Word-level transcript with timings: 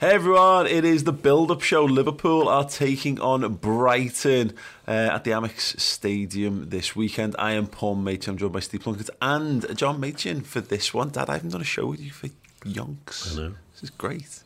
Hey 0.00 0.12
everyone, 0.12 0.66
it 0.66 0.86
is 0.86 1.04
the 1.04 1.12
build 1.12 1.50
up 1.50 1.60
show. 1.60 1.84
Liverpool 1.84 2.48
are 2.48 2.66
taking 2.66 3.20
on 3.20 3.56
Brighton 3.56 4.54
uh, 4.88 4.92
at 4.92 5.24
the 5.24 5.32
Amex 5.32 5.78
Stadium 5.78 6.70
this 6.70 6.96
weekend. 6.96 7.36
I 7.38 7.52
am 7.52 7.66
Paul 7.66 7.96
Machin, 7.96 8.30
I'm 8.30 8.38
joined 8.38 8.54
by 8.54 8.60
Steve 8.60 8.80
Plunkett 8.80 9.10
and 9.20 9.76
John 9.76 10.00
Machin 10.00 10.40
for 10.40 10.62
this 10.62 10.94
one. 10.94 11.10
Dad, 11.10 11.28
I 11.28 11.34
haven't 11.34 11.50
done 11.50 11.60
a 11.60 11.64
show 11.64 11.84
with 11.84 12.00
you 12.00 12.12
for 12.12 12.28
yonks. 12.64 13.30
I 13.30 13.42
know. 13.42 13.54
This 13.72 13.82
is 13.82 13.90
great. 13.90 14.42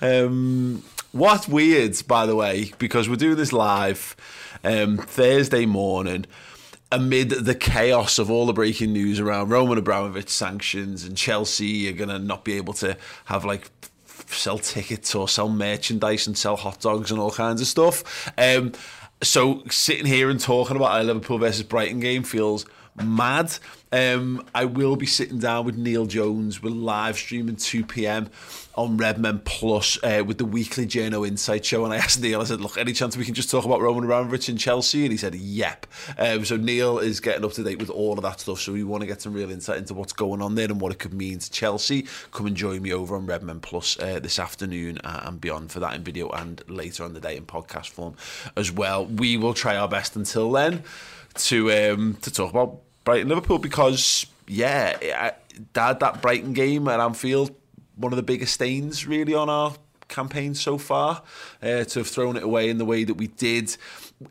Um, 0.00 0.84
what 1.10 1.48
weird, 1.48 1.96
by 2.06 2.24
the 2.24 2.36
way, 2.36 2.70
because 2.78 3.08
we're 3.08 3.16
doing 3.16 3.36
this 3.36 3.52
live 3.52 4.14
um, 4.62 4.98
Thursday 4.98 5.66
morning 5.66 6.26
amid 6.92 7.30
the 7.30 7.56
chaos 7.56 8.20
of 8.20 8.30
all 8.30 8.46
the 8.46 8.52
breaking 8.52 8.92
news 8.92 9.18
around 9.18 9.48
Roman 9.48 9.78
Abramovich 9.78 10.28
sanctions 10.28 11.02
and 11.02 11.16
Chelsea 11.16 11.88
are 11.88 11.92
going 11.92 12.10
to 12.10 12.20
not 12.20 12.44
be 12.44 12.52
able 12.52 12.74
to 12.74 12.96
have 13.24 13.44
like 13.44 13.68
sell 14.28 14.58
tickets 14.58 15.14
or 15.14 15.28
sell 15.28 15.48
merchandise 15.48 16.26
and 16.26 16.36
sell 16.36 16.56
hot 16.56 16.80
dogs 16.80 17.10
and 17.10 17.20
all 17.20 17.30
kinds 17.30 17.60
of 17.60 17.66
stuff. 17.66 18.32
Um, 18.38 18.72
so 19.22 19.62
sitting 19.70 20.06
here 20.06 20.30
and 20.30 20.40
talking 20.40 20.76
about 20.76 21.00
a 21.00 21.04
Liverpool 21.04 21.38
versus 21.38 21.62
Brighton 21.62 22.00
game 22.00 22.24
feels 22.24 22.66
mad. 22.96 23.56
Um, 23.90 24.46
I 24.54 24.64
will 24.64 24.96
be 24.96 25.06
sitting 25.06 25.38
down 25.38 25.64
with 25.64 25.76
Neil 25.76 26.06
Jones. 26.06 26.62
We're 26.62 26.70
live 26.70 27.16
streaming 27.16 27.56
2 27.56 27.84
p.m. 27.84 28.30
on 28.74 28.96
Redmen 28.96 29.40
Plus 29.44 29.98
uh, 30.02 30.22
with 30.26 30.38
the 30.38 30.44
weekly 30.44 30.86
Journo 30.86 31.26
Insight 31.26 31.64
Show. 31.64 31.84
And 31.84 31.92
I 31.92 31.98
asked 31.98 32.20
Neil, 32.20 32.40
I 32.40 32.44
said, 32.44 32.60
look, 32.60 32.78
any 32.78 32.92
chance 32.92 33.16
we 33.16 33.24
can 33.24 33.34
just 33.34 33.50
talk 33.50 33.64
about 33.64 33.80
Roman 33.80 34.04
Abramovich 34.04 34.48
and 34.48 34.58
Chelsea? 34.58 35.02
And 35.02 35.12
he 35.12 35.18
said, 35.18 35.34
yep. 35.34 35.86
Um, 36.18 36.44
so 36.44 36.56
Neil 36.56 36.98
is 36.98 37.20
getting 37.20 37.44
up 37.44 37.52
to 37.52 37.62
date 37.62 37.78
with 37.78 37.90
all 37.90 38.14
of 38.14 38.22
that 38.22 38.40
stuff. 38.40 38.60
So 38.60 38.72
we 38.72 38.84
want 38.84 39.02
to 39.02 39.06
get 39.06 39.20
some 39.20 39.32
real 39.32 39.50
insight 39.50 39.78
into 39.78 39.94
what's 39.94 40.12
going 40.12 40.40
on 40.40 40.54
there 40.54 40.66
and 40.66 40.80
what 40.80 40.92
it 40.92 40.98
could 40.98 41.14
mean 41.14 41.38
to 41.38 41.50
Chelsea. 41.50 42.06
Come 42.30 42.46
and 42.46 42.56
join 42.56 42.82
me 42.82 42.92
over 42.92 43.16
on 43.16 43.26
Redmen 43.26 43.60
Plus 43.60 43.98
uh, 44.00 44.20
this 44.20 44.38
afternoon 44.38 44.98
uh, 45.04 45.22
and 45.24 45.40
beyond 45.40 45.70
for 45.70 45.80
that 45.80 45.94
in 45.94 46.02
video 46.02 46.28
and 46.30 46.62
later 46.68 47.04
on 47.04 47.12
the 47.12 47.20
day 47.20 47.36
in 47.36 47.44
podcast 47.44 47.90
form 47.90 48.14
as 48.56 48.72
well. 48.72 49.04
We 49.04 49.36
will 49.36 49.54
try 49.54 49.76
our 49.76 49.88
best 49.88 50.16
until 50.16 50.50
then 50.50 50.82
to 51.34 51.72
um, 51.72 52.14
to 52.22 52.30
talk 52.30 52.50
about 52.50 52.80
Brighton 53.04 53.28
Liverpool 53.28 53.58
because 53.58 54.26
yeah, 54.46 55.32
Dad, 55.72 56.00
that 56.00 56.22
Brighton 56.22 56.52
game 56.52 56.88
at 56.88 57.00
Anfield, 57.00 57.54
one 57.96 58.12
of 58.12 58.16
the 58.16 58.22
biggest 58.22 58.54
stains 58.54 59.06
really 59.06 59.34
on 59.34 59.48
our 59.48 59.74
campaign 60.08 60.54
so 60.54 60.78
far. 60.78 61.22
Uh, 61.62 61.84
to 61.84 62.00
have 62.00 62.06
thrown 62.06 62.36
it 62.36 62.42
away 62.42 62.68
in 62.68 62.78
the 62.78 62.84
way 62.84 63.04
that 63.04 63.14
we 63.14 63.26
did. 63.26 63.76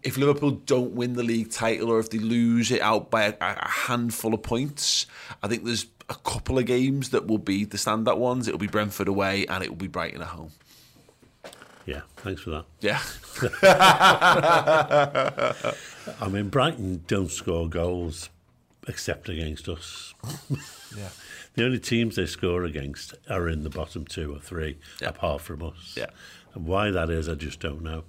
If 0.04 0.18
Liverpool 0.18 0.52
don't 0.52 0.92
win 0.92 1.14
the 1.14 1.24
league 1.24 1.52
title 1.52 1.90
or 1.90 2.00
if 2.00 2.10
they 2.10 2.20
lose 2.20 2.72
it 2.72 2.82
out 2.82 3.10
by 3.10 3.24
a, 3.24 3.34
a 3.42 3.68
handful 3.68 4.34
of 4.34 4.44
points, 4.44 5.06
I 5.44 5.48
think 5.48 5.66
there's 5.66 5.88
a 6.10 6.16
couple 6.16 6.58
of 6.58 6.66
games 6.66 7.10
that 7.10 7.28
will 7.28 7.38
be 7.38 7.66
the 7.66 7.78
standout 7.78 8.18
ones. 8.18 8.48
It'll 8.48 8.60
be 8.60 8.68
Brentford 8.68 9.08
away 9.08 9.46
and 9.48 9.64
it 9.64 9.70
will 9.70 9.78
be 9.78 9.88
Brighton 9.88 10.22
at 10.22 10.28
home. 10.28 10.52
Yeah, 11.86 12.02
thanks 12.18 12.42
for 12.42 12.52
that. 12.52 12.66
Yeah. 12.80 13.02
I 16.22 16.28
mean, 16.30 16.50
Brighton 16.50 17.04
don't 17.08 17.32
score 17.32 17.68
goals 17.68 18.30
except 18.88 19.30
against 19.30 19.68
us. 19.70 20.14
yeah. 20.98 21.10
The 21.54 21.66
only 21.66 21.80
teams 21.80 22.16
they 22.16 22.28
score 22.28 22.64
against 22.64 23.14
are 23.30 23.50
in 23.50 23.64
the 23.64 23.70
bottom 23.70 24.06
two 24.06 24.34
or 24.34 24.40
three, 24.40 24.78
Yeah. 25.02 25.10
apart 25.10 25.42
from 25.42 25.62
us. 25.64 25.96
Yeah. 25.98 26.06
And 26.54 26.66
why 26.66 26.92
that 26.92 27.10
is, 27.10 27.28
I 27.28 27.36
just 27.36 27.60
don't 27.60 27.82
know. 27.84 28.06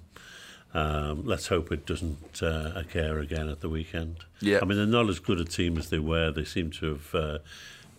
Um, 0.73 1.25
let's 1.25 1.47
hope 1.47 1.69
it 1.69 1.85
doesn't 1.85 2.41
uh, 2.41 2.71
occur 2.73 3.19
again 3.19 3.49
at 3.49 3.59
the 3.59 3.67
weekend. 3.67 4.19
Yeah. 4.39 4.59
I 4.61 4.65
mean, 4.65 4.77
they're 4.77 4.87
not 4.87 5.09
as 5.09 5.19
good 5.19 5.41
a 5.41 5.43
team 5.43 5.77
as 5.77 5.89
they 5.89 5.99
were. 5.99 6.31
They 6.31 6.45
seem 6.45 6.71
to 6.71 6.85
have 6.93 7.13
uh, 7.15 7.37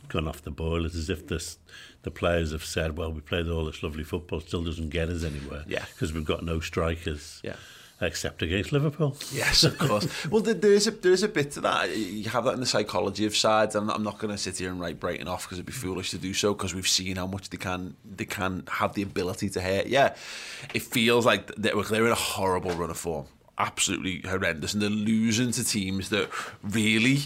gone 0.08 0.26
off 0.26 0.40
the 0.40 0.50
boil. 0.50 0.86
It's 0.86 0.94
as 0.96 1.10
if 1.10 1.26
this, 1.28 1.58
the 2.04 2.10
players 2.10 2.52
have 2.52 2.64
said, 2.64 2.96
well, 2.96 3.12
we 3.12 3.20
played 3.20 3.46
all 3.46 3.66
this 3.66 3.82
lovely 3.82 4.02
football, 4.04 4.40
still 4.40 4.64
doesn't 4.64 4.88
get 4.88 5.10
us 5.10 5.24
anywhere. 5.24 5.64
Yeah. 5.68 5.84
Because 5.92 6.14
we've 6.14 6.24
got 6.24 6.42
no 6.42 6.58
strikers. 6.60 7.42
Yeah. 7.44 7.56
Except 8.04 8.42
against 8.42 8.72
Liverpool. 8.72 9.16
Yes, 9.32 9.64
of 9.64 9.78
course. 9.78 10.06
well, 10.30 10.42
there, 10.42 10.72
is 10.72 10.86
a 10.86 10.90
there 10.90 11.12
is 11.12 11.22
a 11.22 11.28
bit 11.28 11.52
to 11.52 11.60
that. 11.62 11.96
You 11.96 12.28
have 12.30 12.44
that 12.44 12.54
in 12.54 12.60
the 12.60 12.66
psychology 12.66 13.26
of 13.26 13.36
sides. 13.36 13.74
I'm 13.74 13.86
not, 13.86 13.96
I'm 13.96 14.02
not 14.02 14.18
going 14.18 14.30
to 14.30 14.38
sit 14.38 14.58
here 14.58 14.70
and 14.70 14.80
write 14.80 15.00
Brighton 15.00 15.28
off 15.28 15.44
because 15.44 15.58
it'd 15.58 15.66
be 15.66 15.72
foolish 15.72 16.10
to 16.10 16.18
do 16.18 16.34
so 16.34 16.54
because 16.54 16.74
we've 16.74 16.88
seen 16.88 17.16
how 17.16 17.26
much 17.26 17.50
they 17.50 17.56
can 17.56 17.96
they 18.04 18.24
can 18.24 18.64
have 18.70 18.94
the 18.94 19.02
ability 19.02 19.48
to 19.50 19.60
hurt. 19.60 19.86
Yeah, 19.86 20.14
it 20.74 20.82
feels 20.82 21.24
like 21.24 21.54
they're, 21.56 21.80
they're 21.82 22.06
in 22.06 22.12
a 22.12 22.16
horrible 22.16 22.72
run 22.72 22.90
of 22.90 22.98
form, 22.98 23.26
absolutely 23.58 24.20
horrendous, 24.20 24.74
and 24.74 24.82
they're 24.82 24.90
losing 24.90 25.50
to 25.52 25.64
teams 25.64 26.10
that 26.10 26.28
really. 26.62 27.18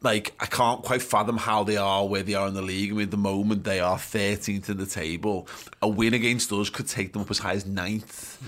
Like 0.00 0.34
I 0.38 0.46
can't 0.46 0.82
quite 0.82 1.02
fathom 1.02 1.36
how 1.36 1.64
they 1.64 1.76
are 1.76 2.06
where 2.06 2.22
they 2.22 2.34
are 2.34 2.46
in 2.46 2.54
the 2.54 2.62
league. 2.62 2.90
I 2.90 2.94
mean, 2.94 3.04
at 3.04 3.10
the 3.10 3.16
moment 3.16 3.64
they 3.64 3.80
are 3.80 3.96
13th 3.96 4.68
in 4.68 4.76
the 4.76 4.86
table. 4.86 5.48
A 5.82 5.88
win 5.88 6.14
against 6.14 6.52
us 6.52 6.70
could 6.70 6.88
take 6.88 7.12
them 7.12 7.22
up 7.22 7.30
as 7.30 7.38
high 7.38 7.54
as 7.54 7.64
9th 7.64 8.38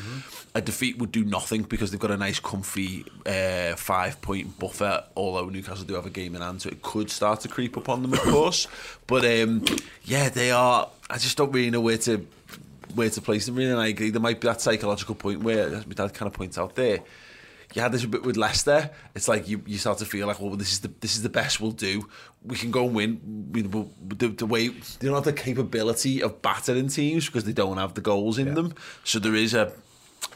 a 0.55 0.61
defeat 0.61 0.99
would 0.99 1.13
do 1.13 1.25
nothing 1.25 1.63
because 1.63 1.91
they've 1.91 2.01
got 2.01 2.11
a 2.11 2.17
nice, 2.17 2.41
comfy 2.41 3.05
uh, 3.27 3.77
five 3.77 4.21
point 4.21 4.59
buffer. 4.59 5.05
Although 5.17 5.49
Newcastle 5.49 5.85
do 5.85 5.95
have 5.95 6.07
a 6.07 6.11
game 6.11 6.35
in 6.35 6.43
hand, 6.43 6.63
so 6.63 6.69
it 6.69 6.83
could 6.83 7.11
start 7.11 7.41
to 7.41 7.49
creep 7.49 7.77
up 7.77 7.89
on 7.89 8.03
them, 8.03 8.13
of 8.13 8.21
course. 8.21 8.67
But 9.07 9.25
um, 9.25 9.65
yeah, 10.05 10.29
they 10.29 10.53
are. 10.53 10.89
I 11.09 11.19
just 11.19 11.37
don't 11.37 11.51
really 11.51 11.71
know 11.71 11.81
where 11.81 11.99
to 11.99 12.25
where 12.95 13.11
to 13.11 13.21
place 13.21 13.47
them. 13.47 13.57
Really, 13.57 13.73
and 13.73 13.81
I 13.81 13.89
agree. 13.89 14.11
There 14.11 14.21
might 14.21 14.41
be 14.41 14.47
that 14.47 14.61
psychological 14.61 15.17
point 15.17 15.41
where, 15.41 15.69
my 15.69 15.95
dad 15.95 16.15
kind 16.15 16.29
of 16.29 16.33
points 16.33 16.57
out 16.57 16.77
there. 16.77 17.01
You 17.75 17.83
had 17.83 17.93
this 17.93 18.05
a 18.05 18.09
bit 18.09 18.25
with 18.25 18.37
Leicester. 18.37 18.91
It's 19.15 19.29
like 19.29 19.49
you, 19.49 19.63
you 19.67 19.79
start 19.79 19.99
to 19.99 20.05
feel 20.05 20.27
like, 20.27 20.41
well, 20.41 20.57
this 20.57 20.73
is 20.73 20.81
the 20.81 20.89
this 21.01 21.17
is 21.17 21.23
the 21.23 21.29
best 21.29 21.61
we'll 21.61 21.71
do. 21.71 22.09
We 22.45 22.57
can 22.57 22.71
go 22.71 22.87
and 22.87 22.95
win. 22.95 23.49
We, 23.53 23.63
the, 23.63 24.29
the 24.29 24.47
way 24.47 24.69
they 24.69 25.07
don't 25.07 25.15
have 25.15 25.25
the 25.25 25.33
capability 25.33 26.23
of 26.23 26.43
battering 26.43 26.89
teams 26.89 27.27
because 27.27 27.45
they 27.45 27.53
don't 27.53 27.77
have 27.77 27.95
the 27.95 28.01
goals 28.01 28.39
in 28.39 28.55
them. 28.55 28.75
So 29.05 29.19
there 29.19 29.35
is 29.35 29.55
a 29.55 29.73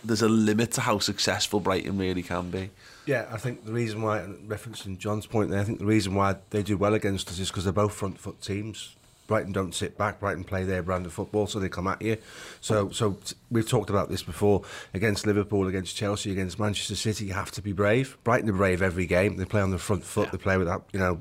there's 0.05 0.23
a 0.23 0.29
limit 0.29 0.73
to 0.73 0.83
how 0.83 0.99
successful 0.99 1.61
Brighton 1.61 1.99
really 1.99 2.23
can 2.23 2.51
be. 2.51 2.71
Yeah, 3.07 3.27
I 3.31 3.37
think 3.37 3.65
the 3.65 3.73
reason 3.73 4.03
why, 4.03 4.21
referencing 4.47 4.99
John's 4.99 5.27
point 5.27 5.51
there, 5.51 5.61
I 5.61 5.65
think 5.65 5.79
the 5.79 5.87
reason 5.87 6.15
why 6.15 6.37
they 6.51 6.63
do 6.63 6.77
well 6.77 6.95
against 6.95 7.29
us 7.29 7.39
is 7.39 7.49
because 7.49 7.65
they're 7.65 7.73
both 7.73 7.95
front 7.95 8.19
foot 8.19 8.41
teams. 8.41 8.97
Brighton 9.27 9.53
don't 9.53 9.75
sit 9.75 9.97
back. 9.97 10.21
Brighton 10.21 10.45
play 10.45 10.65
their 10.65 10.83
brand 10.83 11.07
of 11.07 11.13
football, 11.13 11.47
so 11.47 11.59
they 11.59 11.69
come 11.69 11.87
at 11.87 12.03
you. 12.03 12.19
So, 12.61 12.91
so 12.91 13.19
we've 13.51 13.69
talked 13.69 13.91
about 13.91 14.11
this 14.11 14.23
before 14.23 14.63
against 14.93 15.27
Liverpool, 15.27 15.67
against 15.67 15.97
Chelsea, 15.97 16.33
against 16.33 16.59
Manchester 16.59 16.97
City. 16.97 17.27
You 17.27 17.33
have 17.33 17.51
to 17.53 17.63
be 17.63 17.73
brave. 17.73 18.19
Brighton 18.25 18.51
are 18.51 18.55
brave 18.55 18.83
every 18.83 19.07
game. 19.07 19.37
They 19.37 19.45
play 19.45 19.61
on 19.61 19.71
the 19.71 19.79
front 19.79 20.05
foot. 20.05 20.27
Yeah. 20.27 20.33
They 20.33 20.39
play 20.39 20.57
with 20.59 20.67
that, 20.67 20.83
you 20.93 20.99
know, 20.99 21.21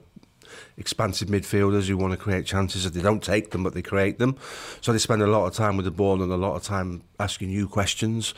expansive 0.77 1.29
midfielders 1.29 1.87
who 1.87 1.97
want 1.97 2.11
to 2.11 2.17
create 2.17 2.45
chances 2.45 2.89
they 2.91 3.01
don't 3.01 3.23
take 3.23 3.51
them, 3.51 3.63
but 3.63 3.73
they 3.73 3.81
create 3.81 4.19
them. 4.19 4.37
So 4.81 4.91
they 4.91 4.99
spend 4.99 5.21
a 5.21 5.27
lot 5.27 5.45
of 5.45 5.53
time 5.53 5.77
with 5.77 5.85
the 5.85 5.91
ball 5.91 6.21
and 6.21 6.31
a 6.31 6.37
lot 6.37 6.55
of 6.55 6.63
time 6.63 7.03
asking 7.19 7.49
you 7.49 7.67
questions 7.67 8.33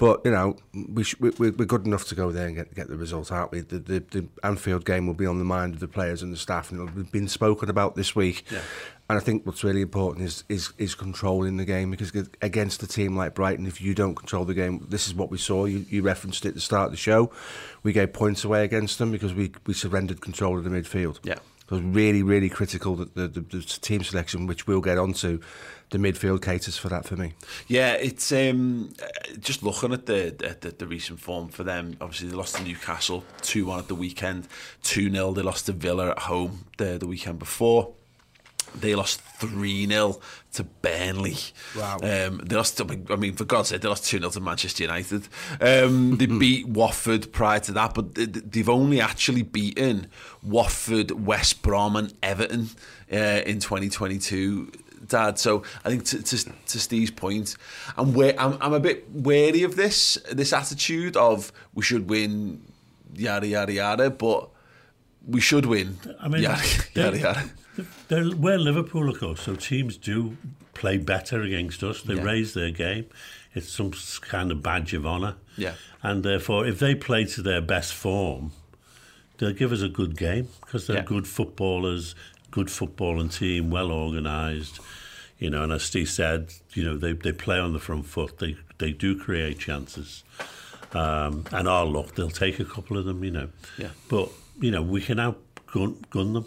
But, 0.00 0.22
you 0.24 0.30
know, 0.30 0.56
we 0.72 1.04
we, 1.20 1.30
we're 1.50 1.66
good 1.66 1.84
enough 1.84 2.06
to 2.06 2.14
go 2.14 2.32
there 2.32 2.46
and 2.46 2.56
get, 2.56 2.74
get 2.74 2.88
the 2.88 2.96
result, 2.96 3.30
aren't 3.30 3.52
we? 3.52 3.60
The, 3.60 3.78
the, 3.78 3.98
the 4.10 4.26
Anfield 4.42 4.86
game 4.86 5.06
will 5.06 5.14
be 5.14 5.26
on 5.26 5.38
the 5.38 5.44
mind 5.44 5.74
of 5.74 5.80
the 5.80 5.88
players 5.88 6.22
and 6.22 6.32
the 6.32 6.38
staff, 6.38 6.70
and 6.70 6.80
it'll 6.80 7.02
be 7.02 7.02
been 7.02 7.28
spoken 7.28 7.68
about 7.68 7.96
this 7.96 8.16
week. 8.16 8.50
Yeah. 8.50 8.62
And 9.10 9.18
I 9.18 9.20
think 9.20 9.44
what's 9.44 9.62
really 9.62 9.82
important 9.82 10.24
is, 10.24 10.44
is 10.48 10.72
is 10.78 10.94
controlling 10.94 11.58
the 11.58 11.66
game 11.66 11.90
because 11.90 12.12
against 12.40 12.82
a 12.82 12.86
team 12.86 13.14
like 13.14 13.34
Brighton, 13.34 13.66
if 13.66 13.78
you 13.82 13.94
don't 13.94 14.14
control 14.14 14.46
the 14.46 14.54
game, 14.54 14.86
this 14.88 15.06
is 15.06 15.14
what 15.14 15.30
we 15.30 15.36
saw. 15.36 15.66
You, 15.66 15.84
you 15.90 16.00
referenced 16.00 16.46
it 16.46 16.48
at 16.48 16.54
the 16.54 16.62
start 16.62 16.86
of 16.86 16.92
the 16.92 16.96
show. 16.96 17.30
We 17.82 17.92
gave 17.92 18.14
points 18.14 18.42
away 18.42 18.64
against 18.64 18.98
them 18.98 19.12
because 19.12 19.34
we, 19.34 19.52
we 19.66 19.74
surrendered 19.74 20.22
control 20.22 20.56
of 20.56 20.64
the 20.64 20.70
midfield. 20.70 21.18
Yeah. 21.24 21.40
Was 21.70 21.80
really, 21.82 22.24
really 22.24 22.48
critical 22.48 22.96
that 22.96 23.14
the, 23.14 23.28
the, 23.28 23.40
the 23.40 23.60
team 23.62 24.02
selection, 24.02 24.48
which 24.48 24.66
we'll 24.66 24.80
get 24.80 24.98
onto, 24.98 25.40
the 25.90 25.98
midfield 25.98 26.42
caters 26.42 26.76
for 26.76 26.88
that 26.88 27.04
for 27.04 27.16
me. 27.16 27.34
Yeah, 27.68 27.92
it's 27.92 28.32
um, 28.32 28.92
just 29.38 29.62
looking 29.62 29.92
at 29.92 30.06
the, 30.06 30.34
the 30.60 30.70
the 30.70 30.86
recent 30.86 31.20
form 31.20 31.48
for 31.48 31.62
them. 31.62 31.96
Obviously, 32.00 32.28
they 32.28 32.36
lost 32.36 32.56
to 32.56 32.64
Newcastle 32.64 33.24
two 33.42 33.66
one 33.66 33.78
at 33.78 33.88
the 33.88 33.94
weekend, 33.94 34.48
two 34.82 35.10
0 35.10 35.32
They 35.32 35.42
lost 35.42 35.66
to 35.66 35.72
Villa 35.72 36.10
at 36.10 36.20
home 36.20 36.64
the 36.76 36.98
the 36.98 37.06
weekend 37.06 37.38
before. 37.38 37.94
They 38.78 38.94
lost 38.94 39.20
3 39.20 39.86
0 39.86 40.20
to 40.54 40.64
Burnley. 40.64 41.36
Wow. 41.76 41.96
Um, 42.02 42.38
they 42.44 42.56
lost, 42.56 42.80
I 42.80 43.16
mean, 43.16 43.34
for 43.34 43.44
God's 43.44 43.68
sake, 43.70 43.80
they 43.82 43.88
lost 43.88 44.06
2 44.06 44.18
0 44.18 44.30
to 44.30 44.40
Manchester 44.40 44.82
United. 44.84 45.28
Um, 45.60 46.16
they 46.16 46.26
beat 46.44 46.68
Watford 46.68 47.32
prior 47.32 47.60
to 47.60 47.72
that, 47.72 47.94
but 47.94 48.14
they- 48.14 48.26
they've 48.26 48.68
only 48.68 49.00
actually 49.00 49.42
beaten 49.42 50.06
Watford, 50.42 51.10
West 51.12 51.62
Brom, 51.62 51.96
and 51.96 52.12
Everton 52.22 52.70
uh, 53.12 53.16
in 53.46 53.60
2022. 53.60 54.70
Dad, 55.08 55.38
so 55.40 55.64
I 55.84 55.88
think 55.88 56.04
to, 56.04 56.22
to, 56.22 56.44
to 56.66 56.78
Steve's 56.78 57.10
point, 57.10 57.56
I'm, 57.96 58.12
wa- 58.14 58.32
I'm 58.38 58.56
I'm 58.60 58.74
a 58.74 58.78
bit 58.78 59.10
wary 59.10 59.62
of 59.64 59.74
this 59.74 60.18
this 60.30 60.52
attitude 60.52 61.16
of 61.16 61.50
we 61.74 61.82
should 61.82 62.08
win, 62.08 62.62
yada 63.14 63.46
yada 63.46 63.72
yada, 63.72 64.10
but 64.10 64.50
we 65.26 65.40
should 65.40 65.66
win, 65.66 65.98
I 66.20 66.28
mean, 66.28 66.42
yada 66.42 66.62
yada 66.94 67.18
yada. 67.18 67.50
They're, 68.08 68.34
we're 68.36 68.58
Liverpool, 68.58 69.08
of 69.08 69.18
course, 69.20 69.42
so 69.42 69.54
teams 69.56 69.96
do 69.96 70.36
play 70.74 70.96
better 70.98 71.42
against 71.42 71.82
us. 71.82 72.02
They 72.02 72.14
Yeah. 72.14 72.22
raise 72.22 72.54
their 72.54 72.70
game. 72.70 73.06
It's 73.54 73.68
some 73.68 73.92
kind 74.22 74.50
of 74.52 74.62
badge 74.62 74.94
of 74.94 75.04
honour. 75.06 75.34
Yeah. 75.56 75.74
And 76.02 76.22
therefore, 76.22 76.66
if 76.66 76.78
they 76.78 76.94
play 76.94 77.24
to 77.26 77.42
their 77.42 77.60
best 77.60 77.92
form, 77.94 78.52
they'll 79.38 79.52
give 79.52 79.72
us 79.72 79.82
a 79.82 79.88
good 79.88 80.16
game 80.16 80.48
because 80.60 80.86
they're 80.86 80.98
Yeah. 80.98 81.04
good 81.04 81.26
footballers, 81.26 82.14
good 82.50 82.68
footballing 82.68 83.32
team, 83.36 83.70
well 83.70 83.90
organised. 83.90 84.80
You 85.38 85.50
know, 85.50 85.62
and 85.62 85.72
as 85.72 85.82
Steve 85.82 86.08
said, 86.10 86.52
you 86.74 86.84
know, 86.84 86.96
they, 86.98 87.12
they 87.12 87.32
play 87.32 87.58
on 87.58 87.72
the 87.72 87.78
front 87.80 88.06
foot. 88.06 88.38
They 88.38 88.56
they 88.78 88.92
do 88.92 89.14
create 89.18 89.58
chances. 89.58 90.22
Um, 90.92 91.44
and 91.52 91.68
our 91.68 91.84
luck, 91.86 92.14
they'll 92.14 92.30
take 92.30 92.58
a 92.60 92.64
couple 92.64 92.96
of 92.98 93.04
them, 93.04 93.22
you 93.24 93.30
know. 93.30 93.48
Yeah. 93.78 93.90
But, 94.08 94.30
you 94.60 94.70
know, 94.70 94.82
we 94.82 95.00
can 95.00 95.18
outgun 95.18 96.08
gun 96.10 96.32
them. 96.32 96.46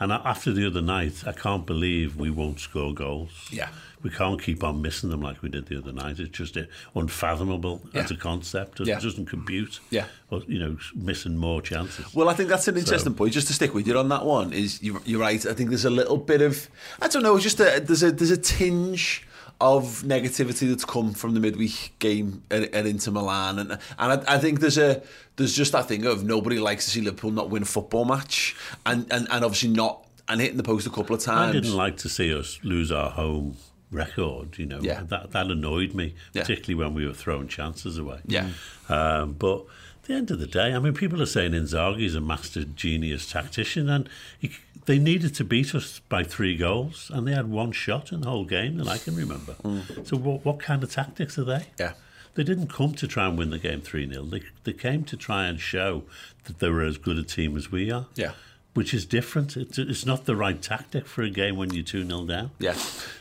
And 0.00 0.12
after 0.12 0.52
the 0.52 0.66
other 0.66 0.80
night, 0.82 1.24
I 1.26 1.32
can't 1.32 1.66
believe 1.66 2.16
we 2.16 2.30
won't 2.30 2.60
score 2.60 2.94
goals. 2.94 3.30
Yeah. 3.50 3.68
We 4.00 4.10
can't 4.10 4.40
keep 4.40 4.62
on 4.62 4.80
missing 4.80 5.10
them 5.10 5.20
like 5.22 5.42
we 5.42 5.48
did 5.48 5.66
the 5.66 5.78
other 5.78 5.90
night. 5.90 6.20
It's 6.20 6.38
just 6.38 6.56
uh, 6.56 6.62
unfathomable 6.94 7.80
as 7.94 8.10
a 8.12 8.16
concept. 8.16 8.80
It 8.80 8.86
Yeah. 8.86 9.00
doesn't 9.00 9.26
compute. 9.26 9.80
Yeah. 9.90 10.04
Or, 10.30 10.42
you 10.46 10.58
know, 10.60 10.76
missing 10.94 11.36
more 11.36 11.60
chances. 11.62 12.14
Well, 12.14 12.28
I 12.28 12.34
think 12.34 12.48
that's 12.48 12.68
an 12.68 12.76
interesting 12.76 13.14
point. 13.14 13.32
Just 13.32 13.48
to 13.48 13.52
stick 13.54 13.74
with 13.74 13.88
you 13.88 13.98
on 13.98 14.08
that 14.10 14.24
one, 14.24 14.52
is 14.52 14.80
you, 14.82 15.00
you're 15.04 15.20
right. 15.20 15.44
I 15.44 15.52
think 15.54 15.70
there's 15.70 15.84
a 15.84 15.90
little 15.90 16.16
bit 16.16 16.42
of 16.42 16.68
I 17.02 17.08
don't 17.08 17.22
know, 17.22 17.38
just 17.38 17.58
a, 17.60 17.80
there's 17.80 18.02
a 18.02 18.12
there's 18.12 18.30
a 18.30 18.36
tinge 18.36 19.26
of 19.60 20.02
negativity 20.04 20.68
that's 20.68 20.84
come 20.84 21.12
from 21.12 21.34
the 21.34 21.40
midweek 21.40 21.94
game 21.98 22.42
at, 22.50 22.72
at 22.74 22.86
Inter 22.86 23.10
Milan, 23.10 23.58
and 23.58 23.72
and 23.72 23.80
I, 23.98 24.34
I 24.34 24.38
think 24.38 24.60
there's 24.60 24.78
a 24.78 25.02
there's 25.36 25.54
just 25.54 25.72
that 25.72 25.88
thing 25.88 26.06
of 26.06 26.24
nobody 26.24 26.58
likes 26.58 26.84
to 26.84 26.90
see 26.92 27.00
Liverpool 27.00 27.30
not 27.32 27.50
win 27.50 27.62
a 27.62 27.66
football 27.66 28.04
match, 28.04 28.54
and 28.86 29.06
and, 29.12 29.26
and 29.30 29.44
obviously 29.44 29.70
not 29.70 30.04
and 30.28 30.40
hitting 30.40 30.58
the 30.58 30.62
post 30.62 30.86
a 30.86 30.90
couple 30.90 31.16
of 31.16 31.22
times. 31.22 31.50
I 31.56 31.60
didn't 31.60 31.76
like 31.76 31.96
to 31.98 32.08
see 32.08 32.32
us 32.34 32.58
lose 32.62 32.92
our 32.92 33.10
home 33.10 33.56
record. 33.90 34.58
You 34.58 34.66
know, 34.66 34.78
Yeah. 34.80 35.02
that 35.08 35.32
that 35.32 35.46
annoyed 35.50 35.94
me, 35.94 36.14
Yeah. 36.34 36.42
particularly 36.42 36.74
when 36.74 36.94
we 36.94 37.06
were 37.06 37.14
throwing 37.14 37.48
chances 37.48 37.98
away. 37.98 38.20
Yeah. 38.26 38.50
Um, 38.88 39.32
but 39.32 39.64
the 40.08 40.14
end 40.14 40.30
of 40.30 40.40
the 40.40 40.46
day, 40.46 40.74
I 40.74 40.78
mean, 40.78 40.94
people 40.94 41.22
are 41.22 41.26
saying 41.26 41.52
Inzaghi's 41.52 42.14
a 42.14 42.20
master 42.20 42.64
genius 42.64 43.30
tactician, 43.30 43.88
and 43.88 44.08
he, 44.38 44.52
they 44.86 44.98
needed 44.98 45.34
to 45.36 45.44
beat 45.44 45.74
us 45.74 46.00
by 46.08 46.24
three 46.24 46.56
goals, 46.56 47.10
and 47.14 47.28
they 47.28 47.32
had 47.32 47.48
one 47.48 47.72
shot 47.72 48.10
in 48.10 48.22
the 48.22 48.28
whole 48.28 48.44
game 48.44 48.78
that 48.78 48.88
I 48.88 48.98
can 48.98 49.14
remember. 49.14 49.54
So, 50.04 50.16
what, 50.16 50.44
what 50.44 50.58
kind 50.58 50.82
of 50.82 50.90
tactics 50.90 51.38
are 51.38 51.44
they? 51.44 51.52
Mm. 51.52 51.66
Yeah. 51.78 51.92
They 52.34 52.44
didn't 52.44 52.68
come 52.68 52.94
to 52.94 53.08
try 53.08 53.26
and 53.26 53.36
win 53.36 53.50
the 53.50 53.58
game 53.58 53.80
3 53.80 54.08
0. 54.10 54.22
They, 54.24 54.42
they 54.64 54.72
came 54.72 55.04
to 55.04 55.16
try 55.16 55.46
and 55.46 55.60
show 55.60 56.04
that 56.44 56.58
they 56.60 56.68
were 56.68 56.82
as 56.82 56.96
good 56.96 57.18
a 57.18 57.24
team 57.24 57.56
as 57.56 57.70
we 57.70 57.90
are. 57.90 58.06
Yeah. 58.14 58.32
Which 58.74 58.94
is 58.94 59.06
different. 59.06 59.56
It's, 59.56 60.06
not 60.06 60.26
the 60.26 60.36
right 60.36 60.60
tactic 60.62 61.06
for 61.06 61.22
a 61.22 61.30
game 61.30 61.56
when 61.56 61.70
you're 61.70 61.82
2 61.82 62.06
0 62.06 62.26
down. 62.26 62.52
Yeah. 62.60 62.76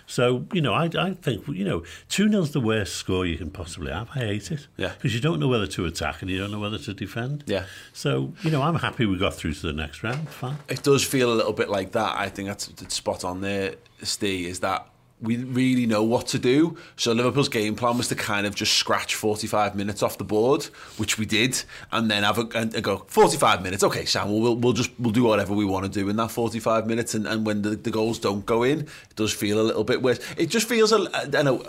So, 0.06 0.46
you 0.54 0.62
know, 0.62 0.74
I, 0.74 0.90
I 0.98 1.14
think, 1.14 1.48
you 1.48 1.66
know, 1.66 1.84
2 2.10 2.28
0's 2.30 2.52
the 2.52 2.62
worst 2.62 2.96
score 2.96 3.26
you 3.26 3.38
can 3.38 3.50
possibly 3.50 3.92
have. 3.92 4.10
I 4.14 4.20
hate 4.20 4.52
it. 4.52 4.68
Yeah. 4.78 4.94
Because 4.94 5.16
you 5.16 5.22
don't 5.22 5.40
know 5.40 5.48
whether 5.48 5.66
to 5.66 5.86
attack 5.86 6.22
and 6.22 6.30
you 6.30 6.38
don't 6.38 6.52
know 6.52 6.60
whether 6.60 6.78
to 6.78 6.94
defend. 6.94 7.44
Yeah. 7.48 7.66
So, 7.92 8.34
you 8.44 8.52
know, 8.52 8.62
I'm 8.62 8.76
happy 8.76 9.06
we 9.06 9.18
got 9.18 9.34
through 9.34 9.54
to 9.54 9.68
the 9.68 9.74
next 9.74 10.04
round. 10.04 10.30
Fine. 10.30 10.58
it 10.70 10.84
does 10.84 11.04
feel 11.04 11.34
a 11.34 11.36
little 11.36 11.54
bit 11.54 11.70
like 11.70 11.94
that. 11.94 12.16
I 12.18 12.30
think 12.30 12.50
that's, 12.50 12.68
that's 12.68 12.94
spot 12.94 13.24
on 13.24 13.42
there, 13.42 13.76
Steve, 14.04 14.48
is 14.48 14.60
that 14.60 14.88
we 15.20 15.38
really 15.38 15.86
know 15.88 16.04
what 16.04 16.28
to 16.28 16.40
do. 16.40 16.78
So 16.96 17.12
Liverpool's 17.12 17.50
game 17.50 17.76
plan 17.76 17.98
was 17.98 18.08
to 18.10 18.16
kind 18.16 18.46
of 18.46 18.54
just 18.54 18.74
scratch 18.74 19.16
45 19.16 19.76
minutes 19.76 20.04
off 20.04 20.18
the 20.18 20.24
board, 20.24 20.66
which 20.98 21.18
we 21.18 21.26
did, 21.26 21.64
and 21.92 22.10
then 22.10 22.24
have 22.24 22.38
a, 22.38 22.48
and, 22.56 22.84
go 22.84 22.98
45 23.08 23.64
minutes. 23.64 23.84
Okay, 23.84 24.06
Sam, 24.06 24.32
we'll, 24.32 24.56
we'll 24.56 24.74
just 24.74 24.92
we'll 25.00 25.12
do 25.12 25.24
whatever 25.24 25.54
we 25.54 25.66
want 25.66 25.86
to 25.86 25.92
do 25.92 26.08
in 26.10 26.16
that 26.18 26.30
45 26.30 26.86
minutes, 26.86 27.16
and, 27.16 27.26
and 27.26 27.46
when 27.46 27.64
the, 27.64 27.72
the 27.72 27.90
goals 27.90 28.20
don't 28.20 28.46
go 28.46 28.64
in, 28.64 28.82
it 28.82 29.16
does 29.16 29.34
feel 29.34 29.60
a 29.60 29.64
little 29.64 29.84
bit 29.84 30.02
worse. 30.04 30.20
It 30.38 30.48
just 30.48 30.68
feels 30.68 30.92
a, 30.92 31.10
I 31.38 31.42
know 31.42 31.64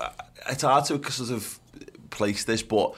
it's 0.49 0.63
hard 0.63 0.85
to 0.87 1.11
sort 1.11 1.31
of 1.31 1.59
place 2.11 2.45
this, 2.45 2.63
but 2.63 2.95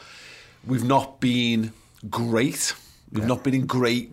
we've 0.67 0.85
not 0.85 1.21
been 1.21 1.73
great. 2.09 2.75
We've 3.13 3.27
not 3.27 3.45
been 3.45 3.55
in 3.55 3.67
great 3.67 4.11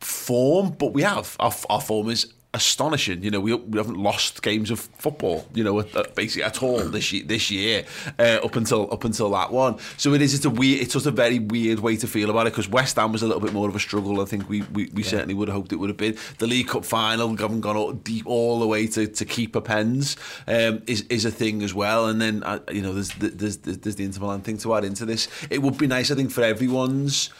form, 0.00 0.70
but 0.70 0.92
we 0.92 1.02
have. 1.02 1.36
Our, 1.38 1.52
our 1.68 1.80
form 1.80 2.10
is 2.10 2.32
astonishing. 2.56 3.22
You 3.22 3.30
know, 3.30 3.40
we, 3.40 3.54
we 3.54 3.78
haven't 3.78 3.98
lost 3.98 4.42
games 4.42 4.70
of 4.70 4.80
football. 4.80 5.46
You 5.54 5.62
know, 5.62 5.80
at, 5.80 5.94
at 5.94 6.14
basically 6.14 6.42
at 6.42 6.62
all 6.62 6.80
this 6.80 7.12
year. 7.12 7.24
This 7.24 7.50
year, 7.50 7.84
uh, 8.18 8.40
up 8.42 8.56
until 8.56 8.92
up 8.92 9.04
until 9.04 9.30
that 9.30 9.52
one. 9.52 9.78
So 9.96 10.14
it 10.14 10.22
is. 10.22 10.34
It's 10.34 10.44
a 10.44 10.50
weird. 10.50 10.80
It's 10.80 10.94
just 10.94 11.06
a 11.06 11.10
very 11.10 11.38
weird 11.38 11.80
way 11.80 11.96
to 11.96 12.06
feel 12.06 12.30
about 12.30 12.46
it 12.46 12.50
because 12.50 12.68
West 12.68 12.96
Ham 12.96 13.12
was 13.12 13.22
a 13.22 13.26
little 13.26 13.40
bit 13.40 13.52
more 13.52 13.68
of 13.68 13.76
a 13.76 13.80
struggle. 13.80 14.20
I 14.20 14.24
think 14.24 14.48
we 14.48 14.62
we, 14.72 14.90
we 14.92 15.02
certainly 15.02 15.34
would 15.34 15.48
have 15.48 15.56
hoped 15.56 15.72
it 15.72 15.76
would 15.76 15.90
have 15.90 15.96
been 15.96 16.16
the 16.38 16.46
League 16.46 16.68
Cup 16.68 16.84
final. 16.84 17.36
Haven't 17.36 17.60
gone 17.60 17.76
all, 17.76 17.92
deep 17.92 18.26
all 18.26 18.58
the 18.58 18.66
way 18.66 18.86
to 18.88 19.06
to 19.06 19.24
keeper 19.24 19.60
pens. 19.60 20.16
Um, 20.46 20.82
is 20.86 21.02
is 21.02 21.24
a 21.24 21.30
thing 21.30 21.62
as 21.62 21.74
well. 21.74 22.06
And 22.06 22.20
then 22.20 22.42
uh, 22.42 22.60
you 22.72 22.82
know, 22.82 22.92
there's 22.92 23.10
there's 23.14 23.58
there's, 23.58 23.78
there's 23.78 23.96
the 23.96 24.04
Inter 24.04 24.20
Milan 24.20 24.40
thing 24.40 24.58
to 24.58 24.74
add 24.74 24.84
into 24.84 25.04
this. 25.04 25.28
It 25.50 25.62
would 25.62 25.76
be 25.78 25.86
nice, 25.86 26.10
I 26.10 26.14
think, 26.14 26.30
for 26.30 26.42
everyone's 26.42 27.30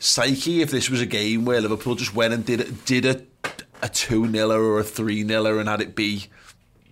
psyche 0.00 0.60
if 0.60 0.70
this 0.70 0.90
was 0.90 1.00
a 1.00 1.06
game 1.06 1.44
where 1.44 1.60
Liverpool 1.60 1.94
just 1.94 2.14
went 2.14 2.34
and 2.34 2.44
did 2.44 2.84
did 2.84 3.06
a 3.06 3.22
a 3.84 3.88
two 3.88 4.22
niler 4.22 4.58
or 4.58 4.80
a 4.80 4.84
three 4.84 5.22
niler 5.22 5.60
and 5.60 5.68
had 5.68 5.80
it 5.80 5.94
be 5.94 6.26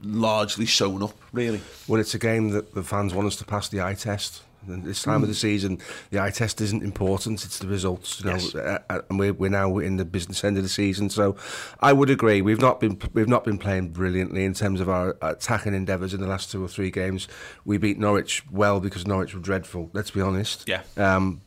largely 0.03 0.67
shown 0.67 1.03
up. 1.03 1.17
Really, 1.33 1.61
Well, 1.89 2.01
it's 2.01 2.15
a 2.15 2.19
game 2.19 2.51
that 2.51 2.75
the 2.75 2.83
fans 2.83 3.15
want 3.15 3.27
us 3.27 3.37
to 3.37 3.45
pass 3.45 3.69
the 3.69 3.81
eye 3.81 3.95
test. 3.95 4.43
And 4.69 4.85
this 4.85 5.03
time 5.03 5.23
of 5.25 5.29
the 5.29 5.35
season, 5.35 5.79
the 6.11 6.21
eye 6.23 6.31
test 6.31 6.61
isn't 6.61 6.85
important; 6.85 7.45
it's 7.45 7.59
the 7.59 7.67
results. 7.67 8.21
You 8.21 8.27
know, 8.31 8.37
Yes. 8.37 8.55
uh, 8.55 8.79
uh, 8.89 9.01
and 9.11 9.19
we're, 9.19 9.33
we're 9.33 9.51
now 9.51 9.79
in 9.79 9.97
the 9.97 10.05
business 10.05 10.45
end 10.45 10.57
of 10.57 10.63
the 10.63 10.69
season. 10.69 11.11
So, 11.11 11.35
I 11.81 11.93
would 11.93 12.11
agree. 12.11 12.43
We've 12.43 12.61
not 12.61 12.79
been 12.79 12.97
we've 13.13 13.27
not 13.27 13.43
been 13.43 13.59
playing 13.59 13.89
brilliantly 13.89 14.45
in 14.45 14.55
terms 14.55 14.81
of 14.81 14.89
our 14.89 15.17
attacking 15.21 15.75
endeavours 15.75 16.15
in 16.15 16.21
the 16.21 16.29
last 16.29 16.53
two 16.53 16.63
or 16.65 16.69
three 16.69 16.93
games. 16.93 17.27
We 17.65 17.77
beat 17.77 17.99
Norwich 17.99 18.45
well 18.53 18.79
because 18.79 19.05
Norwich 19.05 19.35
were 19.35 19.41
dreadful. 19.41 19.91
Let's 19.95 20.13
be 20.13 20.21
honest. 20.21 20.69
Yeah. 20.69 20.83
Um, 20.97 21.41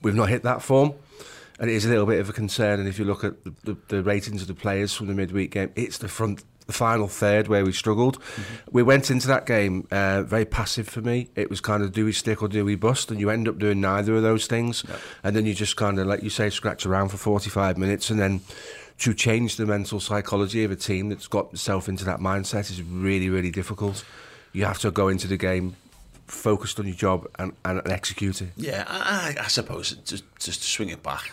we've 0.00 0.14
not 0.14 0.30
hit 0.30 0.42
that 0.44 0.62
form. 0.62 0.94
And 1.58 1.68
it 1.70 1.74
is 1.74 1.84
a 1.84 1.88
little 1.88 2.06
bit 2.06 2.20
of 2.20 2.28
a 2.28 2.32
concern. 2.32 2.78
And 2.80 2.88
if 2.88 2.98
you 2.98 3.04
look 3.04 3.24
at 3.24 3.42
the, 3.44 3.54
the, 3.64 3.76
the 3.88 4.02
ratings 4.02 4.42
of 4.42 4.48
the 4.48 4.54
players 4.54 4.94
from 4.94 5.08
the 5.08 5.14
midweek 5.14 5.50
game, 5.50 5.72
it's 5.74 5.98
the 5.98 6.08
front, 6.08 6.44
the 6.66 6.72
final 6.72 7.08
third 7.08 7.48
where 7.48 7.64
we 7.64 7.72
struggled. 7.72 8.22
We 8.70 8.82
went 8.82 9.10
into 9.10 9.26
that 9.28 9.46
game 9.46 9.88
uh, 9.90 10.22
very 10.22 10.44
passive 10.44 10.88
for 10.88 11.00
me. 11.00 11.30
It 11.34 11.50
was 11.50 11.60
kind 11.60 11.82
of 11.82 11.92
do 11.92 12.04
we 12.04 12.12
stick 12.12 12.42
or 12.42 12.48
do 12.48 12.64
we 12.64 12.76
bust? 12.76 13.10
And 13.10 13.18
you 13.18 13.30
end 13.30 13.48
up 13.48 13.58
doing 13.58 13.80
neither 13.80 14.14
of 14.14 14.22
those 14.22 14.46
things. 14.46 14.84
And 15.24 15.34
then 15.34 15.46
you 15.46 15.54
just 15.54 15.76
kind 15.76 15.98
of, 15.98 16.06
like 16.06 16.22
you 16.22 16.30
say, 16.30 16.50
scratch 16.50 16.86
around 16.86 17.08
for 17.08 17.16
45 17.16 17.76
minutes. 17.76 18.10
And 18.10 18.20
then 18.20 18.40
to 18.98 19.14
change 19.14 19.56
the 19.56 19.66
mental 19.66 20.00
psychology 20.00 20.64
of 20.64 20.70
a 20.70 20.76
team 20.76 21.08
that's 21.08 21.26
got 21.26 21.52
itself 21.52 21.88
into 21.88 22.04
that 22.04 22.20
mindset 22.20 22.70
is 22.70 22.82
really, 22.82 23.30
really 23.30 23.50
difficult. 23.50 24.04
You 24.52 24.64
have 24.64 24.78
to 24.80 24.90
go 24.90 25.08
into 25.08 25.26
the 25.26 25.36
game 25.36 25.76
focused 26.28 26.78
on 26.78 26.86
your 26.86 26.94
job 26.96 27.26
and, 27.38 27.52
and, 27.64 27.78
and 27.80 27.90
execute 27.90 28.40
it. 28.42 28.50
yeah. 28.56 28.84
I, 28.86 29.34
I 29.38 29.44
I 29.44 29.48
suppose 29.48 29.92
just 30.04 30.24
just 30.38 30.62
to 30.62 30.66
swing 30.68 30.90
it 30.90 31.02
back. 31.02 31.32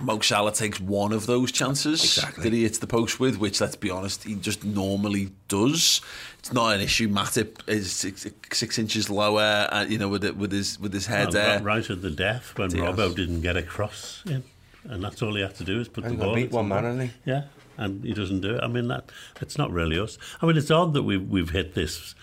Mo 0.00 0.20
Salah 0.20 0.52
takes 0.52 0.78
one 0.78 1.12
of 1.14 1.24
those 1.24 1.50
chances 1.50 2.04
Exactly. 2.04 2.42
that 2.44 2.52
he 2.52 2.64
hits 2.64 2.78
the 2.80 2.86
post 2.86 3.18
with, 3.18 3.38
which, 3.38 3.62
let's 3.62 3.76
be 3.76 3.88
honest, 3.90 4.24
he 4.24 4.34
just 4.34 4.62
normally 4.62 5.30
does. 5.48 6.02
It's 6.38 6.52
not 6.52 6.74
an 6.74 6.82
issue. 6.82 7.08
Matip 7.08 7.66
is 7.66 7.92
six, 7.92 8.26
six 8.52 8.78
inches 8.78 9.08
lower, 9.08 9.66
uh, 9.72 9.86
you 9.88 9.96
know, 9.96 10.08
with 10.10 10.22
it, 10.22 10.36
with 10.36 10.52
his 10.52 10.78
with 10.78 10.92
his 10.92 11.06
head 11.06 11.32
there. 11.32 11.56
right- 11.60 11.64
right 11.64 11.90
at 11.90 12.02
the 12.02 12.10
death 12.10 12.52
when 12.58 12.68
Diaz. 12.68 12.94
Robbo 12.94 13.16
didn't 13.16 13.40
get 13.40 13.56
a 13.56 13.62
cross 13.62 14.22
in. 14.26 14.44
And 14.84 15.02
that's 15.02 15.22
all 15.22 15.34
he 15.34 15.40
had 15.40 15.54
to 15.56 15.64
do 15.64 15.80
is 15.80 15.88
put 15.88 16.04
And 16.04 16.18
the 16.20 16.24
ball 16.26 16.34
beat 16.34 16.50
one 16.52 16.68
man, 16.68 16.82
ball. 16.82 16.92
hasn't 16.92 17.12
Yeah, 17.24 17.44
and 17.78 18.04
he 18.04 18.12
doesn't 18.12 18.42
do 18.42 18.54
it. 18.56 18.62
I 18.62 18.68
mean, 18.68 18.88
that 18.88 19.10
it's 19.40 19.56
not 19.56 19.72
really 19.72 19.98
us. 19.98 20.18
I 20.42 20.46
mean, 20.46 20.56
it's 20.58 20.70
odd 20.70 20.92
that 20.92 21.02
we've, 21.04 21.26
we've 21.26 21.50
hit 21.50 21.74
this 21.74 22.14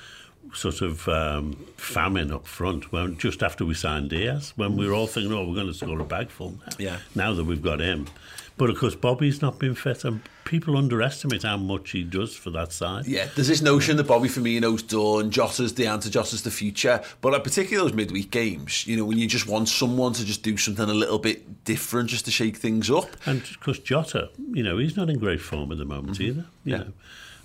sort 0.54 0.82
of 0.82 1.08
um, 1.08 1.54
famine 1.78 2.32
up 2.32 2.46
front 2.48 2.92
when 2.92 3.18
just 3.18 3.42
after 3.44 3.66
we 3.66 3.74
signed 3.74 4.10
Diaz, 4.10 4.54
when 4.56 4.76
we 4.78 4.88
were 4.88 4.94
all 4.94 5.08
thinking, 5.08 5.34
oh, 5.34 5.48
we're 5.48 5.56
going 5.56 5.68
to 5.68 5.74
score 5.74 6.00
a 6.00 6.04
bagful 6.06 6.52
now, 6.52 6.74
Yeah. 6.78 6.98
now 7.16 7.34
that 7.34 7.44
we've 7.46 7.62
got 7.62 7.80
him. 7.80 8.08
But 8.56 8.70
of 8.70 8.78
course, 8.78 8.94
Bobby's 8.94 9.42
not 9.42 9.58
been 9.58 9.74
fit, 9.74 10.06
and 10.06 10.22
people 10.46 10.78
underestimate 10.78 11.42
how 11.42 11.58
much 11.58 11.90
he 11.90 12.04
does 12.04 12.36
for 12.36 12.52
that 12.52 12.72
side. 12.72 13.08
Yeah, 13.08 13.28
there's 13.34 13.48
this 13.48 13.64
notion 13.64 13.98
that 13.98 14.04
Bobby 14.04 14.30
Firmino's 14.30 14.84
done, 14.84 15.32
Jota's 15.32 15.74
the 15.74 15.88
answer, 15.88 16.08
Jota's 16.12 16.44
the 16.44 16.52
future. 16.52 17.02
But 17.22 17.44
particularly 17.44 17.90
those 17.90 17.98
midweek 17.98 18.30
games, 18.30 18.86
you 18.86 18.96
know, 18.96 19.06
when 19.06 19.18
you 19.18 19.26
just 19.28 19.48
want 19.48 19.70
someone 19.70 20.14
to 20.14 20.24
just 20.24 20.44
do 20.44 20.56
something 20.56 20.88
a 20.88 20.94
little 20.94 21.18
bit 21.18 21.64
different, 21.64 22.12
just 22.12 22.26
to 22.26 22.32
shake 22.32 22.58
things 22.58 22.92
up. 22.92 23.10
And 23.26 23.42
of 23.42 23.60
course, 23.60 23.80
Jota, 23.80 24.30
you 24.52 24.62
know, 24.62 24.78
he's 24.78 24.96
not 24.96 25.10
in 25.10 25.18
great 25.18 25.42
form 25.42 25.72
at 25.72 25.80
the 25.80 25.86
moment 25.86 26.22
either. 26.22 26.46
You 26.64 26.72
Yeah. 26.76 26.84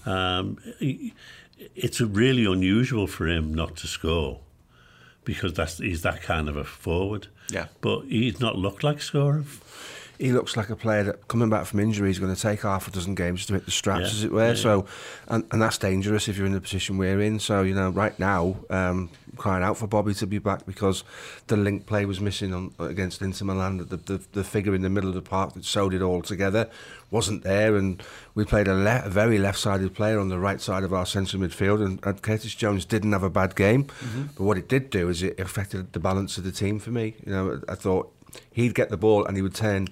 know, 0.05 0.13
um, 0.13 0.59
he, 0.79 1.15
it's 1.75 2.01
really 2.01 2.45
unusual 2.45 3.07
for 3.07 3.27
him 3.29 3.53
not 3.55 3.77
to 3.77 3.87
score 3.87 4.41
because 5.25 5.53
that's 5.55 5.79
he's 5.79 6.03
that 6.03 6.23
kind 6.23 6.49
of 6.49 6.57
a 6.57 6.65
forward. 6.65 7.27
Yeah. 7.51 7.67
but 7.81 8.03
he's 8.03 8.41
not 8.41 8.57
looked 8.57 8.85
like 8.85 9.01
scoring. 9.01 9.47
he 10.19 10.33
looks 10.33 10.55
like 10.57 10.69
a 10.69 10.77
player 10.77 11.03
that 11.05 11.29
coming 11.29 11.49
back 11.49 11.65
from 11.65 11.81
injury 11.81 12.11
is 12.11 12.19
going 12.19 12.35
to 12.35 12.41
take 12.41 12.61
half 12.63 12.87
a 12.89 12.91
dozen 12.91 13.15
games 13.15 13.47
to 13.47 13.55
hit 13.55 13.65
the 13.65 13.71
straps, 13.71 14.01
Yeah, 14.03 14.07
as 14.09 14.25
it 14.25 14.33
were. 14.33 14.49
yeah, 14.49 14.55
So, 14.55 14.85
and, 15.29 15.45
and 15.51 15.63
that's 15.63 15.79
dangerous 15.79 16.29
if 16.29 16.37
you're 16.37 16.47
in 16.47 16.53
the 16.53 16.61
position 16.61 16.99
we're 16.99 17.21
in. 17.21 17.39
So, 17.39 17.63
you 17.63 17.75
know, 17.75 17.89
right 17.89 18.19
now, 18.19 18.57
um, 18.69 19.09
crying 19.39 19.63
out 19.63 19.79
for 19.79 19.87
Bobby 19.87 20.15
to 20.15 20.27
be 20.27 20.39
back 20.39 20.67
because 20.67 21.05
the 21.47 21.57
link 21.57 21.87
play 21.87 22.05
was 22.05 22.21
missing 22.21 22.53
on 22.53 22.75
against 22.79 23.23
Inter 23.23 23.45
Milan. 23.47 23.79
The, 23.79 23.97
the, 23.97 24.21
the 24.33 24.45
figure 24.45 24.75
in 24.75 24.83
the 24.83 24.91
middle 24.91 25.09
of 25.09 25.15
the 25.15 25.23
park 25.23 25.55
that 25.55 25.65
sewed 25.65 25.95
it 25.95 26.03
all 26.03 26.23
together 26.23 26.69
wasn't 27.11 27.43
there, 27.43 27.77
and 27.77 28.03
we 28.35 28.45
played 28.45 28.69
a, 28.69 28.75
le- 28.75 29.03
a 29.05 29.09
very 29.09 29.39
left-sided 29.39 29.95
player 29.95 30.19
on 30.19 30.29
the 30.29 30.39
right 30.39 30.61
side 30.61 30.85
of 30.85 30.93
our 30.93 31.07
central 31.07 31.43
midfield. 31.43 31.85
And, 31.85 32.05
and 32.05 32.21
Curtis 32.21 32.55
Jones 32.55 32.85
didn't 32.85 33.13
have 33.13 33.23
a 33.23 33.31
bad 33.31 33.57
game, 33.57 33.85
mm-hmm. 33.85 34.23
but 34.37 34.45
what 34.45 34.59
it 34.59 34.69
did 34.69 34.91
do 34.91 35.09
is 35.09 35.23
it 35.23 35.41
affected 35.41 35.93
the 35.93 36.01
balance 36.01 36.37
of 36.37 36.45
the 36.45 36.53
team 36.53 36.79
for 36.79 36.91
me. 36.91 37.15
You 37.25 37.33
know, 37.33 37.61
I 37.69 37.75
thought 37.75 38.13
he'd 38.53 38.75
get 38.75 38.91
the 38.91 38.97
ball 38.97 39.25
and 39.25 39.37
he 39.37 39.43
would 39.43 39.55
turn 39.55 39.89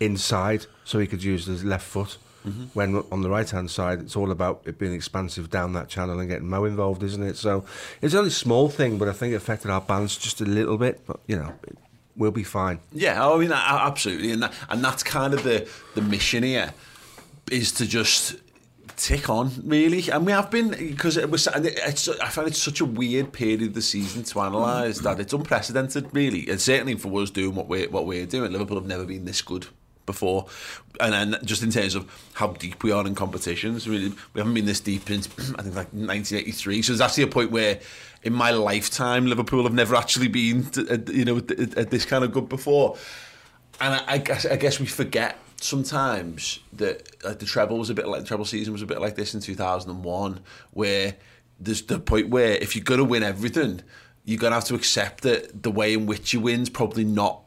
inside 0.00 0.66
so 0.84 0.98
he 0.98 1.06
could 1.06 1.22
use 1.22 1.46
his 1.46 1.64
left 1.64 1.86
foot. 1.86 2.18
Mm-hmm. 2.46 2.64
When 2.74 3.04
on 3.10 3.22
the 3.22 3.30
right 3.30 3.48
hand 3.48 3.70
side, 3.70 4.00
it's 4.00 4.14
all 4.14 4.30
about 4.30 4.62
it 4.64 4.78
being 4.78 4.94
expansive 4.94 5.50
down 5.50 5.72
that 5.72 5.88
channel 5.88 6.20
and 6.20 6.28
getting 6.28 6.48
Mo 6.48 6.64
involved, 6.64 7.02
isn't 7.02 7.22
it? 7.22 7.36
So 7.36 7.64
it's 8.00 8.14
only 8.14 8.28
a 8.28 8.32
small 8.32 8.68
thing, 8.68 8.98
but 8.98 9.08
I 9.08 9.12
think 9.12 9.32
it 9.32 9.36
affected 9.36 9.70
our 9.70 9.80
balance 9.80 10.16
just 10.16 10.40
a 10.40 10.44
little 10.44 10.78
bit. 10.78 11.04
But 11.06 11.20
you 11.26 11.36
know, 11.36 11.52
we'll 12.16 12.30
be 12.30 12.44
fine. 12.44 12.78
Yeah, 12.92 13.26
I 13.26 13.36
mean, 13.36 13.52
absolutely, 13.52 14.30
and 14.30 14.42
that, 14.44 14.54
and 14.68 14.84
that's 14.84 15.02
kind 15.02 15.34
of 15.34 15.42
the 15.42 15.68
the 15.94 16.02
mission 16.02 16.44
here 16.44 16.72
is 17.50 17.72
to 17.72 17.86
just 17.86 18.36
tick 18.96 19.28
on 19.28 19.50
really 19.64 20.10
and 20.10 20.24
we 20.24 20.32
have 20.32 20.50
been 20.50 20.70
because 20.70 21.18
it 21.18 21.30
was 21.30 21.46
it's, 21.54 22.08
I 22.08 22.28
find 22.28 22.48
it 22.48 22.56
such 22.56 22.80
a 22.80 22.84
weird 22.84 23.30
period 23.30 23.60
of 23.62 23.74
the 23.74 23.82
season 23.82 24.22
to 24.24 24.40
analyse 24.40 25.00
that 25.00 25.20
it's 25.20 25.34
unprecedented 25.34 26.08
really 26.14 26.48
and 26.48 26.58
certainly 26.58 26.94
for 26.94 27.20
us 27.20 27.30
doing 27.30 27.54
what 27.54 27.68
we're 27.68 27.90
what 27.90 28.06
we're 28.06 28.24
doing 28.24 28.52
Liverpool 28.52 28.78
have 28.78 28.86
never 28.86 29.04
been 29.04 29.26
this 29.26 29.42
good 29.42 29.66
before. 30.06 30.46
And 31.00 31.12
then 31.12 31.40
just 31.44 31.62
in 31.62 31.70
terms 31.70 31.94
of 31.94 32.10
how 32.34 32.48
deep 32.48 32.82
we 32.82 32.92
are 32.92 33.06
in 33.06 33.14
competitions 33.14 33.88
really 33.88 34.14
we 34.32 34.38
haven't 34.38 34.54
been 34.54 34.64
this 34.64 34.80
deep 34.80 35.06
since 35.06 35.26
I 35.58 35.62
think 35.62 35.74
like 35.74 35.92
1983 35.92 36.82
so 36.82 36.92
there's 36.92 37.00
actually 37.00 37.24
a 37.24 37.28
point 37.28 37.50
where 37.50 37.80
in 38.22 38.32
my 38.32 38.50
lifetime 38.50 39.26
Liverpool 39.26 39.64
have 39.64 39.74
never 39.74 39.94
actually 39.94 40.28
been 40.28 40.64
to, 40.70 41.04
you 41.12 41.24
know 41.24 41.36
at 41.36 41.90
this 41.90 42.04
kind 42.04 42.24
of 42.24 42.32
good 42.32 42.48
before. 42.48 42.96
And 43.80 43.94
I, 43.94 44.04
I 44.06 44.18
guess 44.18 44.46
I 44.46 44.56
guess 44.56 44.80
we 44.80 44.86
forget 44.86 45.38
sometimes 45.60 46.60
that 46.74 47.24
like 47.24 47.38
the 47.38 47.46
treble 47.46 47.78
was 47.78 47.90
a 47.90 47.94
bit 47.94 48.06
like 48.06 48.20
the 48.20 48.26
treble 48.26 48.44
season 48.44 48.72
was 48.72 48.82
a 48.82 48.86
bit 48.86 49.00
like 49.00 49.16
this 49.16 49.34
in 49.34 49.40
2001 49.40 50.40
where 50.72 51.14
there's 51.58 51.82
the 51.82 51.98
point 51.98 52.28
where 52.28 52.52
if 52.52 52.76
you're 52.76 52.84
going 52.84 52.98
to 52.98 53.04
win 53.04 53.22
everything 53.22 53.80
you're 54.24 54.38
going 54.38 54.50
to 54.50 54.56
have 54.56 54.64
to 54.64 54.74
accept 54.74 55.22
that 55.22 55.62
the 55.62 55.70
way 55.70 55.94
in 55.94 56.04
which 56.06 56.32
you 56.32 56.40
win's 56.40 56.68
probably 56.68 57.04
not 57.04 57.45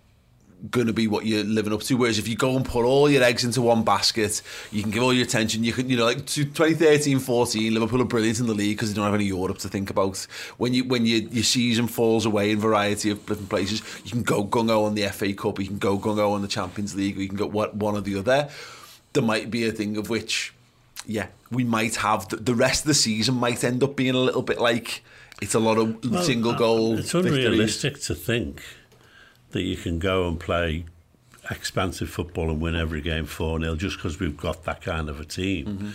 going 0.70 0.88
to 0.88 0.94
be 0.94 1.08
what 1.08 1.25
you're 1.25 1.44
living 1.44 1.74
up 1.74 1.82
to. 1.82 1.96
Whereas 1.96 2.20
if 2.20 2.28
you 2.28 2.36
go 2.36 2.56
and 2.56 2.66
put 2.66 2.86
all 2.86 3.10
your 3.10 3.24
eggs 3.24 3.44
into 3.44 3.62
one 3.62 3.84
basket, 3.84 4.42
you 4.72 4.82
can 4.82 4.92
give 4.92 5.04
all 5.04 5.13
your 5.13 5.25
attention. 5.25 5.63
You 5.63 5.74
can, 5.74 5.89
you 5.89 5.98
know, 5.98 6.06
like 6.06 6.25
2013, 6.25 7.20
14, 7.20 7.74
Liverpool 7.74 8.01
are 8.01 8.06
brilliant 8.06 8.39
in 8.39 8.48
the 8.48 8.54
league 8.54 8.78
because 8.78 8.89
they 8.89 8.96
don't 8.96 9.06
have 9.06 9.13
any 9.13 9.25
Europe 9.25 9.58
to 9.60 9.70
think 9.70 9.89
about. 9.89 10.18
When 10.58 10.74
you 10.74 10.84
when 10.84 11.06
you, 11.06 11.28
your 11.32 11.44
season 11.44 11.88
falls 11.88 12.25
away 12.25 12.51
in 12.51 12.60
variety 12.60 13.10
of 13.10 13.25
different 13.25 13.50
places, 13.50 13.82
you 14.04 14.12
can 14.12 14.24
go 14.24 14.44
gung 14.44 14.70
ho 14.70 14.84
on 14.84 14.96
the 14.96 15.08
FA 15.08 15.34
Cup, 15.34 15.60
you 15.60 15.68
can 15.68 15.78
go 15.78 15.98
gung 15.98 16.16
ho 16.16 16.34
on 16.34 16.42
the 16.42 16.48
Champions 16.48 16.96
League, 16.96 17.18
or 17.18 17.22
you 17.22 17.30
can 17.30 17.38
go 17.38 17.48
one 17.48 17.96
or 17.96 18.01
the 18.01 18.18
other. 18.20 18.50
There 19.13 19.24
might 19.24 19.50
be 19.50 19.68
a 19.68 19.72
thing 19.72 19.98
of 19.98 20.10
which, 20.10 20.54
yeah, 21.06 21.28
we 21.50 21.63
might 21.63 21.96
have 21.98 22.28
the, 22.30 22.38
the 22.38 22.54
rest 22.54 22.84
of 22.84 22.88
the 22.88 22.94
season 22.94 23.36
might 23.36 23.63
end 23.63 23.84
up 23.84 23.96
being 23.96 24.16
a 24.16 24.20
little 24.20 24.44
bit 24.44 24.60
like 24.60 25.04
it's 25.42 25.56
a 25.56 25.60
lot 25.60 25.78
of 25.78 26.04
well, 26.06 26.22
single 26.22 26.54
goal. 26.54 27.00
It's 27.00 27.13
unrealistic 27.13 27.94
victories. 27.94 28.08
to 28.08 28.16
think 28.16 28.62
that 29.51 29.62
you 29.62 29.77
can 29.77 30.00
go 30.00 30.27
and 30.27 30.39
play 30.39 30.86
expansive 31.50 32.10
football 32.10 32.50
and 32.50 32.62
win 32.62 32.75
every 32.75 33.01
game 33.01 33.25
4 33.25 33.60
0 33.60 33.75
just 33.75 33.98
because 33.98 34.20
we've 34.20 34.38
got 34.38 34.63
that 34.65 34.82
kind 34.82 35.10
of 35.10 35.20
a 35.20 35.25
team. 35.25 35.65
Mm-hmm. 35.65 35.89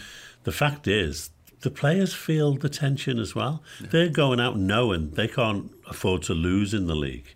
The 0.45 0.53
fact 0.53 0.87
is, 0.89 1.31
the 1.61 1.71
players 1.71 2.13
feel 2.13 2.55
the 2.55 2.69
tension 2.69 3.19
as 3.19 3.35
well. 3.35 3.63
Yeah. 3.81 3.87
They're 3.91 4.09
going 4.09 4.41
out 4.41 4.59
knowing 4.59 5.11
they 5.11 5.29
can't 5.29 5.73
afford 5.87 6.23
to 6.25 6.35
lose 6.35 6.75
in 6.75 6.87
the 6.87 6.95
league. 6.95 7.35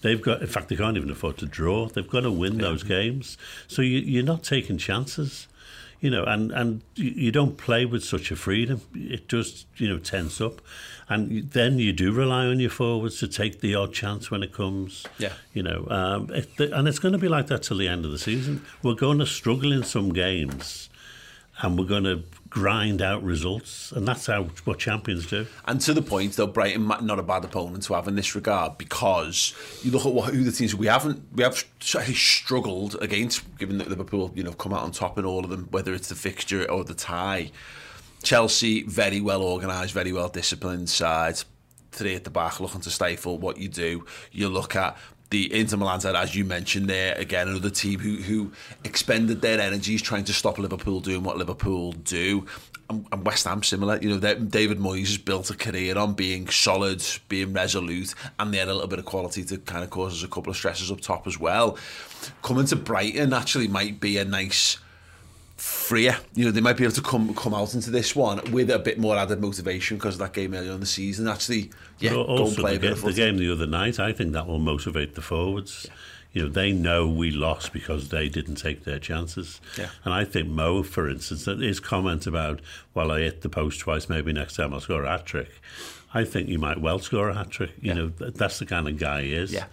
They've 0.00 0.20
got, 0.20 0.40
in 0.42 0.46
fact, 0.46 0.68
they 0.68 0.76
can't 0.76 0.96
even 0.96 1.10
afford 1.10 1.38
to 1.38 1.46
draw. 1.46 1.88
They've 1.88 2.08
got 2.08 2.20
to 2.20 2.30
win 2.30 2.54
yeah. 2.54 2.62
those 2.62 2.82
games. 2.82 3.36
So 3.66 3.82
you, 3.82 3.98
you're 3.98 4.24
not 4.24 4.42
taking 4.42 4.78
chances 4.78 5.48
you 6.00 6.10
know, 6.10 6.24
and 6.24 6.52
and 6.52 6.82
you 6.94 7.32
don't 7.32 7.56
play 7.56 7.84
with 7.84 8.04
such 8.04 8.30
a 8.30 8.36
freedom. 8.36 8.82
It 8.94 9.28
just 9.28 9.66
you 9.76 9.88
know 9.88 9.98
tense 9.98 10.40
up, 10.40 10.60
and 11.08 11.50
then 11.50 11.78
you 11.78 11.92
do 11.92 12.12
rely 12.12 12.46
on 12.46 12.60
your 12.60 12.70
forwards 12.70 13.18
to 13.20 13.28
take 13.28 13.60
the 13.60 13.74
odd 13.74 13.92
chance 13.92 14.30
when 14.30 14.42
it 14.42 14.52
comes. 14.52 15.06
Yeah, 15.18 15.32
you 15.52 15.62
know, 15.62 15.86
um, 15.90 16.30
it, 16.32 16.48
and 16.60 16.86
it's 16.86 16.98
going 16.98 17.12
to 17.12 17.18
be 17.18 17.28
like 17.28 17.48
that 17.48 17.64
till 17.64 17.78
the 17.78 17.88
end 17.88 18.04
of 18.04 18.12
the 18.12 18.18
season. 18.18 18.64
We're 18.82 18.94
going 18.94 19.18
to 19.18 19.26
struggle 19.26 19.72
in 19.72 19.82
some 19.82 20.12
games, 20.12 20.88
and 21.60 21.78
we're 21.78 21.86
going 21.86 22.04
to 22.04 22.22
grind 22.50 23.02
out 23.02 23.22
results, 23.22 23.92
and 23.92 24.06
that's 24.06 24.26
how 24.26 24.44
what 24.64 24.78
champions 24.78 25.26
do. 25.26 25.46
And 25.66 25.80
to 25.82 25.92
the 25.92 26.02
point, 26.02 26.34
though, 26.34 26.46
Brighton 26.46 26.86
not 26.86 27.18
a 27.18 27.22
bad 27.22 27.44
opponent 27.44 27.82
to 27.84 27.94
have 27.94 28.08
in 28.08 28.16
this 28.16 28.34
regard 28.34 28.78
because 28.78 29.54
you 29.82 29.90
look 29.90 30.06
at 30.06 30.12
what, 30.12 30.32
who 30.34 30.44
the 30.44 30.52
teams 30.52 30.74
we 30.74 30.86
haven't 30.86 31.22
we 31.34 31.42
have 31.42 31.64
struggled 31.80 32.96
against, 33.00 33.58
given 33.58 33.78
that 33.78 33.88
Liverpool 33.88 34.32
you 34.34 34.42
know 34.42 34.52
come 34.52 34.72
out 34.72 34.82
on 34.82 34.92
top 34.92 35.18
in 35.18 35.24
all 35.24 35.44
of 35.44 35.50
them, 35.50 35.68
whether 35.70 35.92
it's 35.92 36.08
the 36.08 36.14
fixture 36.14 36.70
or 36.70 36.84
the 36.84 36.94
tie. 36.94 37.50
Chelsea 38.22 38.82
very 38.82 39.20
well 39.20 39.42
organised, 39.42 39.92
very 39.92 40.12
well 40.12 40.28
disciplined 40.28 40.88
side. 40.88 41.42
Three 41.90 42.14
at 42.14 42.24
the 42.24 42.30
back, 42.30 42.60
looking 42.60 42.82
to 42.82 42.90
stifle 42.90 43.38
what 43.38 43.56
you 43.58 43.68
do. 43.68 44.04
You 44.30 44.48
look 44.48 44.76
at 44.76 44.96
the 45.30 45.52
Inter 45.54 45.76
Milan 45.76 46.00
side, 46.00 46.16
as 46.16 46.34
you 46.34 46.44
mentioned 46.44 46.88
there, 46.88 47.14
again, 47.16 47.48
another 47.48 47.70
team 47.70 48.00
who, 48.00 48.16
who 48.16 48.52
expended 48.84 49.42
their 49.42 49.60
energies 49.60 50.00
trying 50.00 50.24
to 50.24 50.32
stop 50.32 50.58
Liverpool 50.58 51.00
doing 51.00 51.22
what 51.22 51.36
Liverpool 51.36 51.92
do. 51.92 52.46
And, 52.88 53.06
and 53.12 53.26
West 53.26 53.46
Ham 53.46 53.62
similar, 53.62 53.98
you 54.00 54.08
know, 54.08 54.18
David 54.18 54.78
Moyes 54.78 55.08
has 55.08 55.18
built 55.18 55.50
a 55.50 55.56
career 55.56 55.98
on 55.98 56.14
being 56.14 56.48
solid, 56.48 57.04
being 57.28 57.52
resolute, 57.52 58.14
and 58.38 58.54
they 58.54 58.58
had 58.58 58.68
a 58.68 58.72
little 58.72 58.88
bit 58.88 58.98
of 58.98 59.04
quality 59.04 59.44
to 59.44 59.58
kind 59.58 59.84
of 59.84 59.90
cause 59.90 60.14
us 60.14 60.24
a 60.24 60.28
couple 60.28 60.50
of 60.50 60.56
stresses 60.56 60.90
up 60.90 61.00
top 61.00 61.26
as 61.26 61.38
well. 61.38 61.76
Coming 62.42 62.64
to 62.66 62.76
Brighton 62.76 63.34
actually 63.34 63.68
might 63.68 64.00
be 64.00 64.16
a 64.16 64.24
nice 64.24 64.78
freer. 65.58 66.16
You 66.34 66.46
know, 66.46 66.50
they 66.50 66.60
might 66.60 66.76
be 66.76 66.84
able 66.84 66.94
to 66.94 67.02
come 67.02 67.34
come 67.34 67.52
out 67.52 67.74
into 67.74 67.90
this 67.90 68.16
one 68.16 68.40
with 68.52 68.70
a 68.70 68.78
bit 68.78 68.98
more 68.98 69.16
added 69.16 69.40
motivation 69.40 69.96
because 69.96 70.14
of 70.14 70.20
that 70.20 70.32
game 70.32 70.54
earlier 70.54 70.72
in 70.72 70.80
the 70.80 70.86
season. 70.86 71.28
Actually, 71.28 71.70
yeah, 71.98 72.14
but 72.14 72.22
also 72.22 72.42
go 72.42 72.46
and 72.46 72.56
play 72.56 72.70
the, 72.72 72.76
a 72.76 72.80
bit 72.80 72.92
of 72.92 73.02
the 73.02 73.12
game 73.12 73.36
the 73.36 73.52
other 73.52 73.66
night, 73.66 73.98
I 73.98 74.12
think 74.12 74.32
that 74.32 74.46
will 74.46 74.60
motivate 74.60 75.14
the 75.14 75.22
forwards. 75.22 75.86
Yeah. 75.86 75.94
You 76.30 76.42
know, 76.42 76.48
they 76.50 76.72
know 76.72 77.08
we 77.08 77.30
lost 77.30 77.72
because 77.72 78.10
they 78.10 78.28
didn't 78.28 78.56
take 78.56 78.84
their 78.84 78.98
chances. 78.98 79.60
Yeah. 79.78 79.88
And 80.04 80.12
I 80.12 80.24
think 80.24 80.46
Mo, 80.46 80.82
for 80.82 81.08
instance, 81.08 81.46
his 81.46 81.80
comment 81.80 82.26
about, 82.26 82.60
well, 82.92 83.10
I 83.10 83.20
hit 83.20 83.40
the 83.40 83.48
post 83.48 83.80
twice, 83.80 84.10
maybe 84.10 84.32
next 84.32 84.54
time 84.56 84.74
I'll 84.74 84.80
score 84.80 85.04
a 85.04 85.08
hat 85.08 85.24
trick. 85.24 85.48
I 86.12 86.24
think 86.24 86.48
you 86.48 86.58
might 86.58 86.80
well 86.80 86.98
score 86.98 87.30
a 87.30 87.34
hat 87.34 87.50
trick. 87.50 87.72
You 87.80 87.88
yeah. 87.88 87.94
know, 87.94 88.08
that's 88.08 88.58
the 88.58 88.66
kind 88.66 88.86
of 88.86 88.98
guy 88.98 89.22
he 89.22 89.34
is. 89.34 89.52
Yeah 89.52 89.64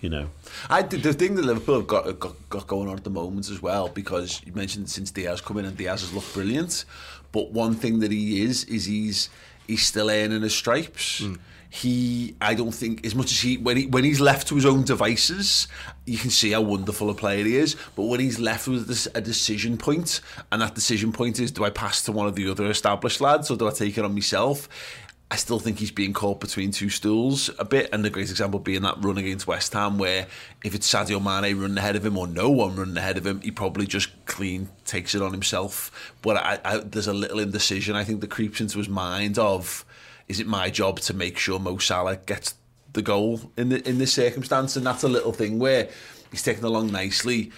you 0.00 0.08
know. 0.08 0.28
I 0.68 0.82
the 0.82 1.12
thing 1.12 1.34
that 1.36 1.44
Liverpool 1.44 1.76
have 1.76 1.86
got, 1.86 2.18
got, 2.18 2.48
got 2.48 2.66
going 2.66 2.88
on 2.88 2.96
at 2.96 3.04
the 3.04 3.10
moment 3.10 3.50
as 3.50 3.60
well, 3.62 3.88
because 3.88 4.42
you 4.44 4.52
mentioned 4.52 4.88
since 4.90 5.10
Diaz 5.10 5.40
come 5.40 5.58
in 5.58 5.64
and 5.64 5.76
Diaz 5.76 6.00
has 6.02 6.12
looked 6.12 6.32
brilliant, 6.34 6.84
but 7.32 7.50
one 7.52 7.74
thing 7.74 8.00
that 8.00 8.12
he 8.12 8.42
is 8.42 8.64
is 8.64 8.86
he's 8.86 9.30
he's 9.66 9.86
still 9.86 10.10
earning 10.10 10.42
his 10.42 10.54
stripes. 10.54 11.20
Mm. 11.20 11.38
He, 11.68 12.36
I 12.40 12.54
don't 12.54 12.72
think, 12.72 13.04
as 13.04 13.14
much 13.14 13.32
as 13.32 13.40
he 13.40 13.58
when 13.58 13.76
he 13.76 13.86
when 13.86 14.04
he's 14.04 14.20
left 14.20 14.48
to 14.48 14.54
his 14.54 14.64
own 14.64 14.84
devices, 14.84 15.68
you 16.06 16.16
can 16.16 16.30
see 16.30 16.52
how 16.52 16.62
wonderful 16.62 17.10
a 17.10 17.14
player 17.14 17.44
he 17.44 17.56
is. 17.56 17.76
But 17.96 18.04
when 18.04 18.20
he's 18.20 18.38
left 18.38 18.68
with 18.68 18.86
this, 18.86 19.08
a 19.14 19.20
decision 19.20 19.76
point, 19.76 20.20
and 20.50 20.62
that 20.62 20.74
decision 20.74 21.12
point 21.12 21.38
is, 21.40 21.50
do 21.50 21.64
I 21.64 21.70
pass 21.70 22.02
to 22.02 22.12
one 22.12 22.28
of 22.28 22.34
the 22.34 22.48
other 22.50 22.70
established 22.70 23.20
lads 23.20 23.50
or 23.50 23.56
do 23.56 23.68
I 23.68 23.72
take 23.72 23.98
it 23.98 24.04
on 24.04 24.14
myself? 24.14 24.68
I 25.28 25.34
still 25.36 25.58
think 25.58 25.80
he's 25.80 25.90
being 25.90 26.12
caught 26.12 26.38
between 26.38 26.70
two 26.70 26.88
stools 26.88 27.50
a 27.58 27.64
bit, 27.64 27.90
and 27.92 28.04
the 28.04 28.10
great 28.10 28.30
example 28.30 28.60
being 28.60 28.82
that 28.82 29.02
run 29.02 29.18
against 29.18 29.48
West 29.48 29.72
Ham, 29.72 29.98
where 29.98 30.28
if 30.62 30.72
it's 30.72 30.92
Sadio 30.92 31.20
Mane 31.20 31.58
running 31.58 31.78
ahead 31.78 31.96
of 31.96 32.06
him 32.06 32.16
or 32.16 32.28
no 32.28 32.48
one 32.48 32.76
running 32.76 32.96
ahead 32.96 33.18
of 33.18 33.26
him, 33.26 33.40
he 33.40 33.50
probably 33.50 33.88
just 33.88 34.08
clean 34.26 34.68
takes 34.84 35.16
it 35.16 35.22
on 35.22 35.32
himself. 35.32 36.12
But 36.22 36.36
I, 36.36 36.60
I, 36.64 36.78
there's 36.78 37.08
a 37.08 37.12
little 37.12 37.40
indecision 37.40 37.96
I 37.96 38.04
think 38.04 38.20
that 38.20 38.30
creeps 38.30 38.60
into 38.60 38.78
his 38.78 38.88
mind 38.88 39.36
of, 39.36 39.84
is 40.28 40.38
it 40.38 40.46
my 40.46 40.70
job 40.70 41.00
to 41.00 41.14
make 41.14 41.38
sure 41.38 41.58
Mo 41.58 41.78
Salah 41.78 42.16
gets 42.16 42.54
the 42.92 43.02
goal 43.02 43.50
in 43.56 43.70
the 43.70 43.86
in 43.88 43.98
this 43.98 44.12
circumstance? 44.12 44.76
And 44.76 44.86
that's 44.86 45.02
a 45.02 45.08
little 45.08 45.32
thing 45.32 45.58
where 45.58 45.88
he's 46.30 46.44
taking 46.44 46.64
along 46.64 46.92
nicely 46.92 47.50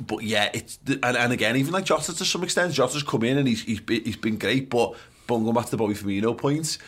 but 0.00 0.22
yeah, 0.22 0.50
it's 0.54 0.78
and, 0.86 1.16
and 1.16 1.32
again, 1.32 1.56
even 1.56 1.72
like 1.72 1.84
Jota 1.84 2.14
to 2.16 2.24
some 2.24 2.44
extent, 2.44 2.72
Jota's 2.72 3.02
come 3.02 3.24
in 3.24 3.38
and 3.38 3.48
he's 3.48 3.64
he's 3.64 3.80
he's 3.88 4.16
been 4.16 4.38
great, 4.38 4.70
but 4.70 4.94
but 5.28 5.38
going 5.38 5.54
back 5.54 5.66
to 5.66 5.70
the 5.70 5.76
Bobby 5.76 5.94
Firmino 5.94 6.36
point, 6.36 6.78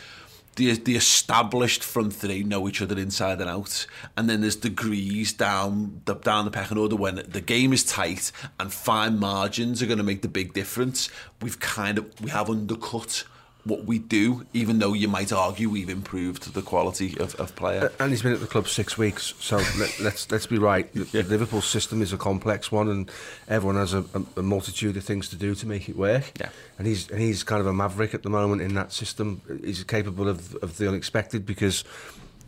the 0.55 0.73
the 0.73 0.97
established 0.97 1.83
front 1.83 2.11
three 2.11 2.43
know 2.43 2.67
each 2.67 2.81
other 2.81 2.99
inside 2.99 3.39
and 3.39 3.49
out, 3.49 3.85
and 4.17 4.29
then 4.29 4.41
there's 4.41 4.57
degrees 4.57 5.31
down 5.31 6.01
the 6.05 6.15
down 6.15 6.43
the 6.43 6.51
pecking 6.51 6.77
order 6.77 6.97
when 6.97 7.23
the 7.27 7.39
game 7.39 7.71
is 7.71 7.85
tight 7.85 8.33
and 8.59 8.73
fine 8.73 9.17
margins 9.17 9.81
are 9.81 9.85
going 9.85 9.97
to 9.97 10.03
make 10.03 10.23
the 10.23 10.27
big 10.27 10.53
difference. 10.53 11.09
We've 11.41 11.59
kind 11.59 11.97
of 11.97 12.19
we 12.19 12.31
have 12.31 12.49
undercut 12.49 13.23
what 13.63 13.85
we 13.85 13.99
do, 13.99 14.45
even 14.53 14.79
though 14.79 14.93
you 14.93 15.07
might 15.07 15.31
argue 15.31 15.69
we've 15.69 15.89
improved 15.89 16.53
the 16.53 16.61
quality 16.61 17.15
of, 17.19 17.35
of 17.35 17.55
player. 17.55 17.85
Uh, 17.85 18.03
and 18.03 18.11
he's 18.11 18.23
been 18.23 18.33
at 18.33 18.39
the 18.39 18.47
club 18.47 18.67
six 18.67 18.97
weeks, 18.97 19.33
so 19.39 19.57
let, 19.57 19.67
us 19.67 19.99
let's, 19.99 20.31
let's 20.31 20.45
be 20.47 20.57
right. 20.57 20.91
The, 20.93 21.07
yeah. 21.11 21.27
Liverpool 21.27 21.61
system 21.61 22.01
is 22.01 22.11
a 22.11 22.17
complex 22.17 22.71
one, 22.71 22.89
and 22.89 23.11
everyone 23.47 23.75
has 23.75 23.93
a, 23.93 24.03
a, 24.35 24.41
multitude 24.41 24.97
of 24.97 25.03
things 25.03 25.29
to 25.29 25.35
do 25.35 25.53
to 25.55 25.67
make 25.67 25.87
it 25.87 25.95
work. 25.95 26.31
Yeah. 26.39 26.49
And 26.77 26.87
he's 26.87 27.09
and 27.11 27.21
he's 27.21 27.43
kind 27.43 27.61
of 27.61 27.67
a 27.67 27.73
maverick 27.73 28.13
at 28.13 28.23
the 28.23 28.29
moment 28.29 28.61
in 28.61 28.73
that 28.73 28.91
system. 28.91 29.41
He's 29.63 29.83
capable 29.83 30.27
of, 30.27 30.55
of 30.55 30.77
the 30.77 30.87
unexpected 30.87 31.45
because 31.45 31.83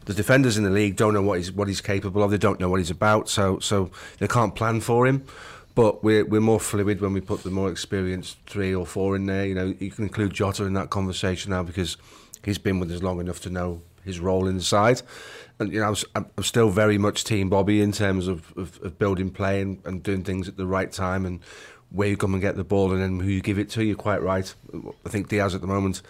the 0.05 0.13
defenders 0.13 0.57
in 0.57 0.63
the 0.63 0.69
league 0.69 0.95
don't 0.95 1.13
know 1.13 1.21
what 1.21 1.37
he's 1.37 1.51
what 1.51 1.67
he's 1.67 1.81
capable 1.81 2.23
of. 2.23 2.31
They 2.31 2.37
don't 2.37 2.59
know 2.59 2.69
what 2.69 2.79
he's 2.79 2.91
about, 2.91 3.29
so 3.29 3.59
so 3.59 3.91
they 4.17 4.27
can't 4.27 4.55
plan 4.55 4.81
for 4.81 5.05
him. 5.05 5.25
But 5.75 6.03
we're 6.03 6.25
we're 6.25 6.41
more 6.41 6.59
fluid 6.59 7.01
when 7.01 7.13
we 7.13 7.21
put 7.21 7.43
the 7.43 7.49
more 7.49 7.71
experienced 7.71 8.37
three 8.45 8.75
or 8.75 8.85
four 8.85 9.15
in 9.15 9.25
there. 9.25 9.45
You 9.45 9.55
know, 9.55 9.73
you 9.79 9.89
can 9.91 10.03
include 10.03 10.33
Jota 10.33 10.65
in 10.65 10.73
that 10.73 10.89
conversation 10.89 11.49
now 11.51 11.63
because 11.63 11.97
he's 12.43 12.59
been 12.59 12.79
with 12.79 12.91
us 12.91 13.01
long 13.01 13.19
enough 13.19 13.39
to 13.41 13.49
know 13.49 13.81
his 14.03 14.19
role 14.19 14.47
inside. 14.47 15.01
And 15.59 15.73
you 15.73 15.79
know, 15.79 15.95
I'm, 16.15 16.25
I'm 16.37 16.43
still 16.43 16.69
very 16.69 16.97
much 16.97 17.23
team 17.23 17.49
Bobby 17.49 17.81
in 17.81 17.91
terms 17.91 18.27
of, 18.27 18.53
of, 18.57 18.79
of 18.83 18.99
building 18.99 19.31
play 19.31 19.61
and, 19.61 19.79
and 19.85 20.03
doing 20.03 20.23
things 20.23 20.47
at 20.47 20.57
the 20.57 20.65
right 20.67 20.91
time. 20.91 21.25
And 21.25 21.39
where 21.89 22.07
you 22.09 22.17
come 22.17 22.33
and 22.33 22.41
get 22.41 22.55
the 22.55 22.63
ball 22.63 22.91
and 22.91 23.01
then 23.01 23.19
who 23.19 23.29
you 23.29 23.39
give 23.41 23.59
it 23.59 23.69
to. 23.69 23.83
You're 23.83 23.95
quite 23.95 24.21
right. 24.21 24.51
I 25.05 25.09
think 25.09 25.29
Diaz 25.29 25.53
at 25.55 25.61
the 25.61 25.67
moment 25.67 26.01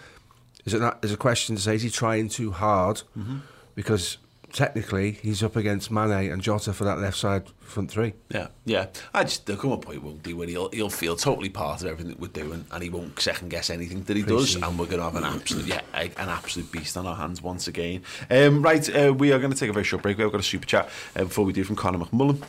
is 0.64 0.72
it 0.72 0.80
not, 0.80 1.04
is 1.04 1.12
a 1.12 1.16
question 1.16 1.56
to 1.56 1.60
say 1.62 1.74
is 1.74 1.82
he 1.82 1.90
trying 1.90 2.28
too 2.28 2.50
hard 2.52 3.02
Mm-hmm. 3.18 3.38
because 3.74 4.16
technically 4.54 5.10
he's 5.10 5.42
up 5.42 5.56
against 5.56 5.90
Mane 5.90 6.30
and 6.32 6.40
Jota 6.40 6.72
for 6.72 6.84
that 6.84 6.98
left 6.98 7.18
side 7.18 7.50
front 7.60 7.90
three. 7.90 8.14
Yeah, 8.30 8.46
yeah. 8.64 8.86
I 9.12 9.24
just 9.24 9.44
there'll 9.44 9.60
come 9.60 9.72
a 9.72 9.76
point 9.76 10.02
won't 10.02 10.22
be 10.22 10.32
where 10.32 10.48
he'll 10.48 10.70
he'll 10.70 10.88
feel 10.88 11.16
totally 11.16 11.50
part 11.50 11.82
of 11.82 11.88
everything 11.88 12.08
that 12.08 12.20
we're 12.20 12.28
doing, 12.28 12.64
and 12.72 12.82
he 12.82 12.88
won't 12.88 13.20
second 13.20 13.50
guess 13.50 13.68
anything 13.68 14.04
that 14.04 14.16
he 14.16 14.22
does, 14.22 14.30
Pre-season. 14.30 14.64
and 14.64 14.78
we're 14.78 14.86
to 14.86 15.02
have 15.02 15.16
an 15.16 15.24
absolute 15.24 15.66
yeah 15.66 15.80
an 15.94 16.28
absolute 16.28 16.70
beast 16.72 16.96
on 16.96 17.06
our 17.06 17.16
hands 17.16 17.42
once 17.42 17.68
again. 17.68 18.02
Um, 18.30 18.62
right, 18.62 18.88
uh, 18.96 19.12
we 19.12 19.32
are 19.32 19.38
going 19.38 19.52
to 19.52 19.58
take 19.58 19.70
a 19.70 19.74
very 19.74 19.84
short 19.84 20.02
break. 20.02 20.16
We've 20.16 20.30
got 20.30 20.40
a 20.40 20.44
super 20.44 20.66
chat 20.66 20.88
uh, 21.16 21.24
before 21.24 21.44
we 21.44 21.52
do 21.52 21.64
from 21.64 21.76
Conor 21.76 21.98
McMullen. 21.98 22.42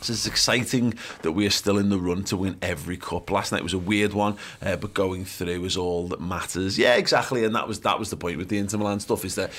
So 0.00 0.12
it's 0.12 0.26
exciting 0.28 0.94
that 1.22 1.32
we 1.32 1.44
are 1.44 1.50
still 1.50 1.76
in 1.76 1.88
the 1.88 1.98
run 1.98 2.22
to 2.24 2.36
win 2.36 2.56
every 2.62 2.96
cup. 2.96 3.32
Last 3.32 3.50
night 3.50 3.64
was 3.64 3.72
a 3.72 3.78
weird 3.78 4.12
one, 4.12 4.36
uh, 4.62 4.76
but 4.76 4.94
going 4.94 5.24
through 5.24 5.64
is 5.64 5.76
all 5.76 6.06
that 6.08 6.20
matters. 6.20 6.78
Yeah, 6.78 6.94
exactly, 6.94 7.44
and 7.44 7.52
that 7.56 7.66
was 7.66 7.80
that 7.80 7.98
was 7.98 8.10
the 8.10 8.16
point 8.16 8.38
with 8.38 8.48
the 8.48 8.58
Inter 8.58 8.78
Milan 8.78 9.00
stuff. 9.00 9.24
Is 9.24 9.34
that 9.34 9.50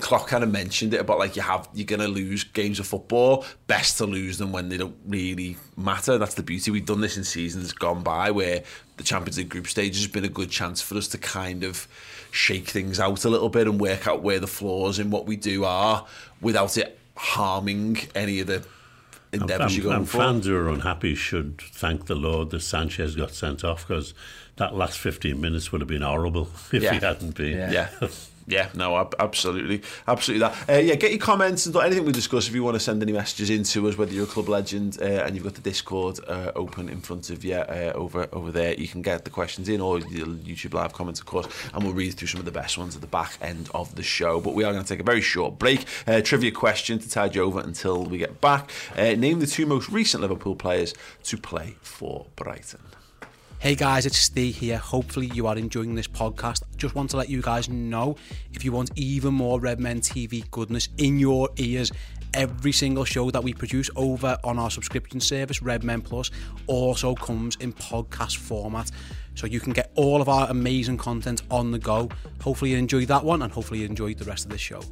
Klopp 0.00 0.26
kind 0.26 0.42
of 0.44 0.50
mentioned 0.50 0.92
it 0.94 1.00
about 1.00 1.18
like 1.18 1.36
you 1.36 1.42
have 1.42 1.68
you're 1.72 1.86
going 1.86 2.00
to 2.00 2.08
lose 2.08 2.44
games 2.44 2.78
of 2.80 2.86
football. 2.86 3.44
Best 3.66 3.98
to 3.98 4.06
lose 4.06 4.38
them 4.38 4.52
when 4.52 4.68
they 4.68 4.76
don't 4.76 4.96
really 5.06 5.56
matter. 5.76 6.18
That's 6.18 6.34
the 6.34 6.42
beauty. 6.42 6.70
We've 6.70 6.84
done 6.86 7.00
this 7.00 7.16
in 7.16 7.24
seasons 7.24 7.72
gone 7.72 8.02
by 8.02 8.30
where 8.30 8.62
the 8.96 9.02
Champions 9.04 9.38
League 9.38 9.48
group 9.48 9.66
stage 9.66 9.96
has 9.96 10.06
been 10.06 10.24
a 10.24 10.28
good 10.28 10.50
chance 10.50 10.80
for 10.80 10.96
us 10.96 11.08
to 11.08 11.18
kind 11.18 11.62
of 11.64 11.86
shake 12.30 12.68
things 12.68 12.98
out 13.00 13.24
a 13.24 13.28
little 13.28 13.48
bit 13.48 13.66
and 13.66 13.80
work 13.80 14.06
out 14.06 14.22
where 14.22 14.38
the 14.40 14.46
flaws 14.46 14.98
in 14.98 15.10
what 15.10 15.26
we 15.26 15.36
do 15.36 15.64
are 15.64 16.06
without 16.40 16.76
it 16.76 16.98
harming 17.16 17.98
any 18.14 18.40
of 18.40 18.46
the 18.48 18.64
endeavours 19.32 19.76
you're 19.76 19.84
And, 19.86 19.90
going 19.90 19.96
and 20.00 20.08
for. 20.08 20.18
fans 20.18 20.46
who 20.46 20.56
are 20.56 20.68
unhappy 20.68 21.14
should 21.14 21.60
thank 21.60 22.06
the 22.06 22.14
Lord 22.14 22.50
that 22.50 22.60
Sanchez 22.60 23.14
got 23.16 23.30
sent 23.32 23.62
off 23.64 23.86
because 23.86 24.14
that 24.56 24.74
last 24.74 24.98
15 24.98 25.40
minutes 25.40 25.70
would 25.70 25.80
have 25.80 25.88
been 25.88 26.02
horrible 26.02 26.48
if 26.72 26.82
Yeah. 26.82 26.92
he 26.94 26.98
hadn't 26.98 27.34
been. 27.36 27.56
Yeah. 27.58 27.88
Yeah, 28.00 28.08
no, 28.74 29.10
absolutely, 29.18 29.82
absolutely 30.06 30.48
that. 30.48 30.68
Uh, 30.68 30.80
yeah, 30.80 30.94
get 30.94 31.10
your 31.10 31.20
comments 31.20 31.66
and 31.66 31.76
anything 31.76 32.04
we 32.04 32.12
discuss. 32.12 32.48
If 32.48 32.54
you 32.54 32.64
want 32.64 32.76
to 32.76 32.80
send 32.80 33.02
any 33.02 33.12
messages 33.12 33.50
in 33.50 33.62
to 33.64 33.88
us, 33.88 33.98
whether 33.98 34.12
you're 34.12 34.24
a 34.24 34.28
club 34.28 34.48
legend 34.48 34.98
uh, 35.00 35.04
and 35.04 35.34
you've 35.34 35.44
got 35.44 35.54
the 35.54 35.60
Discord 35.60 36.18
uh, 36.26 36.52
open 36.56 36.88
in 36.88 37.00
front 37.00 37.28
of 37.30 37.44
you 37.44 37.56
uh, 37.56 37.92
over 37.94 38.26
over 38.32 38.50
there, 38.50 38.74
you 38.74 38.88
can 38.88 39.02
get 39.02 39.24
the 39.24 39.30
questions 39.30 39.68
in 39.68 39.80
or 39.80 40.00
the 40.00 40.06
YouTube 40.06 40.72
live 40.72 40.94
comments, 40.94 41.20
of 41.20 41.26
course, 41.26 41.46
and 41.74 41.84
we'll 41.84 41.92
read 41.92 42.14
through 42.14 42.28
some 42.28 42.40
of 42.40 42.46
the 42.46 42.52
best 42.52 42.78
ones 42.78 42.94
at 42.94 43.02
the 43.02 43.06
back 43.06 43.36
end 43.42 43.68
of 43.74 43.94
the 43.96 44.02
show. 44.02 44.40
But 44.40 44.54
we 44.54 44.64
are 44.64 44.72
going 44.72 44.84
to 44.84 44.88
take 44.88 45.00
a 45.00 45.04
very 45.04 45.20
short 45.20 45.58
break. 45.58 45.84
Uh, 46.06 46.22
trivia 46.22 46.50
question 46.50 46.98
to 46.98 47.08
tide 47.08 47.34
you 47.34 47.42
over 47.42 47.60
until 47.60 48.04
we 48.04 48.18
get 48.18 48.40
back. 48.40 48.70
Uh, 48.96 49.14
name 49.14 49.40
the 49.40 49.46
two 49.46 49.66
most 49.66 49.90
recent 49.90 50.22
Liverpool 50.22 50.56
players 50.56 50.94
to 51.24 51.36
play 51.36 51.76
for 51.82 52.26
Brighton. 52.34 52.80
Hey 53.60 53.74
guys, 53.74 54.06
it's 54.06 54.18
Steve 54.18 54.56
here. 54.56 54.78
Hopefully, 54.78 55.26
you 55.34 55.48
are 55.48 55.58
enjoying 55.58 55.96
this 55.96 56.06
podcast. 56.06 56.62
Just 56.76 56.94
want 56.94 57.10
to 57.10 57.16
let 57.16 57.28
you 57.28 57.42
guys 57.42 57.68
know 57.68 58.14
if 58.52 58.64
you 58.64 58.70
want 58.70 58.92
even 58.94 59.34
more 59.34 59.58
Redmen 59.58 60.00
TV 60.00 60.48
goodness 60.52 60.88
in 60.96 61.18
your 61.18 61.48
ears, 61.56 61.90
every 62.34 62.70
single 62.70 63.04
show 63.04 63.32
that 63.32 63.42
we 63.42 63.52
produce 63.52 63.90
over 63.96 64.38
on 64.44 64.60
our 64.60 64.70
subscription 64.70 65.18
service, 65.18 65.60
Redmen 65.60 66.02
Plus, 66.02 66.30
also 66.68 67.16
comes 67.16 67.56
in 67.56 67.72
podcast 67.72 68.36
format. 68.36 68.92
So 69.34 69.48
you 69.48 69.58
can 69.58 69.72
get 69.72 69.90
all 69.96 70.22
of 70.22 70.28
our 70.28 70.48
amazing 70.50 70.98
content 70.98 71.42
on 71.50 71.72
the 71.72 71.80
go. 71.80 72.10
Hopefully, 72.40 72.70
you 72.70 72.76
enjoyed 72.76 73.08
that 73.08 73.24
one, 73.24 73.42
and 73.42 73.52
hopefully, 73.52 73.80
you 73.80 73.86
enjoyed 73.86 74.18
the 74.18 74.24
rest 74.24 74.44
of 74.44 74.52
the 74.52 74.58
show. 74.58 74.82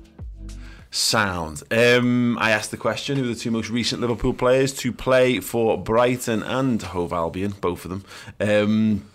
Sound. 0.91 1.63
Um, 1.71 2.39
I 2.39 2.51
asked 2.51 2.71
the 2.71 2.77
question 2.77 3.17
who 3.17 3.25
are 3.25 3.35
the 3.35 3.35
two 3.35 3.51
most 3.51 3.71
recent 3.71 4.01
Liverpool 4.01 4.33
players 4.33 4.73
to 4.75 4.93
play 4.93 5.41
for 5.41 5.77
Brighton 5.77 6.43
and 6.43 6.81
Hove 6.81 7.13
Albion, 7.13 7.55
both 7.61 7.85
of 7.85 7.91
them. 7.91 8.05
Um, 8.41 9.11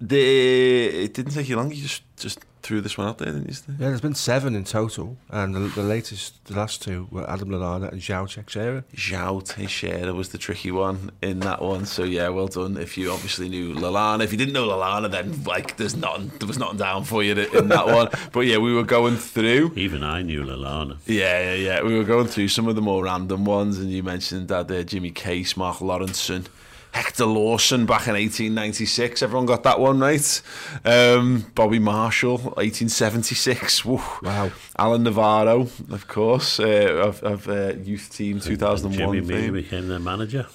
the, 0.00 1.04
it 1.04 1.14
didn't 1.14 1.32
take 1.32 1.48
you 1.48 1.56
long, 1.56 1.70
you 1.70 1.82
just, 1.82 2.02
just 2.16 2.40
threw 2.64 2.80
this 2.80 2.96
one 2.96 3.06
out 3.06 3.18
there, 3.18 3.30
didn't 3.30 3.46
you? 3.46 3.54
Steve? 3.54 3.76
Yeah, 3.78 3.88
there's 3.88 4.00
been 4.00 4.14
seven 4.14 4.56
in 4.56 4.64
total, 4.64 5.16
and 5.30 5.54
the, 5.54 5.60
the 5.60 5.82
latest, 5.82 6.42
the 6.46 6.54
last 6.54 6.82
two 6.82 7.06
were 7.10 7.28
Adam 7.30 7.50
Lallana 7.50 7.92
and 7.92 8.00
João 8.00 8.28
Teixeira. 8.28 8.84
João 8.96 9.44
Teixeira 9.44 10.14
was 10.14 10.30
the 10.30 10.38
tricky 10.38 10.70
one 10.70 11.10
in 11.22 11.40
that 11.40 11.60
one. 11.60 11.84
So 11.84 12.02
yeah, 12.04 12.28
well 12.30 12.48
done. 12.48 12.76
If 12.76 12.96
you 12.96 13.12
obviously 13.12 13.48
knew 13.48 13.74
Lallana, 13.74 14.24
if 14.24 14.32
you 14.32 14.38
didn't 14.38 14.54
know 14.54 14.66
Lallana, 14.66 15.10
then 15.10 15.44
like 15.44 15.76
there's 15.76 15.94
nothing, 15.94 16.32
there 16.38 16.48
was 16.48 16.58
nothing 16.58 16.78
down 16.78 17.04
for 17.04 17.22
you 17.22 17.34
in 17.34 17.68
that 17.68 17.86
one. 17.86 18.08
But 18.32 18.40
yeah, 18.40 18.58
we 18.58 18.74
were 18.74 18.84
going 18.84 19.16
through. 19.16 19.72
Even 19.76 20.02
I 20.02 20.22
knew 20.22 20.42
Lallana. 20.42 20.96
Yeah, 21.06 21.40
yeah, 21.40 21.54
yeah. 21.54 21.82
We 21.82 21.96
were 21.96 22.04
going 22.04 22.26
through 22.26 22.48
some 22.48 22.66
of 22.66 22.74
the 22.74 22.82
more 22.82 23.04
random 23.04 23.44
ones, 23.44 23.78
and 23.78 23.90
you 23.90 24.02
mentioned 24.02 24.48
that 24.48 24.68
there, 24.68 24.82
Jimmy 24.82 25.10
Case, 25.10 25.56
Mark 25.56 25.78
Lawrenson, 25.78 26.46
Hector 26.94 27.26
Lawson 27.26 27.86
back 27.86 28.06
in 28.06 28.14
1896. 28.14 29.20
Everyone 29.22 29.46
got 29.46 29.64
that 29.64 29.80
one 29.80 29.98
right. 29.98 30.42
Um, 30.84 31.44
Bobby 31.56 31.80
Marshall, 31.80 32.38
1876. 32.38 33.84
Woo. 33.84 34.00
Wow. 34.22 34.52
Alan 34.78 35.02
Navarro, 35.02 35.62
of 35.90 36.06
course, 36.06 36.60
uh, 36.60 36.64
of, 36.64 37.20
of 37.24 37.48
uh, 37.48 37.72
youth 37.82 38.10
team 38.12 38.38
2001. 38.38 38.96
Jimmy 38.96 39.20
Meany 39.26 39.42
fame. 39.42 39.52
became 39.54 39.88
their 39.88 39.98
manager. 39.98 40.46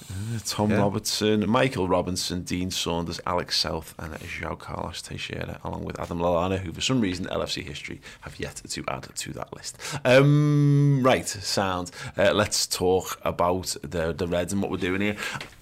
Tom 0.45 0.71
Yeah. 0.71 0.77
Robertson, 0.77 1.49
Michael 1.49 1.87
Robinson, 1.89 2.43
Dean 2.43 2.71
Saunders, 2.71 3.19
Alex 3.27 3.57
South, 3.59 3.93
and 3.99 4.13
João 4.15 4.57
Carlos 4.57 5.01
Teixeira, 5.01 5.59
along 5.65 5.83
with 5.83 5.99
Adam 5.99 6.19
Lallana, 6.19 6.57
who 6.59 6.71
for 6.71 6.81
some 6.81 7.01
reason 7.01 7.25
LFC 7.25 7.63
history 7.65 7.99
have 8.21 8.39
yet 8.39 8.61
to 8.69 8.83
add 8.87 9.07
to 9.13 9.33
that 9.33 9.51
list. 9.53 9.77
Um, 10.05 11.01
right, 11.03 11.27
sound. 11.27 11.91
Uh, 12.17 12.31
let's 12.33 12.65
talk 12.65 13.19
about 13.25 13.75
the 13.81 14.13
the 14.13 14.27
Reds 14.27 14.53
and 14.53 14.61
what 14.61 14.71
we're 14.71 14.77
doing 14.77 15.01
here. 15.01 15.17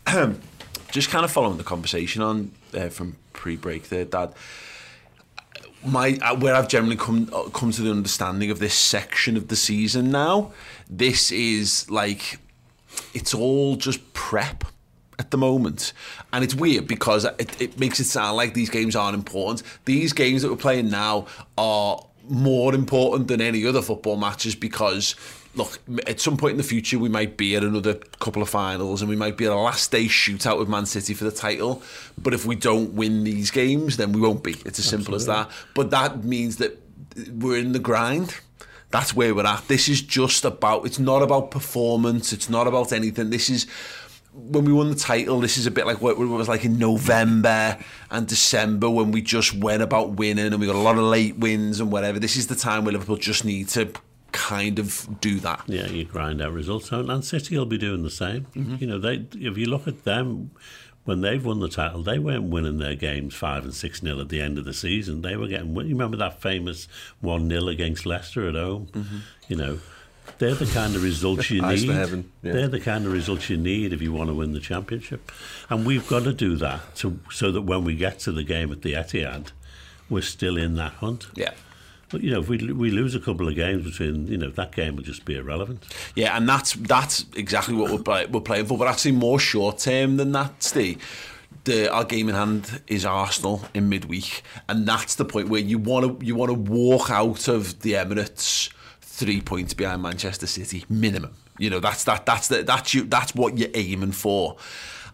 Just 0.91 1.09
kind 1.09 1.25
of 1.25 1.31
following 1.31 1.57
the 1.57 1.63
conversation 1.63 2.21
on 2.21 2.51
uh, 2.73 2.87
from 2.89 3.17
pre-break 3.33 3.89
there, 3.89 4.05
Dad 4.05 4.33
my 5.85 6.17
uh, 6.21 6.35
where 6.35 6.55
I've 6.55 6.67
generally 6.67 6.95
come 6.95 7.29
uh, 7.33 7.43
come 7.49 7.71
to 7.71 7.81
the 7.81 7.91
understanding 7.91 8.51
of 8.51 8.59
this 8.59 8.73
section 8.73 9.37
of 9.37 9.47
the 9.47 9.55
season 9.55 10.11
now. 10.11 10.51
This 10.89 11.31
is 11.31 11.89
like 11.89 12.39
it's 13.13 13.33
all 13.33 13.75
just 13.75 14.13
prep 14.13 14.63
at 15.19 15.31
the 15.31 15.37
moment, 15.37 15.93
and 16.33 16.43
it's 16.43 16.55
weird 16.55 16.87
because 16.87 17.25
it, 17.25 17.61
it 17.61 17.79
makes 17.79 17.99
it 17.99 18.05
sound 18.05 18.37
like 18.37 18.53
these 18.53 18.69
games 18.69 18.95
aren't 18.95 19.15
important. 19.15 19.63
These 19.85 20.13
games 20.13 20.41
that 20.41 20.49
we're 20.49 20.57
playing 20.57 20.89
now 20.89 21.27
are 21.57 22.03
more 22.29 22.75
important 22.75 23.27
than 23.27 23.41
any 23.41 23.65
other 23.65 23.81
football 23.81 24.17
matches 24.17 24.55
because 24.55 25.15
look, 25.57 25.79
at 26.07 26.19
some 26.19 26.37
point 26.37 26.51
in 26.51 26.57
the 26.57 26.63
future, 26.63 26.99
we 26.99 27.09
might 27.09 27.35
be 27.35 27.55
at 27.55 27.63
another 27.63 27.95
couple 28.19 28.41
of 28.41 28.49
finals 28.49 29.01
and 29.01 29.09
we 29.09 29.15
might 29.15 29.35
be 29.35 29.45
at 29.45 29.51
a 29.51 29.55
last 29.55 29.91
day 29.91 30.05
shootout 30.05 30.59
with 30.59 30.69
Man 30.69 30.85
City 30.85 31.13
for 31.13 31.23
the 31.23 31.31
title. 31.31 31.81
But 32.17 32.33
if 32.33 32.45
we 32.45 32.55
don't 32.55 32.93
win 32.93 33.23
these 33.23 33.51
games, 33.51 33.97
then 33.97 34.11
we 34.11 34.21
won't 34.21 34.43
be. 34.43 34.55
It's 34.65 34.79
as 34.79 34.85
simple 34.85 35.15
as 35.15 35.25
that. 35.25 35.49
But 35.73 35.89
that 35.91 36.23
means 36.23 36.57
that 36.57 36.79
we're 37.31 37.57
in 37.57 37.71
the 37.71 37.79
grind. 37.79 38.35
That's 38.91 39.13
where 39.13 39.35
we're 39.35 39.45
at. 39.45 39.67
This 39.67 39.89
is 39.89 40.01
just 40.01 40.45
about, 40.45 40.85
it's 40.85 40.99
not 40.99 41.21
about 41.21 41.51
performance, 41.51 42.31
it's 42.31 42.49
not 42.49 42.67
about 42.67 42.93
anything. 42.93 43.31
This 43.31 43.49
is 43.49 43.67
when 44.33 44.65
we 44.65 44.71
won 44.71 44.89
the 44.89 44.95
title, 44.95 45.39
this 45.39 45.57
is 45.57 45.65
a 45.65 45.71
bit 45.71 45.87
like 45.87 45.99
what 45.99 46.11
it 46.11 46.19
was 46.19 46.47
like 46.47 46.63
in 46.63 46.77
November 46.77 47.77
and 48.11 48.27
December 48.27 48.87
when 48.87 49.11
we 49.11 49.19
just 49.21 49.55
went 49.55 49.81
about 49.81 50.11
winning 50.11 50.53
and 50.53 50.59
we 50.59 50.67
got 50.67 50.75
a 50.75 50.79
lot 50.79 50.95
of 50.95 51.03
late 51.03 51.37
wins 51.37 51.79
and 51.79 51.91
whatever. 51.91 52.19
This 52.19 52.35
is 52.35 52.45
the 52.45 52.55
time 52.55 52.85
where 52.85 52.93
Liverpool 52.93 53.17
just 53.17 53.43
need 53.43 53.67
to 53.69 53.91
kind 54.37 54.77
of 54.77 55.19
do 55.19 55.39
that. 55.39 55.63
Yeah, 55.65 55.87
you 55.87 56.05
grind 56.05 56.41
out 56.41 56.53
results 56.53 56.93
out, 56.93 57.09
and 57.09 57.25
City 57.25 57.57
will 57.57 57.65
be 57.65 57.79
doing 57.79 58.03
the 58.03 58.11
same. 58.11 58.45
Mm-hmm. 58.55 58.75
You 58.79 58.87
know, 58.87 58.99
they 58.99 59.25
if 59.33 59.57
you 59.57 59.65
look 59.65 59.87
at 59.87 60.03
them 60.03 60.51
when 61.05 61.21
they've 61.21 61.43
won 61.43 61.59
the 61.59 61.67
title, 61.67 62.03
they 62.03 62.19
weren't 62.19 62.43
winning 62.43 62.77
their 62.77 62.95
games 62.95 63.33
five 63.33 63.63
and 63.63 63.73
six 63.73 64.03
nil 64.03 64.21
at 64.21 64.29
the 64.29 64.39
end 64.39 64.59
of 64.59 64.65
the 64.65 64.73
season. 64.73 65.21
They 65.23 65.35
were 65.35 65.47
getting. 65.47 65.75
You 65.75 65.81
remember 65.81 66.17
that 66.17 66.39
famous 66.39 66.87
one 67.19 67.49
0 67.49 67.67
against 67.67 68.05
Leicester 68.05 68.47
at 68.47 68.55
home? 68.55 68.87
Mm-hmm. 68.91 69.17
You 69.47 69.55
know. 69.57 69.79
They're 70.39 70.53
the 70.53 70.65
kind 70.65 70.93
of 70.93 71.03
results 71.03 71.49
you 71.49 71.61
need. 71.61 71.87
yeah. 71.87 72.21
They're 72.43 72.67
the 72.67 72.81
kind 72.81 73.05
of 73.05 73.13
results 73.13 73.49
you 73.49 73.55
need 73.55 73.93
if 73.93 74.01
you 74.01 74.11
want 74.11 74.29
to 74.29 74.33
win 74.33 74.51
the 74.51 74.59
championship, 74.59 75.31
and 75.69 75.85
we've 75.85 76.05
got 76.07 76.25
to 76.25 76.33
do 76.33 76.57
that 76.57 76.95
to, 76.97 77.17
so 77.31 77.49
that 77.53 77.61
when 77.61 77.85
we 77.85 77.95
get 77.95 78.19
to 78.19 78.33
the 78.33 78.43
game 78.43 78.69
at 78.73 78.81
the 78.81 78.91
Etihad, 78.91 79.51
we're 80.09 80.21
still 80.21 80.57
in 80.57 80.75
that 80.75 80.91
hunt. 80.95 81.27
Yeah. 81.33 81.53
But 82.09 82.23
you 82.23 82.31
know, 82.31 82.39
if 82.39 82.47
we 82.47 82.57
we 82.71 82.89
lose 82.89 83.15
a 83.15 83.19
couple 83.19 83.47
of 83.47 83.55
games 83.55 83.83
between, 83.83 84.27
you 84.27 84.37
know, 84.37 84.49
that 84.51 84.71
game 84.71 84.95
will 84.95 85.03
just 85.03 85.25
be 85.25 85.35
irrelevant. 85.35 85.83
Yeah, 86.15 86.37
and 86.37 86.47
that's 86.47 86.73
that's 86.73 87.25
exactly 87.35 87.75
what 87.75 87.91
we're, 87.91 87.99
play, 87.99 88.25
we're 88.27 88.41
playing 88.41 88.67
for. 88.67 88.77
But 88.77 88.87
actually, 88.87 89.11
more 89.13 89.39
short 89.39 89.79
term 89.79 90.17
than 90.17 90.31
that, 90.31 90.63
Steve. 90.63 91.03
The, 91.65 91.91
our 91.91 92.05
game 92.05 92.29
in 92.29 92.35
hand 92.35 92.81
is 92.87 93.05
Arsenal 93.05 93.63
in 93.73 93.89
midweek, 93.89 94.41
and 94.69 94.87
that's 94.87 95.15
the 95.15 95.25
point 95.25 95.49
where 95.49 95.59
you 95.59 95.77
want 95.77 96.19
to 96.19 96.25
you 96.25 96.33
want 96.35 96.49
to 96.49 96.53
walk 96.53 97.09
out 97.09 97.49
of 97.49 97.81
the 97.81 97.93
Emirates 97.93 98.71
three 99.01 99.41
points 99.41 99.73
behind 99.73 100.01
Manchester 100.01 100.47
City 100.47 100.85
minimum. 100.87 101.33
You 101.57 101.69
know 101.69 101.79
that's 101.81 102.05
that 102.05 102.25
that's 102.25 102.47
the, 102.47 102.63
that's 102.63 102.93
you 102.93 103.03
that's 103.03 103.35
what 103.35 103.57
you're 103.57 103.69
aiming 103.73 104.13
for. 104.13 104.55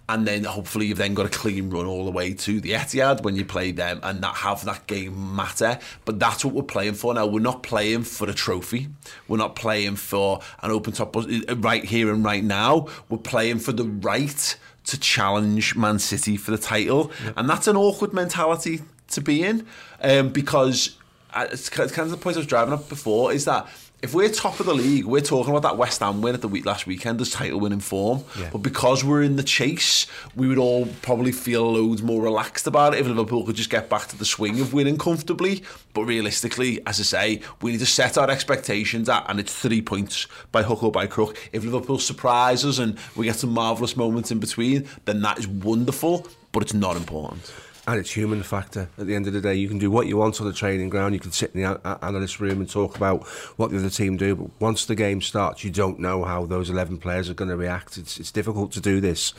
And 0.10 0.28
then 0.28 0.44
hopefully 0.44 0.88
you've 0.88 0.98
then 0.98 1.14
got 1.14 1.26
a 1.26 1.30
clean 1.30 1.70
run 1.70 1.86
all 1.86 2.06
the 2.06 2.12
way 2.12 2.34
to 2.34 2.60
the 2.60 2.72
Etihad 2.72 3.24
when 3.24 3.36
you 3.36 3.46
play 3.46 3.72
them 3.72 4.00
and 4.04 4.20
not 4.20 4.38
have 4.38 4.66
that 4.66 4.86
game 4.86 5.36
matter. 5.36 5.80
But 6.04 6.20
that's 6.20 6.44
what 6.44 6.54
we're 6.54 6.64
playing 6.64 6.96
for 6.96 7.14
now. 7.14 7.26
We're 7.26 7.40
not 7.40 7.64
playing 7.64 8.04
for 8.04 8.30
a 8.30 8.34
trophy. 8.34 8.90
We're 9.28 9.38
not 9.38 9.56
playing 9.56 9.96
for 9.96 10.42
an 10.62 10.72
open 10.72 10.94
top 10.94 11.16
right 11.16 11.86
here 11.86 12.14
and 12.14 12.24
right 12.24 12.44
now. 12.44 12.88
We're 13.10 13.18
playing 13.18 13.60
for 13.60 13.72
the 13.72 13.86
right 13.86 14.58
to 14.86 15.00
challenge 15.00 15.76
Man 15.76 16.00
City 16.00 16.36
for 16.36 16.52
the 16.52 16.58
title, 16.58 17.12
and 17.38 17.50
that's 17.50 17.68
an 17.68 17.78
awkward 17.78 18.14
mentality 18.14 18.82
to 19.12 19.22
be 19.22 19.44
in 19.44 19.66
um, 20.02 20.30
because 20.30 20.98
uh, 21.34 21.48
it's 21.52 21.70
kind 21.70 21.90
of 21.90 22.12
the 22.12 22.18
point 22.18 22.36
I 22.36 22.40
was 22.40 22.48
driving 22.48 22.74
up 22.74 22.90
before 22.90 23.32
is 23.32 23.46
that 23.46 23.68
if 24.04 24.14
we're 24.14 24.28
top 24.28 24.60
of 24.60 24.66
the 24.66 24.74
league, 24.74 25.06
we're 25.06 25.22
talking 25.22 25.50
about 25.50 25.64
that 25.64 25.78
West 25.78 26.02
Ham 26.02 26.22
win 26.22 26.36
at 26.36 26.42
the 26.42 26.48
week 26.50 26.66
last 26.66 26.86
weekend 26.86 27.22
as 27.22 27.32
title 27.32 27.62
winning 27.62 27.80
form. 27.80 28.26
Yeah. 28.38 28.50
But 28.52 28.58
because 28.58 29.02
we're 29.02 29.24
in 29.24 29.38
the 29.38 29.44
chase, 29.44 30.08
we 30.36 30.46
would 30.46 30.58
all 30.58 30.88
probably 31.02 31.32
feel 31.32 31.72
loads 31.72 32.04
more 32.04 32.22
relaxed 32.22 32.68
about 32.68 32.94
it 32.94 33.00
if 33.00 33.08
Liverpool 33.08 33.46
could 33.46 33.56
just 33.56 33.70
get 33.70 33.90
back 33.90 34.08
to 34.08 34.18
the 34.18 34.26
swing 34.26 34.60
of 34.60 34.74
winning 34.74 34.98
comfortably. 34.98 35.64
But 35.94 36.04
realistically, 36.04 36.86
as 36.86 37.00
I 37.00 37.04
say, 37.04 37.42
we 37.62 37.72
need 37.72 37.80
to 37.80 37.86
set 37.86 38.18
our 38.18 38.30
expectations 38.30 39.08
at, 39.08 39.26
and 39.30 39.40
it's 39.40 39.56
three 39.56 39.82
points 39.82 40.28
by 40.52 40.64
hook 40.64 40.84
or 40.84 40.92
by 40.92 41.08
crook. 41.08 41.38
If 41.54 41.64
Liverpool 41.64 41.98
surprise 41.98 42.66
us 42.66 42.80
and 42.80 43.00
we 43.16 43.28
get 43.28 43.38
some 43.38 43.52
marvellous 43.52 43.96
moments 43.96 44.32
in 44.32 44.40
between, 44.40 44.86
then 45.06 45.22
that 45.22 45.40
is 45.40 45.48
wonderful, 45.48 46.28
but 46.52 46.62
it's 46.62 46.74
not 46.74 46.98
important. 46.98 47.50
And 47.86 48.00
it's 48.00 48.12
human 48.12 48.44
factor. 48.44 48.88
At 48.98 49.08
the 49.08 49.16
end 49.16 49.28
of 49.28 49.34
the 49.34 49.42
day, 49.42 49.56
you 49.56 49.68
can 49.68 49.78
do 49.78 49.92
what 49.92 50.08
you 50.08 50.16
want 50.16 50.40
on 50.40 50.48
the 50.48 50.54
training 50.54 50.90
ground. 50.90 51.14
You 51.14 51.20
can 51.20 51.34
sit 51.34 51.54
in 51.54 51.62
the 51.62 51.98
analyst 52.02 52.40
room 52.40 52.62
and 52.62 52.70
talk 52.70 52.96
about 52.96 53.28
what 53.58 53.72
the 53.72 53.78
other 53.78 53.90
team 53.90 54.16
do. 54.16 54.36
But 54.36 54.50
once 54.62 54.86
the 54.86 54.96
game 54.96 55.22
starts, 55.22 55.66
you 55.66 55.70
don't 55.70 56.00
know 56.00 56.24
how 56.24 56.46
those 56.46 56.70
11 56.70 57.00
players 57.00 57.30
are 57.30 57.34
going 57.34 57.50
to 57.50 57.58
react. 57.58 57.98
It's, 57.98 58.18
it's 58.20 58.32
difficult 58.32 58.72
to 58.74 58.80
do 58.80 59.02
this. 59.02 59.34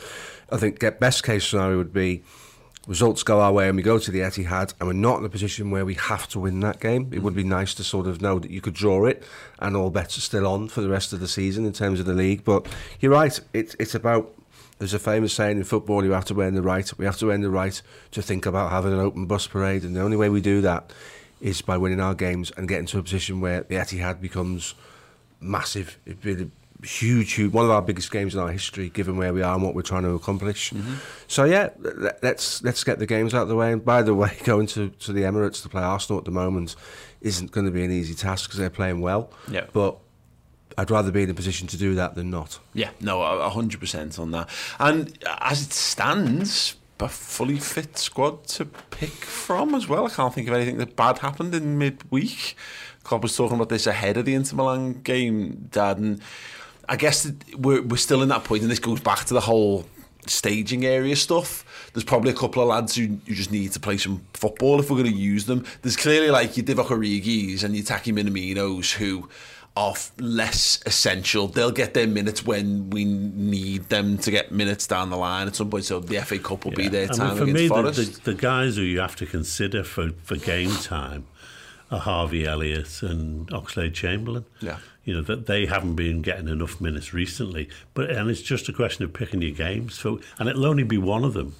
I 0.51 0.57
think 0.57 0.79
best 0.99 1.23
case 1.23 1.47
scenario 1.47 1.77
would 1.77 1.93
be 1.93 2.23
results 2.87 3.23
go 3.23 3.41
our 3.41 3.51
way 3.51 3.67
and 3.67 3.75
we 3.75 3.81
go 3.81 3.97
to 3.97 4.11
the 4.11 4.19
Etihad 4.19 4.73
and 4.79 4.87
we're 4.87 4.93
not 4.93 5.19
in 5.19 5.25
a 5.25 5.29
position 5.29 5.71
where 5.71 5.85
we 5.85 5.95
have 5.95 6.27
to 6.29 6.39
win 6.39 6.59
that 6.59 6.79
game. 6.79 7.09
It 7.11 7.23
would 7.23 7.35
be 7.35 7.43
nice 7.43 7.73
to 7.75 7.83
sort 7.83 8.05
of 8.05 8.21
know 8.21 8.39
that 8.39 8.51
you 8.51 8.61
could 8.61 8.75
draw 8.75 9.05
it 9.05 9.23
and 9.59 9.75
all 9.75 9.89
bets 9.89 10.17
are 10.17 10.21
still 10.21 10.45
on 10.45 10.67
for 10.67 10.81
the 10.81 10.89
rest 10.89 11.13
of 11.13 11.19
the 11.19 11.27
season 11.27 11.65
in 11.65 11.73
terms 11.73 11.99
of 11.99 12.05
the 12.05 12.13
league. 12.13 12.43
But 12.43 12.67
you're 12.99 13.11
right. 13.11 13.39
It's 13.53 13.75
it's 13.79 13.95
about 13.95 14.31
there's 14.79 14.93
a 14.93 14.99
famous 14.99 15.33
saying 15.33 15.57
in 15.57 15.63
football 15.63 16.03
you 16.03 16.11
have 16.11 16.25
to 16.25 16.41
earn 16.41 16.53
the 16.55 16.61
right. 16.61 16.91
We 16.97 17.05
have 17.05 17.17
to 17.19 17.31
earn 17.31 17.41
the 17.41 17.49
right 17.49 17.81
to 18.11 18.21
think 18.21 18.45
about 18.45 18.71
having 18.71 18.93
an 18.93 18.99
open 18.99 19.25
bus 19.25 19.47
parade, 19.47 19.83
and 19.83 19.95
the 19.95 20.01
only 20.01 20.17
way 20.17 20.29
we 20.29 20.41
do 20.41 20.61
that 20.61 20.91
is 21.41 21.61
by 21.61 21.77
winning 21.77 21.99
our 21.99 22.15
games 22.15 22.51
and 22.57 22.67
getting 22.67 22.85
to 22.87 22.99
a 22.99 23.03
position 23.03 23.41
where 23.41 23.61
the 23.63 23.75
Etihad 23.75 24.21
becomes 24.21 24.73
massive. 25.39 25.97
It'd 26.05 26.21
be 26.21 26.33
a 26.33 26.85
huge, 26.85 27.33
huge, 27.33 27.53
one 27.53 27.65
of 27.65 27.71
our 27.71 27.81
biggest 27.81 28.11
games 28.11 28.33
in 28.35 28.41
our 28.41 28.51
history, 28.51 28.89
given 28.89 29.17
where 29.17 29.33
we 29.33 29.41
are 29.41 29.53
and 29.53 29.63
what 29.63 29.75
we're 29.75 29.81
trying 29.81 30.03
to 30.03 30.11
accomplish. 30.11 30.71
Mm-hmm. 30.71 30.95
So 31.27 31.43
yeah, 31.45 31.69
let- 31.79 32.21
let's 32.23 32.63
let's 32.63 32.83
get 32.83 32.99
the 32.99 33.05
games 33.05 33.33
out 33.33 33.43
of 33.43 33.47
the 33.49 33.55
way. 33.55 33.71
And 33.71 33.83
by 33.83 34.01
the 34.01 34.13
way, 34.15 34.37
going 34.43 34.67
to, 34.67 34.89
to 34.89 35.13
the 35.13 35.21
Emirates 35.21 35.61
to 35.63 35.69
play 35.69 35.83
Arsenal 35.83 36.19
at 36.19 36.25
the 36.25 36.31
moment 36.31 36.75
isn't 37.21 37.51
going 37.51 37.65
to 37.65 37.71
be 37.71 37.83
an 37.83 37.91
easy 37.91 38.13
task 38.13 38.49
because 38.49 38.59
they're 38.59 38.69
playing 38.69 39.01
well. 39.01 39.31
Yeah. 39.49 39.65
But 39.73 39.97
I'd 40.77 40.91
rather 40.91 41.11
be 41.11 41.23
in 41.23 41.29
a 41.29 41.33
position 41.33 41.67
to 41.67 41.77
do 41.77 41.95
that 41.95 42.15
than 42.15 42.29
not. 42.29 42.59
Yeah, 42.73 42.89
no, 42.99 43.21
a 43.21 43.49
hundred 43.49 43.79
percent 43.79 44.19
on 44.19 44.31
that. 44.31 44.49
And 44.79 45.17
as 45.41 45.63
it 45.63 45.73
stands, 45.73 46.75
a 46.99 47.09
fully 47.09 47.59
fit 47.59 47.97
squad 47.97 48.45
to 48.45 48.65
pick 48.65 49.11
from 49.11 49.75
as 49.75 49.87
well. 49.87 50.05
I 50.05 50.09
can't 50.09 50.33
think 50.33 50.47
of 50.47 50.53
anything 50.53 50.77
that 50.77 50.95
bad 50.95 51.19
happened 51.19 51.53
in 51.53 51.77
midweek. 51.77 52.55
Klopp 53.03 53.23
was 53.23 53.35
talking 53.35 53.55
about 53.55 53.69
this 53.69 53.85
ahead 53.85 54.17
of 54.17 54.25
the 54.25 54.33
Inter 54.33 54.55
Milan 54.55 55.01
game, 55.01 55.67
Dad, 55.71 55.97
and 55.97 56.21
I 56.89 56.95
guess 56.95 57.31
we're 57.55 57.81
we're 57.81 57.97
still 57.97 58.21
in 58.21 58.29
that 58.29 58.43
point, 58.43 58.63
and 58.63 58.71
this 58.71 58.79
goes 58.79 58.99
back 58.99 59.25
to 59.25 59.33
the 59.33 59.41
whole 59.41 59.85
staging 60.27 60.85
area 60.85 61.15
stuff. 61.15 61.91
There's 61.93 62.03
probably 62.03 62.31
a 62.31 62.35
couple 62.35 62.61
of 62.61 62.69
lads 62.69 62.95
who, 62.95 63.19
who 63.27 63.35
just 63.35 63.51
need 63.51 63.71
to 63.73 63.79
play 63.79 63.97
some 63.97 64.25
football 64.33 64.79
if 64.79 64.89
we're 64.89 64.97
going 65.01 65.13
to 65.13 65.17
use 65.17 65.45
them. 65.45 65.65
There's 65.81 65.97
clearly 65.97 66.29
like 66.29 66.57
your 66.57 66.65
Divock 66.65 66.87
Origis 66.87 67.63
and 67.63 67.75
your 67.75 67.85
Taki 67.85 68.11
Minaminos 68.11 68.93
who 68.93 69.29
are 69.77 69.91
f- 69.91 70.11
less 70.19 70.79
essential. 70.85 71.47
They'll 71.47 71.71
get 71.71 71.93
their 71.93 72.07
minutes 72.07 72.45
when 72.45 72.89
we 72.89 73.03
need 73.05 73.89
them 73.89 74.17
to 74.19 74.31
get 74.31 74.51
minutes 74.51 74.87
down 74.87 75.09
the 75.09 75.17
line 75.17 75.47
at 75.47 75.55
some 75.55 75.69
point. 75.69 75.85
So 75.85 75.99
the 75.99 76.21
FA 76.21 76.39
Cup 76.39 76.65
will 76.65 76.71
be 76.71 76.87
their 76.87 77.05
I 77.05 77.07
mean, 77.07 77.17
time 77.17 77.37
for 77.37 77.43
against 77.43 77.61
me, 77.61 77.67
the, 77.67 77.91
the, 77.91 78.31
the 78.31 78.33
guys 78.33 78.77
who 78.77 78.83
you 78.83 78.99
have 78.99 79.15
to 79.17 79.25
consider 79.25 79.83
for, 79.83 80.11
for 80.23 80.37
game 80.37 80.71
time 80.77 81.27
are 81.95 81.99
Harvey 81.99 82.45
Elliott 82.45 83.01
and 83.01 83.47
Oxlade 83.47 83.93
Chamberlain. 83.93 84.45
Yeah. 84.61 84.77
You 85.03 85.13
know, 85.13 85.21
that 85.21 85.45
they 85.45 85.67
haven't 85.67 85.95
been 85.95 86.23
getting 86.23 86.47
enough 86.47 86.81
minutes 86.81 87.13
recently. 87.13 87.69
But 87.93 88.09
and 88.09 88.29
it's 88.29 88.41
just 88.41 88.67
a 88.69 88.73
question 88.73 89.03
of 89.03 89.13
picking 89.13 89.41
your 89.41 89.51
games. 89.51 89.97
So 89.99 90.19
and 90.39 90.49
it'll 90.49 90.65
only 90.65 90.83
be 90.83 90.97
one 90.97 91.23
of 91.23 91.33
them 91.33 91.55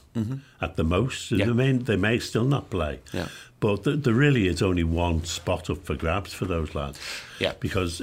at 0.61 0.75
the 0.77 0.83
most. 0.83 1.31
Mm-hmm. 1.31 1.39
Yeah. 1.39 1.45
They, 1.45 1.53
may, 1.53 1.71
they 1.73 1.95
may 1.95 2.19
still 2.19 2.45
not 2.45 2.69
play. 2.69 3.01
Yeah. 3.13 3.27
But 3.59 3.83
th- 3.83 4.03
there 4.03 4.13
really 4.13 4.47
is 4.47 4.61
only 4.61 4.83
one 4.83 5.23
spot 5.25 5.69
up 5.69 5.85
for 5.85 5.95
grabs 5.95 6.33
for 6.33 6.45
those 6.45 6.73
lads. 6.73 6.99
Yeah. 7.39 7.53
Because 7.59 8.01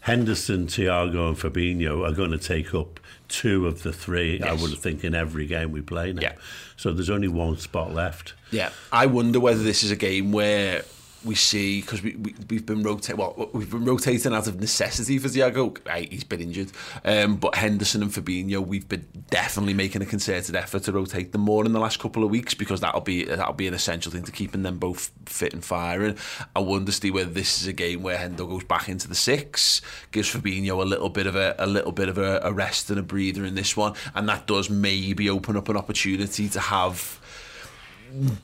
Henderson, 0.00 0.68
Thiago, 0.68 1.28
and 1.28 1.36
Fabinho 1.36 2.08
are 2.08 2.12
going 2.12 2.30
to 2.30 2.38
take 2.38 2.72
up 2.74 3.00
two 3.28 3.66
of 3.66 3.82
the 3.82 3.92
three, 3.92 4.40
I 4.42 4.52
would 4.52 4.78
think, 4.78 5.02
in 5.02 5.14
every 5.14 5.46
game 5.46 5.72
we 5.72 5.80
play 5.80 6.12
now. 6.12 6.22
Yeah. 6.22 6.34
So 6.76 6.92
there's 6.92 7.10
only 7.10 7.28
one 7.28 7.56
spot 7.58 7.92
left. 7.92 8.34
Yeah, 8.50 8.70
I 8.92 9.06
wonder 9.06 9.40
whether 9.40 9.62
this 9.62 9.82
is 9.82 9.90
a 9.90 9.96
game 9.96 10.30
where 10.30 10.84
we 11.24 11.34
see 11.34 11.80
because 11.80 12.02
we, 12.02 12.16
we 12.16 12.34
we've 12.48 12.66
been 12.66 12.82
rotating. 12.82 13.16
Well, 13.16 13.50
we've 13.52 13.70
been 13.70 13.84
rotating 13.84 14.34
out 14.34 14.46
of 14.46 14.60
necessity 14.60 15.18
for 15.18 15.28
Thiago. 15.28 15.76
Right, 15.86 16.10
he's 16.10 16.24
been 16.24 16.40
injured, 16.40 16.72
um, 17.04 17.36
but 17.36 17.54
Henderson 17.54 18.02
and 18.02 18.10
Fabinho, 18.10 18.64
we've 18.66 18.88
been 18.88 19.06
definitely 19.30 19.74
making 19.74 20.02
a 20.02 20.06
concerted 20.06 20.54
effort 20.54 20.84
to 20.84 20.92
rotate 20.92 21.32
them 21.32 21.42
more 21.42 21.64
in 21.64 21.72
the 21.72 21.80
last 21.80 21.98
couple 21.98 22.24
of 22.24 22.30
weeks 22.30 22.54
because 22.54 22.80
that'll 22.80 23.00
be 23.00 23.24
that'll 23.24 23.54
be 23.54 23.66
an 23.66 23.74
essential 23.74 24.12
thing 24.12 24.24
to 24.24 24.32
keeping 24.32 24.62
them 24.62 24.78
both 24.78 25.10
fit 25.26 25.52
and 25.52 25.64
firing. 25.64 26.16
I 26.54 26.60
wonder, 26.60 26.92
Steve, 26.92 27.14
whether 27.14 27.30
this 27.30 27.60
is 27.60 27.66
a 27.66 27.72
game 27.72 28.02
where 28.02 28.18
Hendo 28.18 28.48
goes 28.48 28.64
back 28.64 28.88
into 28.88 29.08
the 29.08 29.14
six, 29.14 29.80
gives 30.12 30.32
Fabinho 30.32 30.82
a 30.82 30.84
little 30.84 31.08
bit 31.08 31.26
of 31.26 31.36
a, 31.36 31.54
a 31.58 31.66
little 31.66 31.92
bit 31.92 32.08
of 32.08 32.18
a, 32.18 32.40
a 32.42 32.52
rest 32.52 32.90
and 32.90 32.98
a 32.98 33.02
breather 33.02 33.44
in 33.44 33.54
this 33.54 33.76
one, 33.76 33.94
and 34.14 34.28
that 34.28 34.46
does 34.46 34.68
maybe 34.68 35.30
open 35.30 35.56
up 35.56 35.68
an 35.68 35.76
opportunity 35.76 36.48
to 36.48 36.60
have 36.60 37.20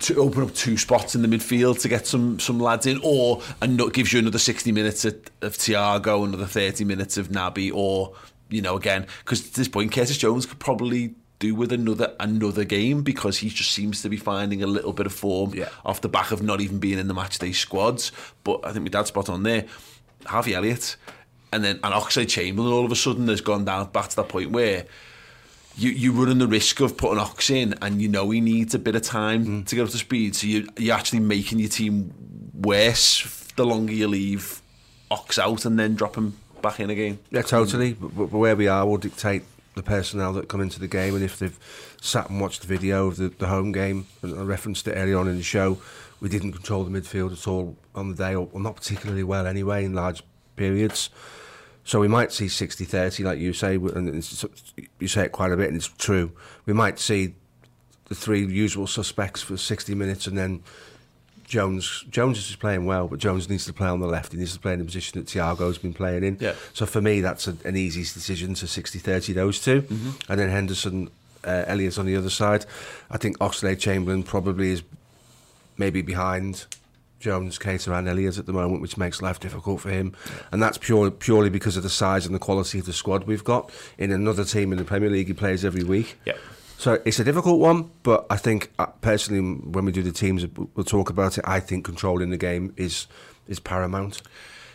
to 0.00 0.16
open 0.16 0.42
up 0.42 0.54
two 0.54 0.76
spots 0.76 1.14
in 1.14 1.22
the 1.22 1.28
midfield 1.28 1.80
to 1.82 1.88
get 1.88 2.06
some 2.06 2.38
some 2.40 2.58
lads 2.58 2.86
in, 2.86 3.00
or 3.02 3.42
and 3.60 3.80
gives 3.92 4.12
you 4.12 4.18
another 4.18 4.38
sixty 4.38 4.72
minutes 4.72 5.04
of, 5.04 5.14
of 5.42 5.56
Thiago, 5.56 6.24
another 6.24 6.46
thirty 6.46 6.84
minutes 6.84 7.16
of 7.16 7.28
Naby, 7.28 7.70
or 7.72 8.14
you 8.48 8.62
know 8.62 8.76
again 8.76 9.06
because 9.20 9.46
at 9.46 9.54
this 9.54 9.68
point 9.68 9.92
Curtis 9.92 10.18
Jones 10.18 10.46
could 10.46 10.58
probably 10.58 11.14
do 11.38 11.54
with 11.54 11.72
another 11.72 12.14
another 12.20 12.64
game 12.64 13.02
because 13.02 13.38
he 13.38 13.48
just 13.48 13.72
seems 13.72 14.02
to 14.02 14.08
be 14.08 14.16
finding 14.16 14.62
a 14.62 14.66
little 14.66 14.92
bit 14.92 15.06
of 15.06 15.12
form 15.12 15.54
Yeah. 15.54 15.68
off 15.84 16.00
the 16.00 16.08
back 16.08 16.32
of 16.32 16.42
not 16.42 16.60
even 16.60 16.78
being 16.78 16.98
in 16.98 17.08
the 17.08 17.14
match 17.14 17.38
day 17.38 17.52
squads. 17.52 18.12
But 18.44 18.60
I 18.64 18.72
think 18.72 18.82
my 18.84 18.88
dad's 18.90 19.08
spot 19.08 19.28
on 19.28 19.42
there. 19.42 19.66
Harvey 20.26 20.54
Elliott 20.54 20.96
and 21.52 21.64
then 21.64 21.80
and 21.82 21.94
Oxlade 21.94 22.28
Chamberlain 22.28 22.72
all 22.72 22.84
of 22.84 22.92
a 22.92 22.96
sudden 22.96 23.26
has 23.28 23.40
gone 23.40 23.64
down 23.64 23.90
back 23.90 24.08
to 24.08 24.16
that 24.16 24.28
point 24.28 24.50
where 24.50 24.84
you 25.80 25.90
you 25.90 26.12
running 26.12 26.38
the 26.38 26.46
risk 26.46 26.80
of 26.80 26.96
putting 26.96 27.18
Ox 27.18 27.50
in, 27.50 27.74
and 27.80 28.00
you 28.02 28.08
know 28.08 28.30
he 28.30 28.40
needs 28.40 28.74
a 28.74 28.78
bit 28.78 28.94
of 28.94 29.02
time 29.02 29.46
mm. 29.46 29.66
to 29.66 29.74
get 29.74 29.82
up 29.82 29.90
to 29.90 29.98
speed. 29.98 30.36
So 30.36 30.46
you 30.46 30.68
you're 30.76 30.94
actually 30.94 31.20
making 31.20 31.58
your 31.58 31.68
team 31.68 32.12
worse 32.54 33.22
the 33.56 33.64
longer 33.64 33.92
you 33.92 34.08
leave 34.08 34.60
Ox 35.10 35.38
out 35.38 35.64
and 35.64 35.78
then 35.78 35.94
drop 35.94 36.16
him 36.16 36.36
back 36.62 36.80
in 36.80 36.90
again. 36.90 37.18
Yeah, 37.30 37.42
totally. 37.42 37.94
But, 37.94 38.08
but 38.14 38.28
where 38.28 38.56
we 38.56 38.68
are 38.68 38.86
will 38.86 38.98
dictate 38.98 39.42
the 39.74 39.82
personnel 39.82 40.32
that 40.34 40.48
come 40.48 40.60
into 40.60 40.78
the 40.78 40.88
game, 40.88 41.14
and 41.14 41.24
if 41.24 41.38
they've 41.38 41.58
sat 42.00 42.28
and 42.28 42.40
watched 42.40 42.60
the 42.60 42.66
video 42.66 43.06
of 43.06 43.16
the, 43.16 43.28
the 43.28 43.46
home 43.46 43.72
game, 43.72 44.06
and 44.22 44.38
I 44.38 44.42
referenced 44.42 44.86
it 44.86 44.92
earlier 44.92 45.18
on 45.18 45.28
in 45.28 45.36
the 45.36 45.42
show, 45.42 45.78
we 46.20 46.28
didn't 46.28 46.52
control 46.52 46.84
the 46.84 46.90
midfield 46.90 47.32
at 47.32 47.48
all 47.48 47.76
on 47.94 48.10
the 48.10 48.16
day, 48.16 48.34
or, 48.34 48.48
or 48.52 48.60
not 48.60 48.76
particularly 48.76 49.22
well 49.22 49.46
anyway 49.46 49.84
in 49.84 49.94
large 49.94 50.22
periods. 50.56 51.08
So 51.90 51.98
we 51.98 52.06
might 52.06 52.30
see 52.30 52.46
60 52.46 52.84
30, 52.84 53.24
like 53.24 53.40
you 53.40 53.52
say, 53.52 53.74
and 53.74 54.14
you 55.00 55.08
say 55.08 55.24
it 55.24 55.32
quite 55.32 55.50
a 55.50 55.56
bit, 55.56 55.66
and 55.66 55.76
it's 55.76 55.88
true. 55.88 56.30
We 56.64 56.72
might 56.72 57.00
see 57.00 57.34
the 58.04 58.14
three 58.14 58.46
usual 58.46 58.86
suspects 58.86 59.42
for 59.42 59.56
60 59.56 59.96
minutes, 59.96 60.28
and 60.28 60.38
then 60.38 60.62
Jones 61.48 62.04
Jones 62.08 62.38
is 62.38 62.54
playing 62.54 62.86
well, 62.86 63.08
but 63.08 63.18
Jones 63.18 63.50
needs 63.50 63.64
to 63.64 63.72
play 63.72 63.88
on 63.88 63.98
the 63.98 64.06
left. 64.06 64.30
He 64.30 64.38
needs 64.38 64.52
to 64.52 64.60
play 64.60 64.74
in 64.74 64.78
the 64.78 64.84
position 64.84 65.18
that 65.18 65.26
Thiago's 65.26 65.78
been 65.78 65.92
playing 65.92 66.22
in. 66.22 66.38
Yeah. 66.38 66.54
So 66.74 66.86
for 66.86 67.00
me, 67.00 67.22
that's 67.22 67.48
a, 67.48 67.56
an 67.64 67.76
easy 67.76 68.02
decision 68.02 68.54
to 68.54 68.66
60-30 68.66 69.34
those 69.34 69.60
2 69.60 69.82
mm-hmm. 69.82 70.10
And 70.28 70.40
then 70.40 70.48
Henderson, 70.48 71.10
uh, 71.42 71.64
Elliott 71.66 71.98
on 71.98 72.06
the 72.06 72.14
other 72.14 72.30
side. 72.30 72.66
I 73.10 73.18
think 73.18 73.36
Oxlade 73.38 73.80
Chamberlain 73.80 74.22
probably 74.22 74.70
is 74.70 74.84
maybe 75.76 76.02
behind 76.02 76.66
Jones, 77.20 77.58
Keita 77.58 77.96
and 77.96 78.08
Elliott 78.08 78.38
at 78.38 78.46
the 78.46 78.52
moment, 78.52 78.80
which 78.80 78.96
makes 78.96 79.22
life 79.22 79.38
difficult 79.38 79.82
for 79.82 79.90
him. 79.90 80.16
And 80.50 80.62
that's 80.62 80.78
pure, 80.78 81.10
purely 81.10 81.50
because 81.50 81.76
of 81.76 81.82
the 81.82 81.90
size 81.90 82.26
and 82.26 82.34
the 82.34 82.40
quality 82.40 82.80
of 82.80 82.86
the 82.86 82.92
squad 82.92 83.24
we've 83.24 83.44
got. 83.44 83.70
In 83.98 84.10
another 84.10 84.44
team 84.44 84.72
in 84.72 84.78
the 84.78 84.84
Premier 84.84 85.10
League, 85.10 85.28
he 85.28 85.34
plays 85.34 85.64
every 85.64 85.84
week. 85.84 86.18
Yeah. 86.24 86.32
So 86.78 87.00
it's 87.04 87.18
a 87.18 87.24
difficult 87.24 87.60
one, 87.60 87.90
but 88.02 88.26
I 88.30 88.38
think 88.38 88.72
uh, 88.78 88.86
personally, 88.86 89.42
when 89.42 89.84
we 89.84 89.92
do 89.92 90.02
the 90.02 90.12
teams, 90.12 90.46
we'll 90.74 90.84
talk 90.84 91.10
about 91.10 91.36
it. 91.36 91.44
I 91.46 91.60
think 91.60 91.84
controlling 91.84 92.30
the 92.30 92.38
game 92.38 92.72
is 92.78 93.06
is 93.46 93.60
paramount. 93.60 94.22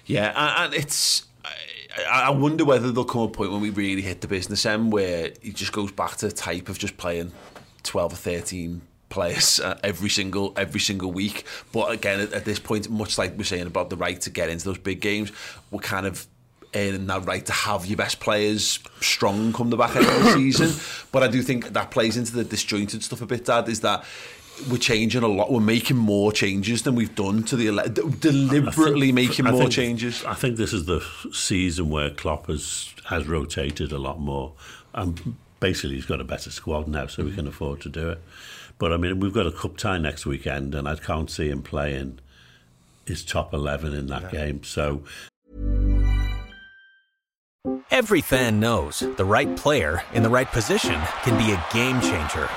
Yeah, 0.06 0.32
and, 0.64 0.74
it's. 0.76 1.26
I, 2.08 2.26
I 2.26 2.30
wonder 2.30 2.64
whether 2.64 2.92
there'll 2.92 3.06
come 3.06 3.24
a 3.24 3.28
point 3.28 3.52
when 3.52 3.62
we 3.62 3.72
really 3.72 4.04
hit 4.04 4.22
the 4.22 4.28
business 4.28 4.68
end 4.68 4.92
where 4.92 5.32
it 5.42 5.56
just 5.56 5.72
goes 5.72 5.92
back 5.92 6.18
to 6.18 6.28
the 6.28 6.32
type 6.32 6.70
of 6.70 6.78
just 6.78 6.96
playing 6.98 7.32
twelve 7.82 8.14
or 8.14 8.18
thirteen 8.18 8.82
players 9.10 9.60
uh, 9.60 9.78
every 9.84 10.10
single 10.10 10.54
every 10.58 10.80
single 10.80 11.12
week. 11.12 11.46
But 11.72 11.92
again, 11.92 12.20
at, 12.20 12.34
at 12.34 12.46
this 12.46 12.60
point, 12.60 12.90
much 12.90 13.18
like 13.18 13.38
we're 13.38 13.44
saying 13.44 13.68
about 13.68 13.90
the 13.90 13.98
right 13.98 14.20
to 14.22 14.30
get 14.30 14.50
into 14.50 14.66
those 14.66 14.78
big 14.78 15.00
games, 15.02 15.32
we're 15.72 15.80
kind 15.80 16.06
of 16.06 16.28
earning 16.74 17.08
that 17.08 17.26
right 17.26 17.46
to 17.46 17.54
have 17.54 17.86
your 17.86 17.96
best 17.96 18.20
players 18.20 18.80
strong 19.00 19.54
come 19.54 19.70
the 19.70 19.78
back 19.78 19.96
end 19.96 20.06
of 20.06 20.24
the 20.26 20.32
season. 20.34 20.74
But 21.12 21.24
I 21.24 21.28
do 21.30 21.42
think 21.42 21.70
that 21.74 21.90
plays 21.92 22.18
into 22.18 22.34
the 22.34 22.44
disjointed 22.44 23.02
stuff 23.04 23.22
a 23.22 23.26
bit, 23.26 23.46
Dad, 23.46 23.70
is 23.70 23.80
that 23.82 24.04
we're 24.70 24.78
changing 24.78 25.24
a 25.24 25.28
lot. 25.28 25.52
We're 25.52 25.60
making 25.62 25.98
more 25.98 26.32
changes 26.32 26.84
than 26.84 26.96
we've 26.96 27.14
done 27.16 27.44
to 27.44 27.56
the 27.56 27.68
ele- 27.68 27.90
deliberately 27.90 29.08
think- 29.12 29.16
making 29.16 29.46
more 29.46 29.62
think- 29.62 29.72
changes. 29.72 30.24
I 30.26 30.34
think 30.34 30.58
this 30.58 30.74
is 30.74 30.86
the 30.86 31.02
season 31.32 31.90
where 31.90 32.10
Klopp 32.10 32.48
has 32.48 32.94
has 33.06 33.28
rotated 33.28 33.92
a 33.92 33.98
lot 33.98 34.20
more. 34.20 34.54
And 34.94 35.36
basically, 35.60 35.96
he's 35.96 36.06
got 36.06 36.20
a 36.22 36.24
better 36.24 36.50
squad 36.52 36.88
now, 36.88 37.08
so 37.08 37.24
we 37.24 37.34
can 37.34 37.48
afford 37.48 37.82
to 37.82 37.90
do 37.90 38.10
it. 38.10 38.22
But 38.78 38.92
I 38.92 38.98
mean, 38.98 39.20
we've 39.20 39.34
got 39.34 39.48
a 39.48 39.52
cup 39.52 39.78
tie 39.78 39.98
next 39.98 40.26
weekend, 40.26 40.76
and 40.76 40.88
I 40.88 40.96
can't 40.96 41.30
see 41.30 41.50
him 41.50 41.62
playing 41.62 42.20
his 43.06 43.24
top 43.24 43.54
eleven 43.54 43.94
in 43.94 44.08
that 44.08 44.32
game. 44.32 44.64
So 44.64 45.04
Every 47.90 48.22
fan 48.22 48.60
knows 48.60 49.00
the 49.00 49.26
right 49.26 49.56
player 49.56 50.04
in 50.14 50.22
the 50.22 50.30
right 50.30 50.52
position 50.52 51.02
can 51.24 51.38
be 51.38 51.52
a 51.52 51.66
game 51.74 52.00
changer. 52.02 52.48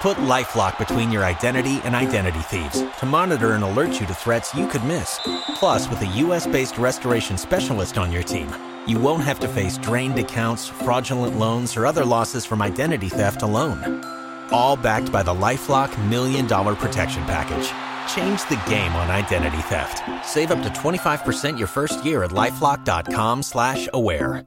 Put 0.00 0.18
LifeLock 0.18 0.76
between 0.76 1.10
your 1.10 1.24
identity 1.24 1.80
and 1.84 1.94
identity 1.94 2.40
thieves 2.40 2.82
to 2.98 3.06
monitor 3.06 3.52
and 3.52 3.64
alert 3.64 3.98
you 3.98 4.06
to 4.06 4.14
threats 4.14 4.54
you 4.54 4.66
could 4.66 4.84
miss. 4.84 5.20
Plus, 5.54 5.88
with 5.88 6.02
a 6.02 6.06
US-based 6.06 6.76
restoration 6.76 7.38
specialist 7.38 7.96
on 7.96 8.12
your 8.12 8.22
team, 8.22 8.52
you 8.86 8.98
won't 8.98 9.24
have 9.24 9.40
to 9.40 9.48
face 9.48 9.78
drained 9.78 10.18
accounts, 10.18 10.66
fraudulent 10.66 11.38
loans, 11.38 11.76
or 11.76 11.86
other 11.86 12.04
losses 12.04 12.44
from 12.44 12.60
identity 12.60 13.08
theft 13.08 13.42
alone. 13.42 14.17
All 14.50 14.76
backed 14.76 15.10
by 15.12 15.22
the 15.22 15.30
LifeLock 15.34 15.90
Million 16.08 16.46
Dollar 16.46 16.74
Protection 16.74 17.24
Package. 17.24 17.72
Change 18.14 18.40
the 18.48 18.60
game 18.68 18.92
on 18.96 19.10
identity 19.10 19.62
theft. 19.62 20.02
Save 20.26 20.50
up 20.50 20.62
to 20.62 20.70
25% 20.70 21.58
your 21.58 21.68
first 21.68 22.04
year 22.04 22.24
at 22.24 22.32
LifeLock.com 22.32 23.42
slash 23.42 23.88
aware. 23.94 24.46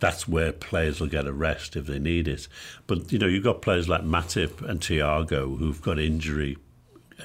that's 0.00 0.28
where 0.28 0.52
players 0.52 1.00
will 1.00 1.08
get 1.08 1.26
a 1.26 1.32
rest 1.32 1.76
if 1.76 1.86
they 1.86 1.98
need 1.98 2.28
it. 2.28 2.48
But 2.86 3.12
you 3.12 3.18
know, 3.18 3.26
you've 3.26 3.44
got 3.44 3.62
players 3.62 3.88
like 3.88 4.02
Matip 4.02 4.62
and 4.68 4.80
Thiago 4.80 5.58
who've 5.58 5.82
got 5.82 5.98
injury 5.98 6.56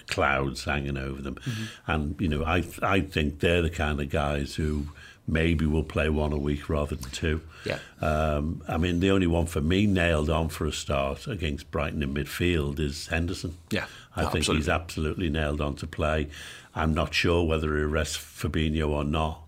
clouds 0.08 0.64
hanging 0.64 0.98
over 0.98 1.22
them, 1.22 1.36
mm-hmm. 1.36 1.92
and 1.92 2.20
you 2.20 2.28
know, 2.28 2.44
I 2.44 2.64
I 2.82 3.02
think 3.02 3.40
they're 3.40 3.62
the 3.62 3.70
kind 3.70 4.00
of 4.00 4.10
guys 4.10 4.56
who 4.56 4.88
maybe 5.28 5.66
we'll 5.66 5.84
play 5.84 6.10
one 6.10 6.34
a 6.34 6.38
week 6.38 6.70
rather 6.70 6.96
than 6.96 7.10
two. 7.12 7.42
Yeah. 7.66 7.80
Um, 8.02 8.62
I 8.68 8.78
mean, 8.78 9.00
the 9.00 9.12
only 9.12 9.28
one 9.28 9.46
for 9.46 9.62
me 9.62 9.86
nailed 9.86 10.30
on 10.30 10.50
for 10.50 10.66
a 10.66 10.72
start 10.72 11.28
against 11.28 11.72
Brighton 11.72 12.04
in 12.04 12.14
midfield 12.14 12.80
is 12.80 13.08
Henderson. 13.08 13.58
Yeah, 13.72 13.86
I 14.16 14.26
think 14.26 14.46
he's 14.46 14.70
absolutely 14.70 15.30
nailed 15.30 15.62
on 15.62 15.76
to 15.76 15.88
play. 15.88 16.30
I'm 16.76 16.94
not 16.94 17.14
sure 17.14 17.44
whether 17.44 17.76
he 17.78 17.84
arrests 17.84 18.18
Fabinho 18.18 18.90
or 18.90 19.04
not. 19.04 19.43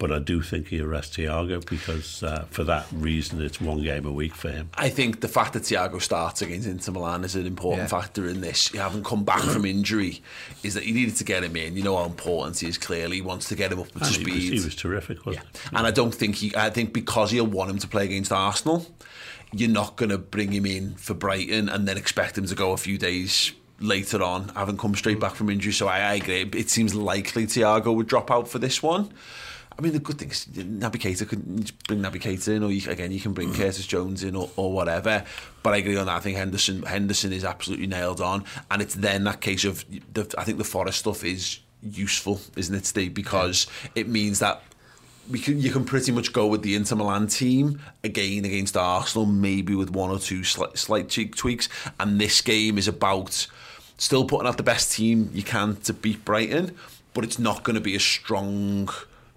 But 0.00 0.10
I 0.10 0.18
do 0.18 0.40
think 0.42 0.68
he 0.68 0.80
arrests 0.80 1.16
Thiago 1.16 1.64
because 1.68 2.22
uh, 2.22 2.46
for 2.50 2.64
that 2.64 2.86
reason 2.90 3.40
it's 3.42 3.60
one 3.60 3.82
game 3.82 4.06
a 4.06 4.10
week 4.10 4.34
for 4.34 4.48
him. 4.50 4.70
I 4.74 4.88
think 4.88 5.20
the 5.20 5.28
fact 5.28 5.52
that 5.52 5.62
Thiago 5.64 6.00
starts 6.00 6.40
against 6.40 6.66
Inter 6.66 6.92
Milan 6.92 7.22
is 7.22 7.36
an 7.36 7.46
important 7.46 7.82
Yeah. 7.84 8.00
factor 8.00 8.26
in 8.26 8.40
this. 8.40 8.72
You 8.72 8.80
haven't 8.80 9.04
come 9.04 9.24
back 9.24 9.42
from 9.42 9.66
injury, 9.66 10.22
is 10.62 10.72
that 10.74 10.86
you 10.86 10.94
needed 10.94 11.16
to 11.16 11.24
get 11.24 11.44
him 11.44 11.54
in. 11.54 11.76
You 11.76 11.82
know 11.82 11.96
how 11.98 12.06
important 12.06 12.58
he 12.58 12.68
is. 12.68 12.78
Clearly, 12.78 13.16
he 13.16 13.22
wants 13.22 13.48
to 13.50 13.54
get 13.54 13.70
him 13.72 13.78
up 13.80 13.88
to 13.92 13.98
And 13.98 14.06
he, 14.06 14.14
speed. 14.22 14.34
was, 14.52 14.62
he 14.62 14.66
was 14.68 14.74
terrific, 14.74 15.26
wasn't 15.26 15.44
he? 15.44 15.76
And 15.76 15.86
I 15.86 15.90
don't 15.90 16.14
think 16.14 16.36
he. 16.36 16.50
I 16.56 16.70
think 16.70 16.94
because 16.94 17.30
he'll 17.30 17.46
want 17.46 17.70
him 17.70 17.78
to 17.78 17.86
play 17.86 18.06
against 18.06 18.32
Arsenal, 18.32 18.86
you're 19.52 19.68
not 19.68 19.96
going 19.96 20.10
to 20.10 20.18
bring 20.18 20.50
him 20.50 20.64
in 20.64 20.94
for 20.94 21.12
Brighton 21.12 21.68
and 21.68 21.86
then 21.86 21.98
expect 21.98 22.38
him 22.38 22.46
to 22.46 22.54
go 22.54 22.72
a 22.72 22.78
few 22.78 22.96
days 22.96 23.52
later 23.80 24.22
on, 24.22 24.48
having 24.56 24.78
come 24.78 24.94
straight 24.94 25.20
back 25.20 25.34
from 25.34 25.50
injury. 25.50 25.72
So 25.72 25.88
I, 25.88 25.98
I 26.00 26.14
agree. 26.14 26.48
It 26.58 26.70
seems 26.70 26.94
likely 26.94 27.44
Thiago 27.46 27.94
would 27.94 28.06
drop 28.06 28.30
out 28.30 28.48
for 28.48 28.58
this 28.58 28.82
one. 28.82 29.10
I 29.80 29.82
mean, 29.82 29.94
the 29.94 29.98
good 29.98 30.18
thing 30.18 30.28
is 30.28 30.44
Naby 30.44 30.96
Keita 30.96 31.26
can 31.26 31.64
bring 31.88 32.02
Naby 32.02 32.20
Keita 32.20 32.48
in, 32.48 32.62
or 32.62 32.70
you, 32.70 32.90
again, 32.90 33.12
you 33.12 33.18
can 33.18 33.32
bring 33.32 33.48
mm. 33.48 33.54
Curtis 33.54 33.86
Jones 33.86 34.22
in, 34.22 34.36
or, 34.36 34.50
or 34.56 34.70
whatever. 34.74 35.24
But 35.62 35.72
I 35.72 35.78
agree 35.78 35.96
on 35.96 36.04
that. 36.04 36.16
I 36.16 36.20
think 36.20 36.36
Henderson 36.36 36.82
Henderson 36.82 37.32
is 37.32 37.46
absolutely 37.46 37.86
nailed 37.86 38.20
on, 38.20 38.44
and 38.70 38.82
it's 38.82 38.94
then 38.94 39.24
that 39.24 39.40
case 39.40 39.64
of 39.64 39.86
the, 40.12 40.34
I 40.36 40.44
think 40.44 40.58
the 40.58 40.64
Forest 40.64 40.98
stuff 40.98 41.24
is 41.24 41.60
useful, 41.82 42.42
isn't 42.56 42.74
it, 42.74 42.84
Steve? 42.84 43.14
Because 43.14 43.68
it 43.94 44.06
means 44.06 44.40
that 44.40 44.62
we 45.30 45.38
can 45.38 45.58
you 45.58 45.72
can 45.72 45.86
pretty 45.86 46.12
much 46.12 46.34
go 46.34 46.46
with 46.46 46.60
the 46.60 46.74
Inter 46.74 46.96
Milan 46.96 47.26
team 47.26 47.80
again 48.04 48.44
against 48.44 48.76
Arsenal, 48.76 49.24
maybe 49.24 49.74
with 49.74 49.88
one 49.88 50.10
or 50.10 50.18
two 50.18 50.44
slight, 50.44 50.76
slight 50.76 51.08
cheek 51.08 51.36
tweaks. 51.36 51.70
And 51.98 52.20
this 52.20 52.42
game 52.42 52.76
is 52.76 52.86
about 52.86 53.46
still 53.96 54.26
putting 54.26 54.46
out 54.46 54.58
the 54.58 54.62
best 54.62 54.92
team 54.92 55.30
you 55.32 55.42
can 55.42 55.76
to 55.76 55.94
beat 55.94 56.22
Brighton, 56.26 56.76
but 57.14 57.24
it's 57.24 57.38
not 57.38 57.62
going 57.62 57.76
to 57.76 57.80
be 57.80 57.94
a 57.94 58.00
strong 58.00 58.90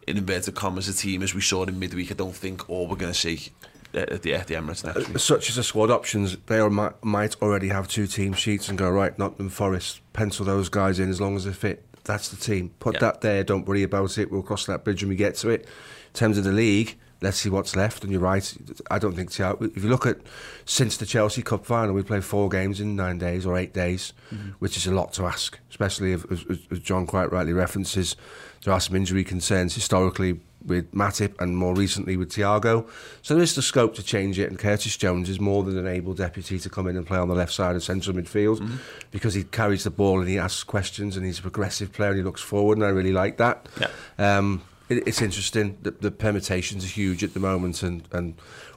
in 0.08 0.18
inverted 0.18 0.56
commas 0.56 0.88
a 0.88 0.94
team 0.94 1.22
as 1.24 1.34
we 1.34 1.42
saw 1.42 1.64
in 1.64 1.80
midweek. 1.80 2.12
I 2.12 2.16
don't 2.16 2.36
think, 2.36 2.70
all 2.70 2.88
we're 2.88 2.96
going 2.96 3.14
to 3.14 3.18
see 3.20 3.52
uh, 3.94 4.00
at 4.00 4.22
the, 4.22 4.34
at 4.34 4.48
the 4.48 4.56
Emirates 4.56 4.84
next 4.84 4.98
uh, 4.98 5.06
week. 5.08 5.20
Such 5.20 5.50
as 5.50 5.56
the 5.56 5.64
squad 5.64 5.92
options, 5.92 6.38
they 6.48 6.68
might, 6.70 7.04
might 7.04 7.42
already 7.42 7.70
have 7.70 7.88
two 7.88 8.08
team 8.08 8.34
sheets 8.34 8.70
and 8.70 8.78
go 8.78 8.90
right. 8.90 9.18
Nottingham 9.18 9.50
Forest, 9.50 10.02
pencil 10.14 10.46
those 10.46 10.70
guys 10.70 11.00
in 11.00 11.10
as 11.10 11.22
long 11.22 11.36
as 11.36 11.46
they 11.46 11.54
fit. 11.54 11.86
That's 12.04 12.30
the 12.30 12.36
team. 12.38 12.72
Put 12.80 12.96
Yeah. 12.96 13.00
that 13.02 13.22
there. 13.22 13.44
Don't 13.44 13.66
worry 13.66 13.84
about 13.84 14.18
it. 14.18 14.32
We'll 14.32 14.42
cross 14.42 14.66
that 14.66 14.84
bridge 14.84 15.04
when 15.04 15.10
we 15.10 15.16
get 15.16 15.36
to 15.36 15.50
it. 15.50 15.62
In 15.62 16.14
terms 16.14 16.38
of 16.38 16.44
the 16.44 16.52
league, 16.52 16.98
let's 17.24 17.38
see 17.38 17.50
what's 17.50 17.76
left. 17.76 18.04
And 18.04 18.12
you're 18.12 18.22
right. 18.22 18.54
I 18.92 19.00
don't 19.00 19.16
think 19.16 19.32
if 19.32 19.84
you 19.84 19.90
look 19.90 20.06
at 20.06 20.18
since 20.66 20.98
the 20.98 21.06
Chelsea 21.06 21.42
Cup 21.42 21.66
final, 21.66 21.96
we 21.96 22.04
played 22.04 22.24
four 22.24 22.50
games 22.50 22.80
in 22.80 22.96
nine 22.96 23.18
days 23.18 23.46
or 23.46 23.58
eight 23.58 23.74
days, 23.74 24.14
which 24.60 24.78
is 24.78 24.86
a 24.86 24.92
lot 24.94 25.14
to 25.14 25.26
ask. 25.26 25.58
Especially 25.70 26.12
if, 26.14 26.30
as, 26.32 26.46
as- 26.70 26.80
John 26.80 27.08
quite 27.08 27.32
rightly 27.32 27.54
references, 27.54 28.16
there 28.64 28.74
are 28.74 28.80
some 28.80 28.96
injury 28.96 29.24
concerns 29.24 29.74
historically 29.74 30.40
with 30.66 30.90
Matip 30.94 31.36
and 31.42 31.58
more 31.58 31.76
recently 31.76 32.16
with 32.16 32.30
Thiago. 32.32 32.88
So 33.22 33.34
there 33.34 33.44
is 33.44 33.56
the 33.56 33.62
scope 33.62 33.96
to 33.96 34.04
change 34.04 34.40
it. 34.40 34.50
And 34.50 34.58
Curtis 34.58 34.96
Jones 34.96 35.28
is 35.30 35.40
more 35.40 35.64
than 35.64 35.78
an 35.78 35.88
able 35.88 36.14
deputy 36.14 36.58
to 36.60 36.70
come 36.70 36.88
in 36.88 36.96
and 36.96 37.06
play 37.06 37.18
on 37.18 37.28
the 37.28 37.36
left 37.36 37.52
side 37.52 37.76
of 37.76 37.84
central 37.84 38.16
midfield 38.16 38.80
because 39.12 39.34
he 39.34 39.44
carries 39.44 39.84
the 39.84 39.92
ball 39.92 40.20
and 40.22 40.30
he 40.30 40.38
asks 40.38 40.64
questions 40.64 41.18
and 41.18 41.26
he's 41.26 41.40
a 41.40 41.42
progressive 41.42 41.92
player 41.92 42.12
and 42.12 42.18
he 42.20 42.24
looks 42.24 42.42
forward. 42.42 42.78
And 42.78 42.86
I 42.86 42.90
really 42.90 43.12
like 43.12 43.38
that. 43.38 43.68
Yeah. 43.80 44.38
Um, 44.38 44.62
it, 44.98 45.08
it's 45.08 45.22
interesting. 45.22 45.78
The, 45.82 45.92
the 45.92 46.12
permutations 46.12 46.84
are 46.84 46.88
huge 46.88 47.24
at 47.24 47.34
the 47.34 47.40
moment, 47.40 47.84
and, 47.84 48.08
and 48.12 48.36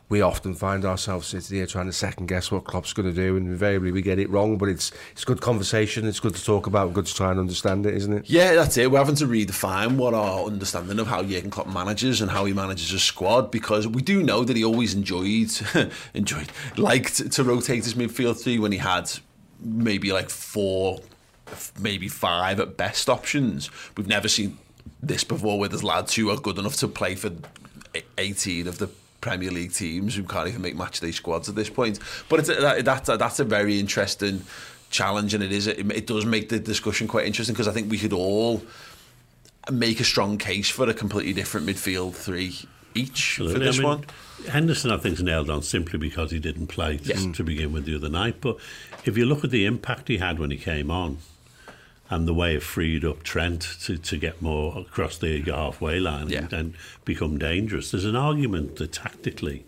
we 0.08 0.20
often 0.20 0.54
find 0.54 0.84
ourselves 0.84 1.26
sitting 1.26 1.56
here 1.56 1.66
trying 1.66 1.86
to 1.86 1.92
second 1.92 2.26
guess 2.26 2.52
what 2.52 2.64
Klopp's 2.64 2.92
going 2.92 3.12
to 3.12 3.14
do, 3.14 3.36
and 3.36 3.46
invariably 3.48 3.90
we 3.90 4.02
get 4.02 4.18
it 4.18 4.30
wrong. 4.30 4.56
But 4.56 4.68
it's 4.68 4.92
it's 5.12 5.24
good 5.24 5.40
conversation. 5.40 6.06
It's 6.06 6.20
good 6.20 6.34
to 6.36 6.44
talk 6.44 6.66
about. 6.66 6.92
Good 6.92 7.06
to 7.06 7.14
try 7.14 7.30
and 7.30 7.40
understand 7.40 7.86
it, 7.86 7.94
isn't 7.94 8.12
it? 8.12 8.30
Yeah, 8.30 8.54
that's 8.54 8.76
it. 8.76 8.90
We're 8.90 8.98
having 8.98 9.16
to 9.16 9.26
redefine 9.26 9.96
what 9.96 10.14
our 10.14 10.44
understanding 10.44 11.00
of 11.00 11.08
how 11.08 11.22
Jurgen 11.22 11.50
Klopp 11.50 11.68
manages 11.68 12.20
and 12.20 12.30
how 12.30 12.44
he 12.44 12.52
manages 12.52 12.92
a 12.92 13.00
squad 13.00 13.50
because 13.50 13.88
we 13.88 14.02
do 14.02 14.22
know 14.22 14.44
that 14.44 14.56
he 14.56 14.64
always 14.64 14.94
enjoyed, 14.94 15.50
enjoyed, 16.14 16.52
liked 16.76 17.32
to 17.32 17.44
rotate 17.44 17.84
his 17.84 17.94
midfield 17.94 18.40
three 18.40 18.58
when 18.58 18.72
he 18.72 18.78
had 18.78 19.10
maybe 19.60 20.12
like 20.12 20.30
four, 20.30 21.00
maybe 21.80 22.08
five 22.08 22.60
at 22.60 22.76
best 22.76 23.08
options. 23.08 23.70
We've 23.96 24.06
never 24.06 24.28
seen 24.28 24.58
this 25.02 25.24
before 25.24 25.58
where 25.58 25.68
there's 25.68 25.84
lads 25.84 26.14
who 26.14 26.30
are 26.30 26.36
good 26.36 26.58
enough 26.58 26.76
to 26.76 26.88
play 26.88 27.14
for 27.14 27.30
18 28.18 28.66
of 28.66 28.78
the 28.78 28.88
Premier 29.20 29.50
League 29.50 29.72
teams 29.72 30.14
who 30.14 30.22
can't 30.22 30.48
even 30.48 30.62
make 30.62 30.76
match 30.76 31.00
day 31.00 31.10
squads 31.10 31.48
at 31.48 31.54
this 31.54 31.70
point. 31.70 31.98
But 32.28 32.40
it's, 32.40 32.48
that, 32.48 32.84
that's, 32.84 33.08
a, 33.08 33.16
that's 33.16 33.40
a 33.40 33.44
very 33.44 33.80
interesting 33.80 34.42
challenge 34.90 35.34
and 35.34 35.42
it 35.42 35.50
is 35.50 35.66
it, 35.66 35.90
it 35.90 36.06
does 36.06 36.24
make 36.24 36.48
the 36.48 36.60
discussion 36.60 37.08
quite 37.08 37.26
interesting 37.26 37.52
because 37.52 37.66
I 37.66 37.72
think 37.72 37.90
we 37.90 37.98
could 37.98 38.12
all 38.12 38.62
make 39.70 39.98
a 39.98 40.04
strong 40.04 40.38
case 40.38 40.70
for 40.70 40.88
a 40.88 40.94
completely 40.94 41.32
different 41.32 41.66
midfield 41.66 42.14
three 42.14 42.54
each 42.94 43.36
for 43.36 43.44
this 43.58 43.76
I 43.76 43.78
mean, 43.80 43.88
one. 43.88 44.04
Henderson, 44.48 44.90
I 44.90 44.96
think, 44.96 45.16
is 45.16 45.22
nailed 45.22 45.50
on 45.50 45.62
simply 45.62 45.98
because 45.98 46.30
he 46.30 46.38
didn't 46.38 46.68
play 46.68 46.96
to, 46.98 47.32
to 47.32 47.44
begin 47.44 47.72
with 47.72 47.84
the 47.84 47.96
other 47.96 48.08
night. 48.08 48.40
But 48.40 48.56
if 49.04 49.18
you 49.18 49.26
look 49.26 49.44
at 49.44 49.50
the 49.50 49.66
impact 49.66 50.08
he 50.08 50.18
had 50.18 50.38
when 50.38 50.50
he 50.50 50.56
came 50.56 50.90
on 50.90 51.18
and 52.08 52.26
the 52.28 52.34
way 52.34 52.54
it 52.54 52.62
freed 52.62 53.04
up 53.04 53.22
Trent 53.22 53.62
to, 53.82 53.98
to 53.98 54.16
get 54.16 54.40
more 54.40 54.78
across 54.78 55.18
the 55.18 55.40
halfway 55.42 55.98
line 55.98 56.28
Yeah. 56.28 56.44
and, 56.44 56.52
and 56.52 56.74
become 57.04 57.38
dangerous, 57.38 57.90
there's 57.90 58.04
an 58.04 58.16
argument 58.16 58.76
that 58.76 58.92
tactically 58.92 59.64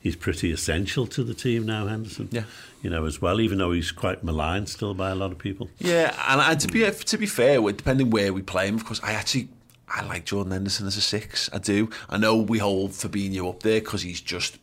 he's 0.00 0.16
pretty 0.16 0.50
essential 0.52 1.06
to 1.08 1.22
the 1.22 1.34
team 1.34 1.66
now, 1.66 1.86
Henderson. 1.86 2.28
Yeah. 2.32 2.44
You 2.82 2.90
know, 2.90 3.04
as 3.04 3.22
well, 3.22 3.40
even 3.40 3.58
though 3.58 3.72
he's 3.72 3.92
quite 3.92 4.24
maligned 4.24 4.68
still 4.68 4.94
by 4.94 5.10
a 5.10 5.14
lot 5.14 5.30
of 5.32 5.38
people. 5.38 5.68
Yeah, 5.78 6.14
and, 6.28 6.40
and 6.40 6.60
to 6.60 6.68
be 6.68 6.90
to 6.90 7.18
be 7.18 7.26
fair, 7.26 7.60
depending 7.72 8.10
where 8.10 8.32
we 8.32 8.42
play 8.42 8.66
him, 8.66 8.74
of 8.74 8.84
course, 8.84 9.00
I 9.04 9.12
actually 9.12 9.48
I 9.88 10.02
like 10.04 10.24
Jordan 10.24 10.52
Henderson 10.52 10.86
as 10.86 10.96
a 10.96 11.00
six. 11.02 11.48
I 11.52 11.58
do. 11.58 11.90
I 12.08 12.16
know 12.16 12.36
we 12.36 12.58
hold 12.58 12.90
Fabinho 12.92 13.48
up 13.50 13.62
there 13.62 13.80
because 13.80 14.02
he's 14.02 14.20
just 14.20 14.58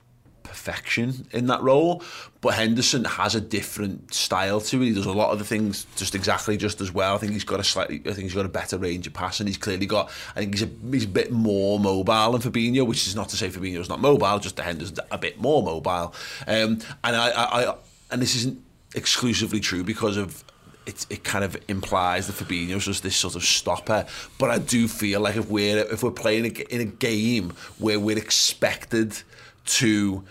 perfection 0.49 1.27
in 1.31 1.45
that 1.45 1.61
role, 1.61 2.03
but 2.41 2.55
Henderson 2.55 3.05
has 3.05 3.35
a 3.35 3.41
different 3.41 4.13
style 4.13 4.59
to 4.59 4.81
it. 4.81 4.85
He 4.85 4.93
does 4.93 5.05
a 5.05 5.11
lot 5.13 5.31
of 5.31 5.39
the 5.39 5.45
things 5.45 5.85
just 5.95 6.15
exactly 6.15 6.57
just 6.57 6.81
as 6.81 6.91
well. 6.91 7.13
I 7.13 7.19
think 7.19 7.33
he's 7.33 7.43
got 7.43 7.59
a 7.59 7.63
slightly, 7.63 8.01
I 8.05 8.13
think 8.13 8.23
he's 8.23 8.33
got 8.33 8.45
a 8.45 8.49
better 8.49 8.77
range 8.77 9.05
of 9.05 9.13
passing. 9.13 9.45
He's 9.45 9.57
clearly 9.57 9.85
got, 9.85 10.09
I 10.35 10.39
think 10.39 10.55
he's 10.55 10.63
a 10.63 10.69
he's 10.91 11.05
a 11.05 11.07
bit 11.07 11.31
more 11.31 11.79
mobile 11.79 12.31
than 12.31 12.41
Fabinho, 12.41 12.85
which 12.85 13.07
is 13.07 13.15
not 13.15 13.29
to 13.29 13.37
say 13.37 13.49
Fabinho's 13.49 13.89
not 13.89 14.01
mobile, 14.01 14.39
just 14.39 14.55
the 14.55 14.63
Henderson's 14.63 14.99
a 15.11 15.17
bit 15.17 15.39
more 15.39 15.61
mobile. 15.61 16.13
Um, 16.47 16.79
and 17.03 17.15
I, 17.15 17.29
I, 17.29 17.71
I, 17.71 17.75
and 18.11 18.21
this 18.21 18.35
isn't 18.35 18.59
exclusively 18.95 19.59
true 19.59 19.83
because 19.83 20.17
of 20.17 20.43
it, 20.87 21.05
it 21.09 21.23
kind 21.23 21.45
of 21.45 21.55
implies 21.67 22.27
that 22.27 22.35
Fabinho's 22.35 22.85
just 22.85 23.03
this 23.03 23.15
sort 23.15 23.35
of 23.35 23.43
stopper. 23.43 24.05
But 24.37 24.49
I 24.49 24.57
do 24.57 24.87
feel 24.87 25.21
like 25.21 25.35
if 25.35 25.49
we're 25.49 25.79
if 25.79 26.03
we're 26.03 26.11
playing 26.11 26.45
in 26.45 26.81
a 26.81 26.85
game 26.85 27.53
where 27.77 27.99
we're 27.99 28.17
expected 28.17 29.21
to 29.65 30.23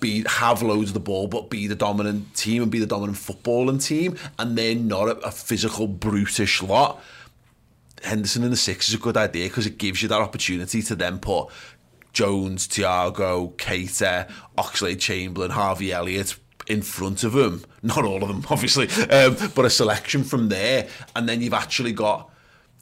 be 0.00 0.24
have 0.26 0.62
loads 0.62 0.90
of 0.90 0.94
the 0.94 1.00
ball, 1.00 1.28
but 1.28 1.50
be 1.50 1.66
the 1.66 1.74
dominant 1.74 2.34
team 2.34 2.62
and 2.62 2.70
be 2.70 2.78
the 2.78 2.86
dominant 2.86 3.18
footballing 3.18 3.84
team, 3.84 4.16
and 4.38 4.56
they're 4.56 4.74
not 4.74 5.08
a, 5.08 5.16
a 5.18 5.30
physical 5.30 5.86
brutish 5.86 6.62
lot. 6.62 7.02
Henderson 8.02 8.44
in 8.44 8.50
the 8.50 8.56
six 8.56 8.88
is 8.88 8.94
a 8.94 8.98
good 8.98 9.16
idea 9.16 9.48
because 9.48 9.66
it 9.66 9.78
gives 9.78 10.02
you 10.02 10.08
that 10.08 10.20
opportunity 10.20 10.82
to 10.82 10.94
then 10.94 11.18
put 11.18 11.48
Jones, 12.12 12.68
Thiago, 12.68 13.54
Keita, 13.56 14.30
Oxlade 14.56 15.00
Chamberlain, 15.00 15.50
Harvey 15.50 15.92
Elliott 15.92 16.36
in 16.66 16.82
front 16.82 17.24
of 17.24 17.34
him. 17.34 17.64
Not 17.82 18.04
all 18.04 18.22
of 18.22 18.28
them, 18.28 18.44
obviously, 18.50 18.88
um, 19.10 19.36
but 19.54 19.64
a 19.64 19.70
selection 19.70 20.24
from 20.24 20.48
there. 20.48 20.88
And 21.14 21.28
then 21.28 21.40
you've 21.40 21.54
actually 21.54 21.92
got, 21.92 22.30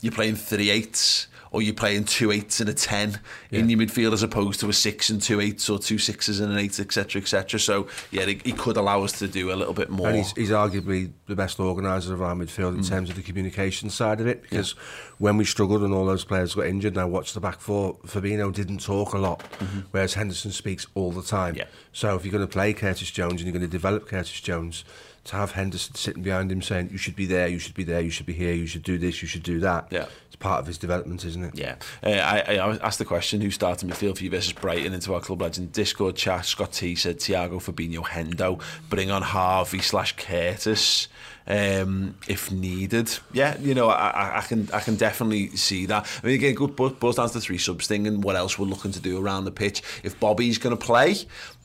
you're 0.00 0.12
playing 0.12 0.36
three 0.36 0.70
eights 0.70 1.28
or 1.54 1.62
you're 1.62 1.72
playing 1.72 2.04
two 2.04 2.32
eights 2.32 2.58
and 2.58 2.68
a 2.68 2.74
ten 2.74 3.20
yeah. 3.50 3.60
in 3.60 3.70
your 3.70 3.78
midfield 3.78 4.12
as 4.12 4.24
opposed 4.24 4.58
to 4.58 4.68
a 4.68 4.72
six 4.72 5.08
and 5.08 5.22
two 5.22 5.40
eights 5.40 5.70
or 5.70 5.78
two 5.78 5.98
sixes 5.98 6.40
and 6.40 6.52
an 6.52 6.58
eight, 6.58 6.80
etc., 6.80 7.22
etc. 7.22 7.60
So 7.60 7.86
yeah, 8.10 8.24
he, 8.24 8.40
he, 8.44 8.50
could 8.50 8.76
allow 8.76 9.04
us 9.04 9.12
to 9.20 9.28
do 9.28 9.52
a 9.52 9.54
little 9.54 9.72
bit 9.72 9.88
more. 9.88 10.08
And 10.08 10.16
he's, 10.16 10.32
he's 10.32 10.50
arguably 10.50 11.12
the 11.26 11.36
best 11.36 11.60
organizer 11.60 12.12
of 12.12 12.22
our 12.22 12.34
midfield 12.34 12.74
in 12.74 12.80
mm. 12.80 12.88
terms 12.88 13.08
of 13.08 13.14
the 13.14 13.22
communication 13.22 13.88
side 13.88 14.20
of 14.20 14.26
it 14.26 14.42
because 14.42 14.74
yeah. 14.74 15.14
when 15.18 15.36
we 15.36 15.44
struggled 15.44 15.84
and 15.84 15.94
all 15.94 16.04
those 16.04 16.24
players 16.24 16.56
got 16.56 16.66
injured, 16.66 16.96
now 16.96 17.06
watch 17.06 17.34
the 17.34 17.40
back 17.40 17.60
four. 17.60 17.94
Fabinho 17.98 18.52
didn't 18.52 18.80
talk 18.80 19.12
a 19.12 19.18
lot, 19.18 19.38
mm-hmm. 19.38 19.80
whereas 19.92 20.14
Henderson 20.14 20.50
speaks 20.50 20.88
all 20.94 21.12
the 21.12 21.22
time. 21.22 21.54
Yeah. 21.54 21.66
So 21.92 22.16
if 22.16 22.24
you're 22.24 22.32
going 22.32 22.46
to 22.46 22.52
play 22.52 22.72
Curtis 22.72 23.12
Jones 23.12 23.34
and 23.34 23.42
you're 23.42 23.52
going 23.52 23.62
to 23.62 23.68
develop 23.68 24.08
Curtis 24.08 24.40
Jones 24.40 24.84
to 25.24 25.36
have 25.36 25.52
Henderson 25.52 25.94
sitting 25.94 26.22
behind 26.22 26.52
him 26.52 26.60
saying, 26.60 26.90
you 26.90 26.98
should 26.98 27.16
be 27.16 27.26
there, 27.26 27.48
you 27.48 27.58
should 27.58 27.74
be 27.74 27.84
there, 27.84 28.00
you 28.00 28.10
should 28.10 28.26
be 28.26 28.34
here, 28.34 28.52
you 28.52 28.66
should 28.66 28.82
do 28.82 28.98
this, 28.98 29.22
you 29.22 29.28
should 29.28 29.42
do 29.42 29.58
that. 29.60 29.88
Yeah. 29.90 30.06
It's 30.34 30.42
part 30.42 30.58
of 30.58 30.66
his 30.66 30.78
development, 30.78 31.24
isn't 31.24 31.44
it? 31.44 31.54
Yeah. 31.54 31.76
Uh, 32.02 32.10
I, 32.10 32.56
I 32.56 32.76
asked 32.78 32.98
the 32.98 33.04
question, 33.04 33.40
who 33.40 33.52
started 33.52 33.88
midfield 33.88 34.18
for 34.18 34.24
you 34.24 34.30
versus 34.30 34.52
Brighton 34.52 34.92
into 34.92 35.14
our 35.14 35.20
Club 35.20 35.42
Legend 35.42 35.70
Discord 35.70 36.16
chat. 36.16 36.44
Scott 36.44 36.72
T 36.72 36.96
said 36.96 37.20
Thiago, 37.20 37.62
Fabinho, 37.62 38.02
Hendo. 38.02 38.60
Bring 38.90 39.12
on 39.12 39.22
Harvey 39.22 39.78
slash 39.78 40.16
Curtis 40.16 41.06
um, 41.46 42.16
if 42.26 42.50
needed. 42.50 43.16
Yeah, 43.32 43.56
you 43.60 43.74
know, 43.74 43.90
I, 43.90 44.38
I 44.38 44.40
can 44.40 44.68
I 44.72 44.80
can 44.80 44.96
definitely 44.96 45.50
see 45.50 45.86
that. 45.86 46.04
I 46.22 46.26
mean, 46.26 46.34
again, 46.34 46.54
good 46.54 46.74
buzz 46.74 47.14
down 47.14 47.28
to 47.28 47.34
the 47.34 47.40
three 47.40 47.58
subs 47.58 47.86
thing 47.86 48.08
and 48.08 48.24
what 48.24 48.34
else 48.34 48.58
we're 48.58 48.66
looking 48.66 48.90
to 48.90 49.00
do 49.00 49.24
around 49.24 49.44
the 49.44 49.52
pitch. 49.52 49.82
If 50.02 50.18
Bobby's 50.18 50.58
going 50.58 50.76
to 50.76 50.84
play, 50.84 51.14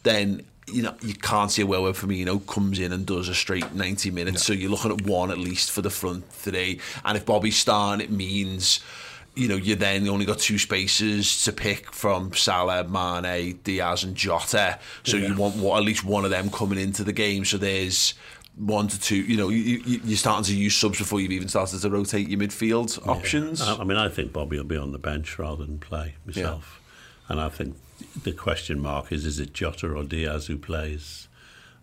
then 0.03 0.45
you 0.71 0.83
know, 0.83 0.95
you 1.01 1.13
can't 1.13 1.51
see 1.51 1.61
a 1.61 1.65
world 1.65 1.83
where 1.83 1.93
Firmino 1.93 2.45
comes 2.47 2.79
in 2.79 2.91
and 2.91 3.05
does 3.05 3.29
a 3.29 3.35
straight 3.35 3.73
90 3.73 4.11
minutes. 4.11 4.49
No. 4.49 4.53
So 4.53 4.59
you're 4.59 4.71
looking 4.71 4.91
at 4.91 5.01
one 5.01 5.31
at 5.31 5.37
least 5.37 5.71
for 5.71 5.81
the 5.81 5.89
front 5.89 6.29
three. 6.31 6.79
And 7.03 7.17
if 7.17 7.25
Bobby's 7.25 7.57
starting, 7.57 8.03
it 8.03 8.11
means 8.11 8.81
you 9.35 9.47
know, 9.47 9.55
you 9.55 9.75
then 9.75 10.07
only 10.09 10.25
got 10.25 10.39
two 10.39 10.57
spaces 10.57 11.43
to 11.45 11.53
pick 11.53 11.93
from 11.93 12.33
Salah, 12.33 12.83
Mane, 12.83 13.57
Diaz, 13.63 14.03
and 14.03 14.15
Jota. 14.15 14.79
So 15.03 15.17
yeah. 15.17 15.27
you 15.27 15.35
want 15.35 15.55
what, 15.55 15.77
at 15.77 15.85
least 15.85 16.03
one 16.03 16.25
of 16.25 16.31
them 16.31 16.49
coming 16.49 16.77
into 16.77 17.03
the 17.03 17.13
game. 17.13 17.45
So 17.45 17.57
there's 17.57 18.15
one 18.57 18.89
to 18.89 18.99
two. 18.99 19.15
You 19.15 19.37
know, 19.37 19.49
you, 19.49 19.81
you, 19.85 20.01
you're 20.03 20.17
starting 20.17 20.43
to 20.45 20.55
use 20.55 20.75
subs 20.75 20.97
before 20.97 21.21
you've 21.21 21.31
even 21.31 21.47
started 21.47 21.79
to 21.79 21.89
rotate 21.89 22.27
your 22.27 22.39
midfield 22.39 22.99
yeah. 22.99 23.11
options. 23.11 23.61
I, 23.61 23.77
I 23.77 23.83
mean, 23.85 23.97
I 23.97 24.09
think 24.09 24.33
Bobby 24.33 24.57
will 24.57 24.65
be 24.65 24.77
on 24.77 24.91
the 24.91 24.99
bench 24.99 25.39
rather 25.39 25.65
than 25.65 25.79
play 25.79 26.15
myself, 26.25 26.81
yeah. 27.29 27.33
and 27.33 27.41
I 27.41 27.49
think 27.49 27.77
the 28.23 28.31
question 28.31 28.79
mark 28.79 29.11
is: 29.11 29.25
is 29.25 29.39
it 29.39 29.53
Jota 29.53 29.91
or 29.91 30.03
Diaz 30.03 30.47
who 30.47 30.57
plays? 30.57 31.27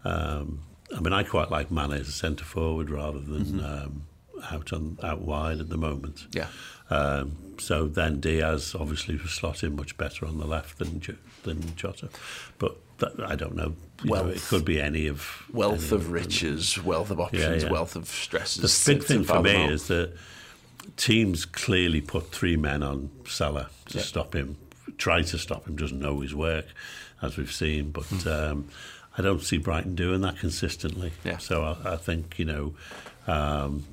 Um, 0.04 0.62
I 0.94 1.00
mean, 1.00 1.12
I 1.12 1.22
quite 1.22 1.50
like 1.50 1.70
Mane 1.70 1.92
as 1.92 2.08
a 2.08 2.12
centre 2.12 2.44
forward 2.44 2.90
rather 2.90 3.18
than 3.18 3.44
mm-hmm. 3.44 3.64
um, 3.64 4.02
out 4.50 4.72
on 4.72 4.98
out 5.02 5.22
wide 5.22 5.58
at 5.60 5.68
the 5.68 5.76
moment. 5.76 6.26
Yeah. 6.32 6.48
Um, 6.88 7.36
so 7.58 7.88
then 7.88 8.20
Diaz 8.20 8.76
obviously 8.78 9.16
was 9.16 9.32
slotted 9.32 9.74
much 9.74 9.96
better 9.96 10.26
on 10.26 10.38
the 10.38 10.46
left 10.46 10.78
than 10.78 11.02
than 11.42 11.74
Jota, 11.76 12.08
but 12.58 12.76
that, 12.98 13.12
I 13.20 13.34
don't 13.34 13.56
know. 13.56 13.74
Wealth, 14.04 14.26
know, 14.26 14.32
it 14.32 14.42
could 14.42 14.64
be 14.64 14.80
any 14.80 15.06
of 15.06 15.44
wealth 15.52 15.92
any 15.92 15.96
of, 15.96 16.06
of 16.06 16.12
riches, 16.12 16.82
wealth 16.82 17.10
of 17.10 17.18
options, 17.18 17.62
yeah, 17.62 17.68
yeah. 17.68 17.72
wealth 17.72 17.96
of 17.96 18.08
stresses. 18.08 18.62
The 18.86 18.94
big 18.94 19.04
thing 19.04 19.24
for 19.24 19.42
me 19.42 19.64
is 19.64 19.88
that 19.88 20.12
teams 20.96 21.44
clearly 21.44 22.00
put 22.00 22.30
three 22.30 22.56
men 22.56 22.82
on 22.82 23.10
Salah 23.26 23.70
to 23.86 23.98
yeah. 23.98 24.04
stop 24.04 24.34
him 24.34 24.56
try 24.98 25.22
to 25.22 25.38
stop 25.38 25.66
him, 25.66 25.76
doesn't 25.76 26.00
know 26.00 26.20
his 26.20 26.34
work, 26.34 26.66
as 27.22 27.36
we've 27.36 27.52
seen. 27.52 27.90
But 27.90 28.04
hmm. 28.04 28.28
um, 28.28 28.68
I 29.18 29.22
don't 29.22 29.42
see 29.42 29.58
Brighton 29.58 29.94
doing 29.94 30.20
that 30.22 30.38
consistently. 30.38 31.12
Yeah. 31.24 31.38
So 31.38 31.62
I, 31.64 31.94
I 31.94 31.96
think, 31.96 32.38
you 32.38 32.44
know, 32.44 32.74
um, 33.26 33.84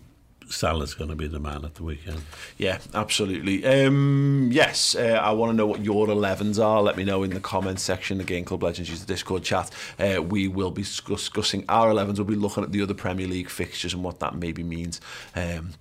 Salah's 0.49 0.93
going 0.93 1.09
to 1.09 1.15
be 1.15 1.27
the 1.27 1.39
man 1.39 1.65
at 1.65 1.75
the 1.75 1.83
weekend. 1.83 2.21
Yeah, 2.57 2.79
absolutely. 2.93 3.65
Um, 3.65 4.49
yes, 4.51 4.95
uh, 4.95 5.19
I 5.21 5.31
want 5.31 5.51
to 5.51 5.55
know 5.55 5.65
what 5.65 5.83
your 5.83 6.07
11s 6.07 6.63
are. 6.63 6.81
Let 6.81 6.97
me 6.97 7.03
know 7.03 7.23
in 7.23 7.31
the 7.31 7.39
comments 7.39 7.81
section. 7.81 8.19
Again, 8.19 8.45
Club 8.45 8.63
Legends 8.63 8.89
use 8.89 8.99
the 8.99 9.07
Discord 9.07 9.43
chat. 9.43 9.71
Uh, 9.97 10.21
we 10.21 10.47
will 10.47 10.71
be 10.71 10.83
discussing 10.83 11.65
our 11.69 11.91
11s. 11.91 12.17
We'll 12.17 12.25
be 12.25 12.35
looking 12.35 12.63
at 12.63 12.71
the 12.71 12.81
other 12.81 12.93
Premier 12.93 13.27
League 13.27 13.49
fixtures 13.49 13.93
and 13.93 14.03
what 14.03 14.19
that 14.19 14.35
maybe 14.35 14.63
means. 14.63 15.01
Um, 15.35 15.71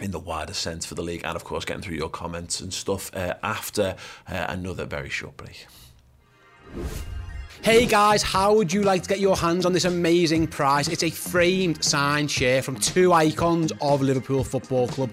in 0.00 0.10
the 0.10 0.18
wider 0.18 0.54
sense 0.54 0.86
for 0.86 0.94
the 0.94 1.02
league, 1.02 1.22
and 1.24 1.36
of 1.36 1.44
course, 1.44 1.64
getting 1.64 1.82
through 1.82 1.96
your 1.96 2.08
comments 2.08 2.60
and 2.60 2.72
stuff 2.72 3.14
uh, 3.14 3.34
after 3.42 3.96
uh, 4.28 4.46
another 4.48 4.84
very 4.84 5.08
short 5.08 5.36
break. 5.36 5.66
Hey 7.62 7.86
guys, 7.86 8.22
how 8.22 8.54
would 8.54 8.72
you 8.72 8.82
like 8.82 9.02
to 9.02 9.08
get 9.08 9.18
your 9.18 9.36
hands 9.36 9.66
on 9.66 9.72
this 9.72 9.84
amazing 9.84 10.46
prize? 10.46 10.88
It's 10.88 11.02
a 11.02 11.10
framed 11.10 11.84
signed 11.84 12.30
share 12.30 12.62
from 12.62 12.76
two 12.76 13.12
icons 13.12 13.72
of 13.80 14.00
Liverpool 14.00 14.44
Football 14.44 14.88
Club. 14.88 15.10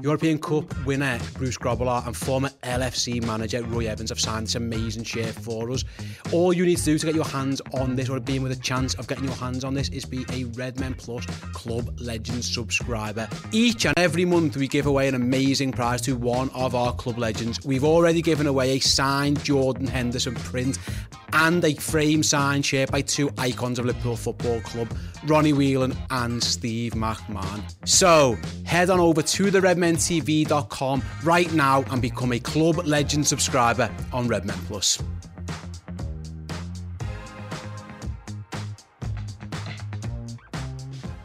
European 0.00 0.38
Cup 0.38 0.86
winner 0.86 1.18
Bruce 1.34 1.58
Grobbelaar 1.58 2.06
and 2.06 2.16
former 2.16 2.50
LFC 2.62 3.24
manager 3.24 3.64
Roy 3.64 3.88
Evans 3.88 4.10
have 4.10 4.20
signed 4.20 4.46
this 4.46 4.54
amazing 4.54 5.02
share 5.02 5.32
for 5.32 5.70
us. 5.72 5.82
All 6.30 6.52
you 6.52 6.64
need 6.64 6.78
to 6.78 6.84
do 6.84 6.98
to 6.98 7.06
get 7.06 7.14
your 7.16 7.24
hands 7.24 7.60
on 7.74 7.96
this 7.96 8.08
or 8.08 8.20
being 8.20 8.42
with 8.42 8.52
a 8.52 8.60
chance 8.60 8.94
of 8.94 9.08
getting 9.08 9.24
your 9.24 9.34
hands 9.34 9.64
on 9.64 9.74
this 9.74 9.88
is 9.88 10.04
be 10.04 10.24
a 10.32 10.44
Redmen 10.44 10.94
Plus 10.94 11.26
Club 11.52 11.98
Legends 12.00 12.48
subscriber. 12.52 13.28
Each 13.50 13.86
and 13.86 13.98
every 13.98 14.24
month 14.24 14.56
we 14.56 14.68
give 14.68 14.86
away 14.86 15.08
an 15.08 15.14
amazing 15.16 15.72
prize 15.72 16.00
to 16.02 16.16
one 16.16 16.50
of 16.50 16.76
our 16.76 16.94
Club 16.94 17.18
Legends. 17.18 17.64
We've 17.64 17.84
already 17.84 18.22
given 18.22 18.46
away 18.46 18.76
a 18.76 18.78
signed 18.78 19.42
Jordan 19.42 19.88
Henderson 19.88 20.36
print 20.36 20.78
and 21.32 21.62
a 21.64 21.74
frame 21.80 22.22
signed 22.22 22.64
share 22.64 22.86
by 22.86 23.02
two 23.02 23.30
icons 23.38 23.78
of 23.78 23.84
Liverpool 23.84 24.16
Football 24.16 24.60
Club, 24.60 24.88
Ronnie 25.26 25.52
Whelan 25.52 25.96
and 26.10 26.42
Steve 26.42 26.92
McMahon. 26.92 27.62
So 27.84 28.36
head 28.64 28.90
on 28.90 29.00
over 29.00 29.22
to 29.22 29.50
the 29.50 29.60
redmentv.com 29.60 31.02
right 31.24 31.52
now 31.52 31.84
and 31.90 32.00
become 32.00 32.32
a 32.32 32.40
Club 32.40 32.78
Legend 32.86 33.26
subscriber 33.26 33.90
on 34.12 34.28
Redmen 34.28 34.58
Plus. 34.66 35.02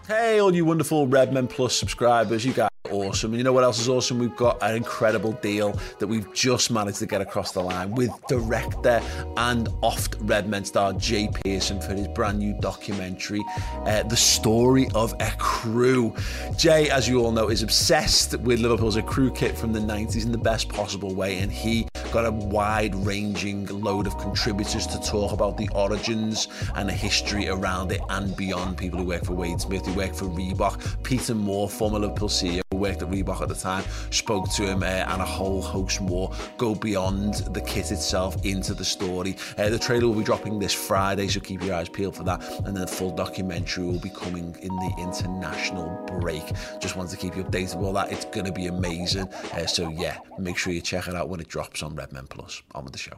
Hey, 0.08 0.40
all 0.40 0.54
you 0.54 0.66
wonderful 0.66 1.08
Redmen 1.08 1.48
Plus 1.48 1.76
subscribers, 1.76 2.46
you 2.46 2.54
guys 2.54 2.73
awesome. 2.92 3.32
And 3.32 3.38
you 3.38 3.44
know 3.44 3.54
what 3.54 3.64
else 3.64 3.80
is 3.80 3.90
awesome? 3.90 4.20
We've 4.20 4.36
got 4.36 4.62
an 4.62 4.76
incredible 4.76 5.34
deal 5.34 5.80
that 6.00 6.08
we've 6.08 6.32
just 6.34 6.72
managed 6.72 7.00
to 7.00 7.06
get 7.06 7.22
across 7.22 7.52
the 7.52 7.62
line 7.62 7.92
with 7.92 8.12
director 8.28 9.02
and 9.38 9.70
oft 9.82 10.16
Redmen 10.22 10.66
star 10.66 10.94
Jay 10.94 11.30
Pearson 11.44 11.82
for 11.82 11.94
his 11.94 12.08
brand 12.10 12.40
new 12.40 12.54
documentary, 12.60 13.42
uh, 13.86 14.04
The 14.04 14.18
Story 14.18 14.88
of 14.96 15.18
Ecru. 15.20 16.14
Jay, 16.58 16.90
as 16.90 17.08
you 17.08 17.22
all 17.24 17.32
know, 17.32 17.50
is 17.50 17.64
obsessed 17.64 18.38
with 18.40 18.60
Liverpool's 18.60 18.98
ecru 18.98 19.36
kit 19.36 19.58
from 19.58 19.74
the 19.74 19.80
90s 19.80 20.26
in 20.26 20.32
the 20.32 20.38
best 20.38 20.70
possible 20.70 21.16
way, 21.16 21.40
and 21.40 21.52
he 21.52 21.88
got 22.14 22.26
a 22.26 22.32
wide 22.32 22.94
ranging 22.94 23.66
load 23.66 24.06
of 24.06 24.16
contributors 24.20 24.86
to 24.86 25.02
talk 25.02 25.32
about 25.32 25.58
the 25.58 25.68
origins 25.74 26.48
and 26.76 26.88
the 26.88 26.94
history 26.94 27.50
around 27.50 27.92
it 27.92 28.02
and 28.10 28.38
beyond. 28.38 28.78
People 28.78 29.00
who 29.00 29.06
work 29.06 29.26
for 29.26 29.34
Wade 29.34 29.60
Smith, 29.60 29.84
who 29.84 29.94
work 29.94 30.14
for 30.14 30.26
Reebok, 30.26 31.02
Peter 31.02 31.34
Moore, 31.34 31.68
former 31.68 31.98
Liverpool 31.98 32.30
CEO 32.30 32.62
who 32.70 32.78
worked 32.78 33.02
at 33.02 33.10
Reebok 33.10 33.42
at 33.42 33.50
the 33.50 33.56
time, 33.56 33.84
spoke 34.12 34.48
to 34.52 34.64
him, 34.68 34.84
uh, 34.84 34.86
and 34.86 35.24
a 35.24 35.26
whole 35.26 35.60
host 35.60 36.02
more 36.02 36.32
go 36.60 36.76
beyond 36.76 37.34
the 37.54 37.62
kit 37.62 37.92
itself 37.92 38.36
into 38.46 38.76
the 38.76 38.86
story. 38.86 39.36
Uh, 39.58 39.70
the 39.70 39.80
trailer 39.80 40.08
will 40.08 40.16
be 40.16 40.24
dropping 40.24 40.60
this 40.60 40.74
Friday, 40.74 41.28
so 41.28 41.40
keep 41.40 41.64
your 41.64 41.74
eyes 41.74 41.90
peeled 41.90 42.16
for 42.16 42.24
that. 42.24 42.44
And 42.66 42.76
then 42.76 42.82
the 42.82 42.88
full 42.88 43.16
documentary 43.16 43.86
will 43.86 44.00
be 44.00 44.10
coming 44.10 44.56
in 44.62 44.76
the 44.76 44.94
international 45.00 45.90
break. 46.20 46.44
Just 46.80 46.96
wanted 46.96 47.10
to 47.12 47.18
keep 47.18 47.36
you 47.36 47.44
updated 47.44 47.78
with 47.78 47.86
all 47.88 47.94
that. 47.94 48.12
It's 48.12 48.26
going 48.26 48.46
to 48.46 48.52
be 48.52 48.68
amazing. 48.68 49.28
Uh, 49.52 49.66
so, 49.66 49.90
yeah, 49.90 50.18
make 50.38 50.60
sure 50.60 50.74
you 50.74 50.82
check 50.82 51.08
it 51.08 51.16
out 51.16 51.30
when 51.30 51.40
it 51.40 51.48
drops 51.48 51.82
on 51.82 51.96
Redmen 52.04 52.28
Plus. 52.28 52.62
On 52.76 52.84
with 52.84 52.94
the 52.94 53.00
show. 53.00 53.18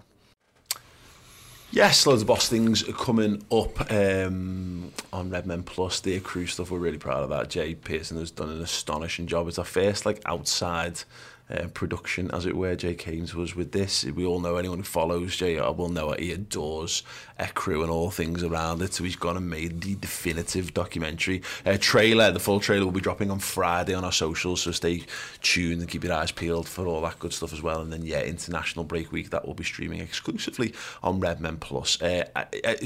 Yes, 1.72 2.06
loads 2.06 2.22
of 2.22 2.28
boss 2.28 2.48
things 2.48 2.84
coming 2.94 3.44
up 3.52 3.92
um, 3.92 4.92
on 5.12 5.30
Redmen 5.30 5.64
Plus. 5.64 6.00
The 6.00 6.20
crew 6.20 6.46
stuff, 6.46 6.72
we're 6.72 6.80
really 6.80 7.00
proud 7.00 7.24
of 7.24 7.30
that. 7.30 7.50
Jay 7.50 7.74
Pearson 7.74 8.18
has 8.18 8.32
done 8.32 8.50
an 8.50 8.62
astonishing 8.62 9.28
job. 9.28 9.48
It's 9.48 9.60
our 9.60 9.66
first 9.66 10.06
like 10.06 10.22
outside 10.26 11.02
uh, 11.50 11.68
production, 11.74 12.32
as 12.32 12.46
it 12.46 12.56
were. 12.56 12.76
Jake 12.76 13.02
Haynes 13.04 13.36
was 13.36 13.56
with 13.56 13.72
this. 13.72 14.04
We 14.04 14.26
all 14.26 14.40
know 14.40 14.56
anyone 14.56 14.80
who 14.80 14.84
follows 14.84 15.36
JR 15.36 15.72
will 15.72 15.90
know 15.90 16.12
it. 16.12 16.20
he 16.20 16.32
adores 16.32 17.04
ecru 17.40 17.82
and 17.82 17.92
all 17.92 18.10
things 18.10 18.44
around 18.44 18.82
it. 18.82 18.94
So 18.94 19.04
he's 19.04 19.16
gone 19.16 19.38
and 19.38 19.50
made 19.50 19.82
the 19.82 19.96
definitive 19.96 20.74
documentary 20.74 21.42
uh, 21.66 21.78
trailer. 21.80 22.32
The 22.32 22.40
full 22.40 22.60
trailer 22.60 22.86
will 22.86 22.92
be 22.92 23.02
dropping 23.02 23.30
on 23.30 23.40
Friday 23.40 23.94
on 23.94 24.04
our 24.04 24.12
socials. 24.12 24.62
So 24.62 24.72
stay 24.72 25.04
tuned 25.42 25.82
and 25.82 25.90
keep 25.90 26.04
your 26.04 26.14
eyes 26.14 26.32
peeled 26.32 26.68
for 26.68 26.88
all 26.88 27.02
that 27.02 27.20
good 27.20 27.34
stuff 27.34 27.54
as 27.54 27.62
well. 27.62 27.82
And 27.82 27.94
then 27.94 28.06
yeah, 28.06 28.22
International 28.24 28.84
Break 28.84 29.12
Week 29.12 29.30
that 29.30 29.46
will 29.46 29.54
be 29.54 29.64
streaming 29.64 30.00
exclusively 30.00 30.74
on 31.04 31.20
Redmen 31.20 31.58
Plus. 31.58 32.02
Uh, 32.02 32.26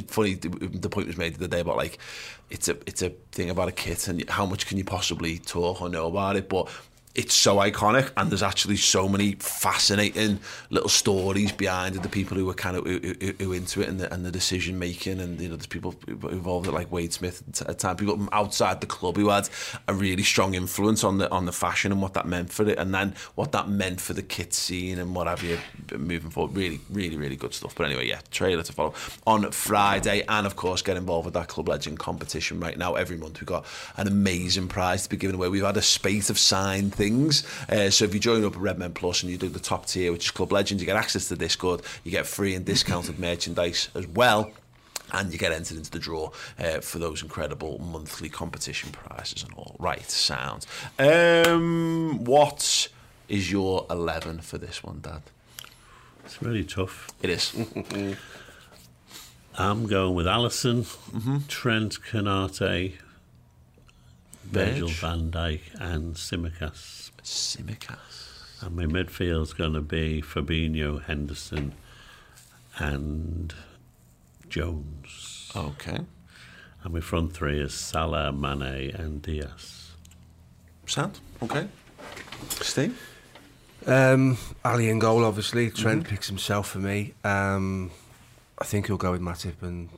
funny, 0.08 0.34
the 0.34 0.90
point 0.90 1.08
was 1.08 1.18
made 1.18 1.36
the 1.36 1.46
other 1.46 1.56
day 1.56 1.62
about 1.62 1.78
like 1.78 1.98
it's 2.50 2.68
a 2.68 2.78
it's 2.88 3.02
a 3.02 3.10
thing 3.32 3.50
about 3.50 3.68
a 3.68 3.72
kit 3.72 4.08
and 4.08 4.28
how 4.30 4.46
much 4.46 4.66
can 4.66 4.78
you 4.78 4.84
possibly 4.84 5.38
talk 5.38 5.82
or 5.82 5.90
know 5.90 6.08
about 6.08 6.36
it, 6.36 6.50
but 6.50 6.68
it's 7.16 7.34
so 7.34 7.58
iconic 7.58 8.12
and 8.18 8.30
there's 8.30 8.44
actually 8.44 8.78
so 8.78 9.10
many 9.10 9.34
fascinating 9.40 10.40
little 10.70 10.90
stories 10.90 11.52
behind 11.52 11.96
it 11.96 12.04
the 12.04 12.10
people 12.10 12.38
who 12.38 12.46
were 12.46 12.54
kind 12.54 12.78
of 12.78 12.86
who, 12.86 13.00
who, 13.00 13.34
who 13.40 13.54
into 13.54 13.82
it 13.82 13.90
and 13.90 14.00
the, 14.00 14.14
and 14.14 14.24
the 14.24 14.32
decision 14.32 14.78
making 14.78 15.20
and 15.20 15.42
you 15.42 15.50
know 15.50 15.56
there's 15.56 15.66
people 15.66 15.96
involved 16.08 16.68
like 16.68 16.92
Wade 16.92 17.12
Smith 17.12 17.42
at 17.68 17.80
time 17.80 17.96
people 17.96 18.30
outside 18.32 18.80
the 18.80 18.88
club 18.88 19.18
who 19.18 19.30
had 19.30 19.50
a 19.88 19.94
really 19.94 20.22
strong 20.22 20.54
influence 20.54 21.04
on 21.04 21.18
the 21.18 21.30
on 21.32 21.46
the 21.46 21.52
fashion 21.52 21.92
and 21.92 22.00
what 22.00 22.14
that 22.14 22.28
meant 22.28 22.52
for 22.52 22.68
it 22.70 22.78
and 22.78 22.94
then 22.94 23.16
what 23.34 23.52
that 23.54 23.68
meant 23.68 24.00
for 24.00 24.14
the 24.14 24.22
kit 24.22 24.54
scene 24.54 25.00
and 25.00 25.16
what 25.16 25.26
have 25.26 25.42
you 25.42 25.58
moving 25.98 26.30
forward. 26.30 26.56
Really 26.56 26.80
really 26.92 27.18
really 27.18 27.36
good 27.36 27.56
stuff. 27.56 27.74
But 27.74 27.88
anyway 27.88 28.06
yeah 28.08 28.20
trailer 28.30 28.62
to 28.62 28.72
follow 28.72 28.94
on 29.26 29.52
Friday 29.52 30.24
and 30.30 30.46
of 30.46 30.56
course 30.56 30.84
get 30.84 30.96
involved 30.96 31.26
with 31.26 31.34
that 31.34 31.48
club 31.48 31.70
legend 31.70 31.98
competition 31.98 32.60
right 32.60 32.78
now 32.78 32.94
every 32.94 33.18
month. 33.18 33.42
We've 33.42 33.48
got 33.48 33.66
an 33.98 34.08
amazing 34.08 34.68
prize 34.68 35.04
to 35.04 35.10
be 35.10 35.18
given 35.18 35.36
away. 35.36 35.50
We've 35.50 35.64
had 35.64 35.76
a 35.76 35.82
spate 35.82 36.30
of 36.30 36.38
signed 36.38 36.94
things. 37.00 37.09
Uh, 37.70 37.90
so 37.90 38.06
if 38.06 38.14
you 38.14 38.20
join 38.20 38.44
up 38.44 38.56
at 38.56 38.60
Redmen 38.60 38.94
Plus 38.94 39.24
and 39.24 39.32
you 39.32 39.38
do 39.38 39.50
the 39.50 39.60
top 39.60 39.86
tier, 39.86 40.12
which 40.12 40.26
is 40.26 40.32
Club 40.32 40.52
Legends, 40.52 40.82
you 40.82 40.86
get 40.86 40.96
access 40.96 41.28
to 41.30 41.36
Discord, 41.36 41.82
you 42.04 42.12
get 42.12 42.26
free 42.26 42.56
and 42.56 42.66
discounted 42.66 43.20
merchandise 43.20 43.90
as 43.96 44.08
well 44.08 44.52
and 45.12 45.32
you 45.32 45.40
get 45.40 45.52
entered 45.52 45.78
into 45.78 45.92
the 45.92 46.00
draw 46.00 46.32
uh, 46.60 46.80
for 46.80 47.00
those 47.00 47.24
incredible 47.24 47.80
monthly 47.80 48.30
competition 48.30 48.92
prizes 48.92 49.44
and 49.44 49.54
all. 49.54 49.76
Right, 49.80 50.10
sounds. 50.10 50.68
Um, 50.98 52.24
what 52.24 52.88
is 53.28 53.52
your 53.52 53.86
11 53.90 54.40
for 54.42 54.58
this 54.58 54.84
one, 54.84 55.00
Dad? 55.02 55.22
It's 56.26 56.42
really 56.42 56.64
tough. 56.64 57.10
It 57.22 57.30
is. 57.30 57.56
I'm 59.58 59.88
going 59.88 60.16
with 60.16 60.26
Alisson, 60.26 60.84
mm-hmm. 61.12 61.40
Trent 61.48 62.00
Konate, 62.02 62.94
Virgil 64.52 64.88
van 64.88 65.32
Dijk 65.32 65.62
and 65.80 66.16
Tsimikas. 66.16 67.12
Tsimikas. 67.24 68.62
And 68.62 68.76
my 68.76 68.86
midfield's 68.86 69.54
going 69.54 69.74
to 69.74 69.82
be 69.82 70.22
Fabinho, 70.22 71.04
Henderson, 71.04 71.74
and 72.78 73.54
Jones. 74.50 75.52
Okay. 75.56 76.00
And 76.84 76.94
my 76.94 77.00
front 77.00 77.34
three 77.34 77.60
is 77.60 77.74
Salah, 77.74 78.32
Mane, 78.32 78.92
and 78.96 79.22
Diaz. 79.22 79.92
Sound 80.86 81.20
okay. 81.44 81.68
Steve. 82.62 83.00
Um, 83.86 84.38
Ali 84.66 84.90
in 84.90 85.00
goal, 85.00 85.24
obviously. 85.24 85.70
Trent 85.70 86.04
mm-hmm. 86.04 86.10
picks 86.10 86.28
himself 86.28 86.70
for 86.70 86.80
me. 86.80 87.14
Um, 87.24 87.92
I 88.58 88.66
think 88.66 88.88
he'll 88.88 88.98
go 88.98 89.12
with 89.12 89.22
Matip 89.22 89.62
and 89.62 89.90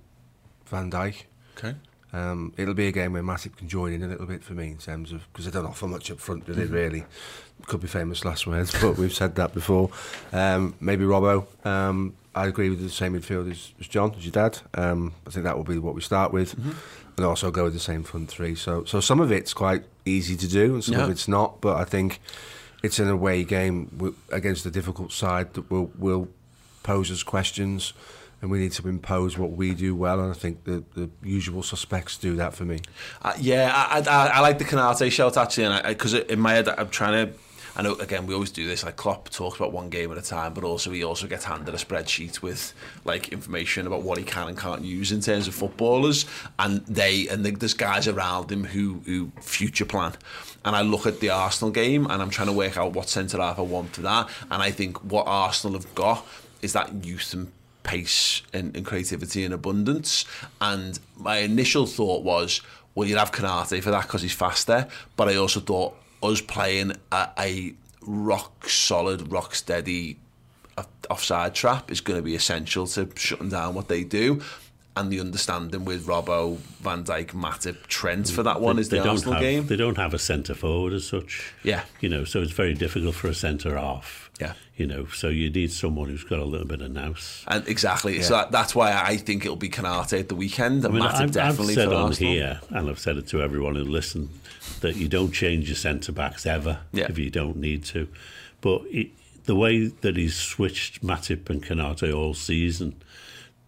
Van 0.65 0.91
Dijk. 0.91 1.23
Okay. 1.57 1.75
Um, 2.13 2.53
it'll 2.57 2.73
be 2.73 2.87
a 2.87 2.91
game 2.91 3.13
where 3.13 3.23
Matip 3.23 3.55
can 3.55 3.69
join 3.69 3.93
in 3.93 4.03
a 4.03 4.07
little 4.07 4.25
bit 4.25 4.43
for 4.43 4.53
me 4.53 4.67
in 4.67 4.77
terms 4.77 5.11
of 5.11 5.25
because 5.31 5.45
they 5.45 5.51
don't 5.51 5.65
offer 5.65 5.87
much 5.87 6.11
up 6.11 6.19
front, 6.19 6.45
do 6.45 6.53
they? 6.53 6.63
Mm-hmm. 6.63 6.73
Really, 6.73 7.05
could 7.67 7.81
be 7.81 7.87
famous 7.87 8.25
last 8.25 8.45
words, 8.47 8.71
but 8.81 8.97
we've 8.97 9.13
said 9.13 9.35
that 9.35 9.53
before. 9.53 9.89
Um, 10.33 10.75
maybe 10.79 11.05
Robbo. 11.05 11.45
Um, 11.65 12.15
I 12.33 12.47
agree 12.47 12.69
with 12.69 12.81
the 12.81 12.89
same 12.89 13.13
midfield 13.13 13.51
as, 13.51 13.73
as 13.79 13.87
John, 13.87 14.13
as 14.15 14.23
your 14.23 14.31
dad. 14.31 14.59
Um, 14.73 15.13
I 15.27 15.31
think 15.31 15.43
that 15.43 15.57
will 15.57 15.65
be 15.65 15.77
what 15.77 15.95
we 15.95 16.01
start 16.01 16.31
with, 16.31 16.55
mm 16.57 16.63
-hmm. 16.63 16.75
and 17.17 17.25
also 17.25 17.51
go 17.51 17.63
with 17.63 17.73
the 17.73 17.79
same 17.79 18.03
front 18.03 18.29
three. 18.29 18.55
So, 18.55 18.85
so 18.85 19.01
some 19.01 19.23
of 19.23 19.31
it's 19.31 19.53
quite 19.53 19.83
easy 20.05 20.35
to 20.35 20.47
do, 20.47 20.73
and 20.73 20.83
some 20.83 20.97
yeah. 20.97 21.05
of 21.05 21.11
it's 21.11 21.27
not. 21.27 21.61
But 21.61 21.87
I 21.87 21.89
think 21.89 22.19
it's 22.83 22.99
an 22.99 23.09
away 23.09 23.43
game 23.43 23.87
against 24.31 24.65
a 24.65 24.69
difficult 24.69 25.11
side 25.11 25.45
that 25.53 25.69
will 25.69 25.91
will 25.99 26.27
pose 26.83 27.13
us 27.13 27.23
questions. 27.23 27.93
And 28.41 28.49
we 28.49 28.59
need 28.59 28.71
to 28.73 28.87
impose 28.87 29.37
what 29.37 29.51
we 29.51 29.73
do 29.73 29.95
well. 29.95 30.19
And 30.19 30.31
I 30.31 30.33
think 30.33 30.63
the, 30.63 30.83
the 30.95 31.09
usual 31.23 31.63
suspects 31.63 32.17
do 32.17 32.35
that 32.37 32.53
for 32.53 32.65
me. 32.65 32.79
Uh, 33.21 33.33
yeah, 33.39 33.71
I, 33.73 33.99
I, 33.99 34.27
I 34.27 34.39
like 34.39 34.57
the 34.57 34.65
Konate 34.65 35.11
shout 35.11 35.37
actually, 35.37 35.65
and 35.65 35.87
because 35.87 36.13
in 36.13 36.39
my 36.39 36.53
head 36.53 36.67
I'm 36.69 36.89
trying 36.89 37.27
to. 37.27 37.33
I 37.73 37.83
know 37.83 37.93
again 37.95 38.27
we 38.27 38.33
always 38.33 38.51
do 38.51 38.67
this. 38.67 38.83
Like 38.83 38.97
Klopp 38.97 39.29
talks 39.29 39.55
about 39.55 39.71
one 39.71 39.89
game 39.89 40.11
at 40.11 40.17
a 40.17 40.21
time, 40.21 40.53
but 40.53 40.65
also 40.65 40.91
he 40.91 41.05
also 41.05 41.25
gets 41.25 41.45
handed 41.45 41.73
a 41.73 41.77
spreadsheet 41.77 42.41
with 42.41 42.73
like 43.05 43.29
information 43.29 43.87
about 43.87 44.01
what 44.01 44.17
he 44.17 44.25
can 44.25 44.49
and 44.49 44.57
can't 44.57 44.83
use 44.83 45.13
in 45.13 45.21
terms 45.21 45.47
of 45.47 45.55
footballers, 45.55 46.25
and 46.59 46.85
they 46.85 47.29
and 47.29 47.45
the, 47.45 47.51
there's 47.51 47.73
guys 47.73 48.09
around 48.09 48.51
him 48.51 48.65
who 48.65 49.01
who 49.05 49.31
future 49.39 49.85
plan. 49.85 50.13
And 50.65 50.75
I 50.75 50.81
look 50.81 51.05
at 51.05 51.21
the 51.21 51.29
Arsenal 51.29 51.71
game 51.71 52.05
and 52.05 52.21
I'm 52.21 52.29
trying 52.29 52.47
to 52.47 52.53
work 52.53 52.77
out 52.77 52.93
what 52.93 53.09
centre 53.09 53.37
half 53.37 53.57
I 53.57 53.63
want 53.63 53.95
for 53.95 54.01
that. 54.01 54.29
And 54.51 54.61
I 54.61 54.69
think 54.69 55.03
what 55.03 55.25
Arsenal 55.25 55.79
have 55.79 55.95
got 55.95 56.27
is 56.61 56.73
that 56.73 57.03
youth 57.03 57.33
and 57.33 57.51
pace 57.83 58.41
and, 58.53 58.75
and 58.75 58.85
creativity 58.85 59.43
in 59.43 59.53
abundance. 59.53 60.25
And 60.59 60.99
my 61.17 61.37
initial 61.37 61.85
thought 61.85 62.23
was, 62.23 62.61
well, 62.95 63.07
you'd 63.07 63.17
have 63.17 63.31
Konate 63.31 63.81
for 63.81 63.91
that 63.91 64.03
because 64.03 64.21
he's 64.21 64.33
faster. 64.33 64.87
But 65.15 65.29
I 65.29 65.35
also 65.35 65.59
thought 65.59 65.95
us 66.21 66.41
playing 66.41 66.93
a, 67.11 67.29
a 67.37 67.73
rock 68.01 68.69
solid, 68.69 69.31
rock 69.31 69.55
steady 69.55 70.17
offside 71.09 71.53
trap 71.53 71.91
is 71.91 72.01
going 72.01 72.17
to 72.17 72.23
be 72.23 72.35
essential 72.35 72.87
to 72.87 73.09
shutting 73.15 73.49
down 73.49 73.73
what 73.73 73.87
they 73.87 74.03
do. 74.03 74.41
And 74.97 75.09
the 75.09 75.21
understanding 75.21 75.85
with 75.85 76.05
Robbo, 76.05 76.57
Van 76.81 77.05
Dijk, 77.05 77.27
Matip, 77.27 77.87
Trent 77.87 78.29
for 78.29 78.43
that 78.43 78.59
one 78.59 78.75
they, 78.75 78.81
is 78.81 78.89
the 78.89 78.99
Arsenal 79.07 79.35
have, 79.35 79.41
game. 79.41 79.67
They 79.67 79.77
don't 79.77 79.95
have 79.95 80.13
a 80.13 80.19
centre 80.19 80.53
forward 80.53 80.91
as 80.91 81.07
such. 81.07 81.53
Yeah. 81.63 81.83
You 82.01 82.09
know, 82.09 82.25
so 82.25 82.41
it's 82.41 82.51
very 82.51 82.73
difficult 82.73 83.15
for 83.15 83.29
a 83.29 83.33
centre 83.33 83.77
off 83.77 84.29
yeah. 84.41 84.53
You 84.81 84.87
know, 84.87 85.05
so 85.05 85.27
you 85.27 85.51
need 85.51 85.71
someone 85.71 86.09
who's 86.09 86.23
got 86.23 86.39
a 86.39 86.43
little 86.43 86.65
bit 86.65 86.81
of 86.81 86.89
nous. 86.89 87.43
And 87.47 87.67
exactly. 87.67 88.17
Yeah. 88.17 88.23
So 88.23 88.33
that, 88.33 88.51
that's 88.51 88.73
why 88.73 88.91
I 88.99 89.15
think 89.15 89.45
it'll 89.45 89.55
be 89.55 89.69
Konate 89.69 90.19
at 90.19 90.27
the 90.27 90.33
weekend. 90.33 90.83
I 90.83 90.89
mean, 90.89 91.03
I've, 91.03 91.31
definitely 91.31 91.73
I've 91.73 91.75
said 91.75 91.87
on 91.89 92.07
Arsenal. 92.07 92.33
here, 92.33 92.61
and 92.71 92.89
I've 92.89 92.97
said 92.97 93.17
it 93.17 93.27
to 93.27 93.43
everyone 93.43 93.75
who 93.75 93.83
listens, 93.83 94.31
that 94.79 94.95
you 94.95 95.07
don't 95.07 95.31
change 95.31 95.67
your 95.67 95.75
centre 95.75 96.11
backs 96.11 96.47
ever 96.47 96.79
yeah. 96.93 97.05
if 97.09 97.19
you 97.19 97.29
don't 97.29 97.57
need 97.57 97.85
to. 97.85 98.07
But 98.61 98.81
it, 98.87 99.11
the 99.45 99.53
way 99.53 99.85
that 99.85 100.17
he's 100.17 100.35
switched 100.35 101.05
Matip 101.05 101.47
and 101.51 101.63
Konate 101.63 102.11
all 102.11 102.33
season 102.33 102.95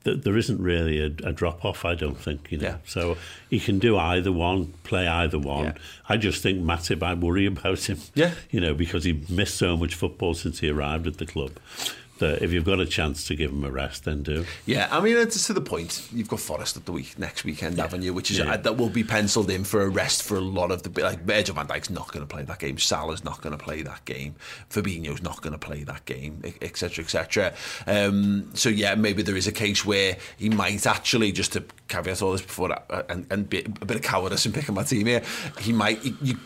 there 0.04 0.38
isn't 0.38 0.62
really 0.62 0.99
a, 0.99 1.06
a, 1.28 1.32
drop 1.32 1.64
off, 1.64 1.86
I 1.86 1.95
don't 1.95 2.18
think. 2.18 2.51
You 2.51 2.58
know, 2.58 2.68
yeah. 2.68 2.78
so 2.86 3.18
he 3.49 3.60
can 3.60 3.80
do 3.80 3.97
either 3.97 4.32
one, 4.32 4.74
play 4.84 5.08
either 5.08 5.39
one. 5.39 5.66
Yeah. 5.66 5.74
I 6.10 6.18
just 6.18 6.43
think 6.43 6.62
Matip, 6.62 7.01
I 7.01 7.14
worry 7.14 7.45
about 7.45 7.89
him. 7.89 7.99
Yeah, 8.14 8.34
you 8.51 8.60
know, 8.60 8.74
because 8.74 9.06
he 9.06 9.26
missed 9.30 9.56
so 9.56 9.78
much 9.78 9.95
football 9.95 10.34
since 10.34 10.60
he 10.60 10.70
arrived 10.70 11.08
at 11.08 11.18
the 11.18 11.26
club 11.26 11.51
that 12.20 12.41
if 12.41 12.51
you've 12.51 12.66
got 12.66 12.80
a 12.80 12.86
chance 12.86 13.26
to 13.28 13.36
give 13.36 13.51
him 13.51 13.64
a 13.64 13.72
rest, 13.72 14.05
then 14.05 14.24
do. 14.24 14.45
Yeah, 14.66 14.88
I 14.91 14.99
mean, 14.99 15.18
it's 15.18 15.47
to 15.47 15.53
the 15.53 15.61
point. 15.61 16.07
You've 16.14 16.28
got 16.28 16.39
Forest 16.39 16.78
at 16.78 16.86
the 16.86 16.91
week 16.91 17.18
next 17.18 17.43
weekend, 17.43 17.78
yeah. 17.78 17.84
haven't 17.84 18.03
you? 18.03 18.14
Which 18.14 18.32
is 18.32 18.39
yeah. 18.39 18.53
uh, 18.53 18.57
that 18.57 18.78
will 18.78 18.89
be 18.89 19.03
penciled 19.03 19.49
in 19.49 19.64
for 19.64 19.82
a 19.82 19.89
rest 19.89 20.24
for 20.24 20.36
a 20.36 20.41
lot 20.41 20.72
of 20.72 20.84
the 20.84 21.01
like 21.01 21.22
Virgil 21.24 21.55
van 21.55 21.68
Dijk's 21.68 21.89
not 21.89 22.11
going 22.11 22.26
to 22.26 22.34
play 22.34 22.43
that 22.43 22.59
game. 22.59 22.78
Salah's 22.78 23.24
not 23.24 23.41
going 23.41 23.57
to 23.57 23.64
play 23.64 23.82
that 23.82 24.05
game. 24.05 24.36
Fabinho's 24.70 25.24
not 25.24 25.41
going 25.41 25.53
to 25.53 25.59
play 25.59 25.84
that 25.84 26.05
game, 26.05 26.41
etc., 26.61 27.03
etc. 27.03 27.53
Um, 27.88 28.51
so 28.53 28.70
yeah, 28.70 28.95
maybe 28.95 29.24
there 29.24 29.36
is 29.36 29.47
a 29.47 29.51
case 29.51 29.84
where 29.84 30.18
he 30.38 30.49
might 30.49 30.86
actually 30.86 31.32
just 31.32 31.53
to 31.53 31.64
caveat 31.88 32.22
all 32.22 32.32
this 32.32 32.41
before 32.41 32.72
uh, 32.72 33.03
and, 33.09 33.26
and 33.32 33.49
be, 33.49 33.59
a 33.59 33.86
bit 33.86 33.97
of 33.97 34.01
cowardice 34.01 34.45
in 34.45 34.51
picking 34.51 34.76
my 34.76 34.84
team 34.84 35.07
here. 35.07 35.24
He 35.59 35.74
might 35.74 36.03
you 36.22 36.38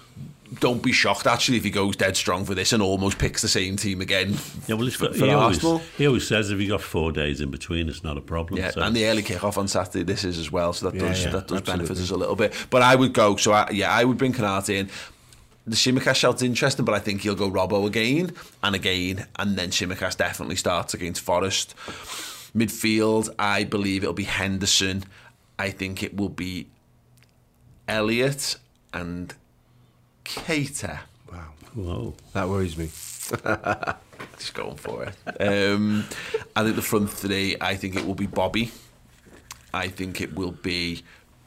don't 0.59 0.81
be 0.81 0.91
shocked 0.91 1.27
actually 1.27 1.57
if 1.57 1.63
he 1.63 1.69
goes 1.69 1.95
dead 1.95 2.15
strong 2.15 2.45
for 2.45 2.55
this 2.55 2.73
and 2.73 2.81
almost 2.81 3.17
picks 3.17 3.41
the 3.41 3.47
same 3.47 3.75
team 3.75 4.01
again. 4.01 4.35
Yeah, 4.67 4.75
well, 4.75 4.89
for, 4.89 5.13
for 5.13 5.25
he, 5.25 5.31
Always, 5.31 5.61
he 5.97 6.07
always 6.07 6.27
says 6.27 6.51
if 6.51 6.59
you 6.59 6.69
got 6.69 6.81
four 6.81 7.11
days 7.11 7.41
in 7.41 7.51
between, 7.51 7.89
it's 7.89 8.03
not 8.03 8.17
a 8.17 8.21
problem. 8.21 8.59
Yeah, 8.59 8.71
so. 8.71 8.81
and 8.81 8.95
the 8.95 9.05
early 9.07 9.21
kick-off 9.21 9.57
on 9.57 9.67
Saturday, 9.67 10.03
this 10.03 10.23
is 10.23 10.37
as 10.37 10.51
well, 10.51 10.73
so 10.73 10.89
that 10.89 10.95
yeah, 10.95 11.07
does 11.07 11.23
yeah, 11.23 11.31
that 11.31 11.47
does 11.47 11.61
benefit 11.61 11.97
us 11.97 12.09
a 12.09 12.15
little 12.15 12.35
bit. 12.35 12.53
But 12.69 12.81
I 12.81 12.95
would 12.95 13.13
go, 13.13 13.35
so 13.35 13.51
I, 13.51 13.69
yeah, 13.71 13.91
I 13.91 14.03
would 14.03 14.17
bring 14.17 14.33
Konate 14.33 14.69
in. 14.69 14.89
The 15.65 15.75
Tsimikas 15.75 16.15
shout's 16.15 16.41
interesting, 16.41 16.85
but 16.85 16.95
I 16.95 16.99
think 16.99 17.21
he'll 17.21 17.35
go 17.35 17.51
Robbo 17.51 17.85
again 17.85 18.31
and 18.63 18.73
again, 18.73 19.27
and 19.37 19.57
then 19.57 19.69
Tsimikas 19.69 20.15
definitely 20.15 20.55
starts 20.55 20.93
against 20.93 21.21
Forest. 21.21 21.75
Midfield, 22.55 23.29
I 23.37 23.65
believe 23.65 24.03
it'll 24.03 24.13
be 24.13 24.23
Henderson. 24.23 25.03
I 25.59 25.71
think 25.71 26.03
it 26.03 26.15
will 26.15 26.29
be 26.29 26.67
Elliott 27.87 28.55
and 28.93 29.33
Keita. 30.27 30.99
Wow. 31.31 31.45
Whoa. 31.73 32.13
That 32.33 32.47
worries 32.49 32.77
me. 32.77 32.85
Just 34.37 34.53
going 34.53 34.75
for 34.77 35.05
it. 35.05 35.41
Um, 35.41 36.05
I 36.55 36.63
think 36.63 36.75
the 36.75 36.81
front 36.81 37.09
three, 37.09 37.55
I 37.61 37.75
think 37.75 37.95
it 37.95 38.05
will 38.05 38.15
be 38.15 38.27
Bobby. 38.27 38.71
I 39.73 39.87
think 39.87 40.21
it 40.21 40.33
will 40.35 40.51
be, 40.51 41.03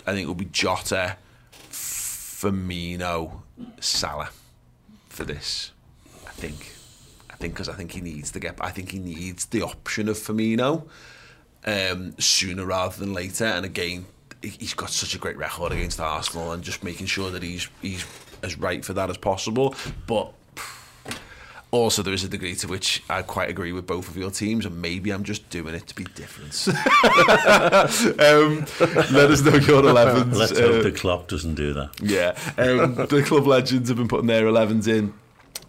I 0.07 0.13
think 0.13 0.25
it 0.25 0.27
will 0.29 0.35
be 0.35 0.45
Jota, 0.47 1.17
Firmino, 1.71 3.41
Salah 3.81 4.31
for 5.09 5.25
this. 5.25 5.73
I 6.27 6.31
think. 6.31 6.75
I 7.31 7.35
think 7.37 7.55
because 7.55 7.69
I 7.69 7.75
think 7.75 7.93
he 7.93 8.01
needs 8.01 8.31
to 8.33 8.41
get. 8.41 8.57
I 8.61 8.71
think 8.71 8.91
he 8.91 8.99
needs 8.99 9.47
the 9.47 9.63
option 9.63 10.09
of 10.09 10.17
Firmino 10.17 10.87
um, 11.65 12.15
sooner 12.19 12.65
rather 12.67 12.99
than 12.99 13.13
later. 13.15 13.45
And 13.47 13.65
again, 13.65 14.07
he- 14.43 14.49
he's 14.49 14.75
got 14.75 14.91
such 14.91 15.15
a 15.15 15.19
great 15.19 15.37
record 15.39 15.73
against 15.73 16.01
Arsenal, 16.01 16.53
and 16.53 16.63
just 16.63 16.83
making 16.85 17.07
sure 17.07 17.31
that 17.31 17.43
he's 17.43 17.69
he's 17.83 18.05
as 18.43 18.59
right 18.59 18.85
for 18.85 18.93
that 18.95 19.11
as 19.11 19.17
possible. 19.17 19.75
But 20.07 20.33
also, 21.73 22.03
there 22.03 22.13
is 22.15 22.25
a 22.25 22.29
degree 22.29 22.57
to 22.57 22.67
which 22.67 23.03
I 23.09 23.23
quite 23.23 23.49
agree 23.49 23.73
with 23.73 23.87
both 23.87 24.09
of 24.09 24.17
your 24.17 24.31
teams, 24.33 24.67
and 24.67 24.83
maybe 24.83 25.11
I'm 25.13 25.23
just 25.23 25.49
doing 25.51 25.73
it 25.75 25.87
to 25.87 25.95
be 25.95 26.03
different. 26.17 26.67
um, 28.21 28.67
let 29.15 29.31
us 29.31 29.41
know 29.43 29.53
your 29.55 29.83
11s. 29.83 30.35
Let's 30.35 30.53
Uh, 30.53 30.63
hope 30.63 30.83
the 30.83 30.93
Klopp 30.93 31.29
doesn't 31.29 31.55
do 31.55 31.73
that. 31.75 31.91
yeah. 32.03 32.37
Um, 32.59 32.95
the 33.07 33.23
club 33.25 33.47
legends 33.47 33.89
have 33.89 33.99
been 33.99 34.09
putting 34.09 34.27
their 34.27 34.45
11s 34.47 34.89
in. 34.89 35.15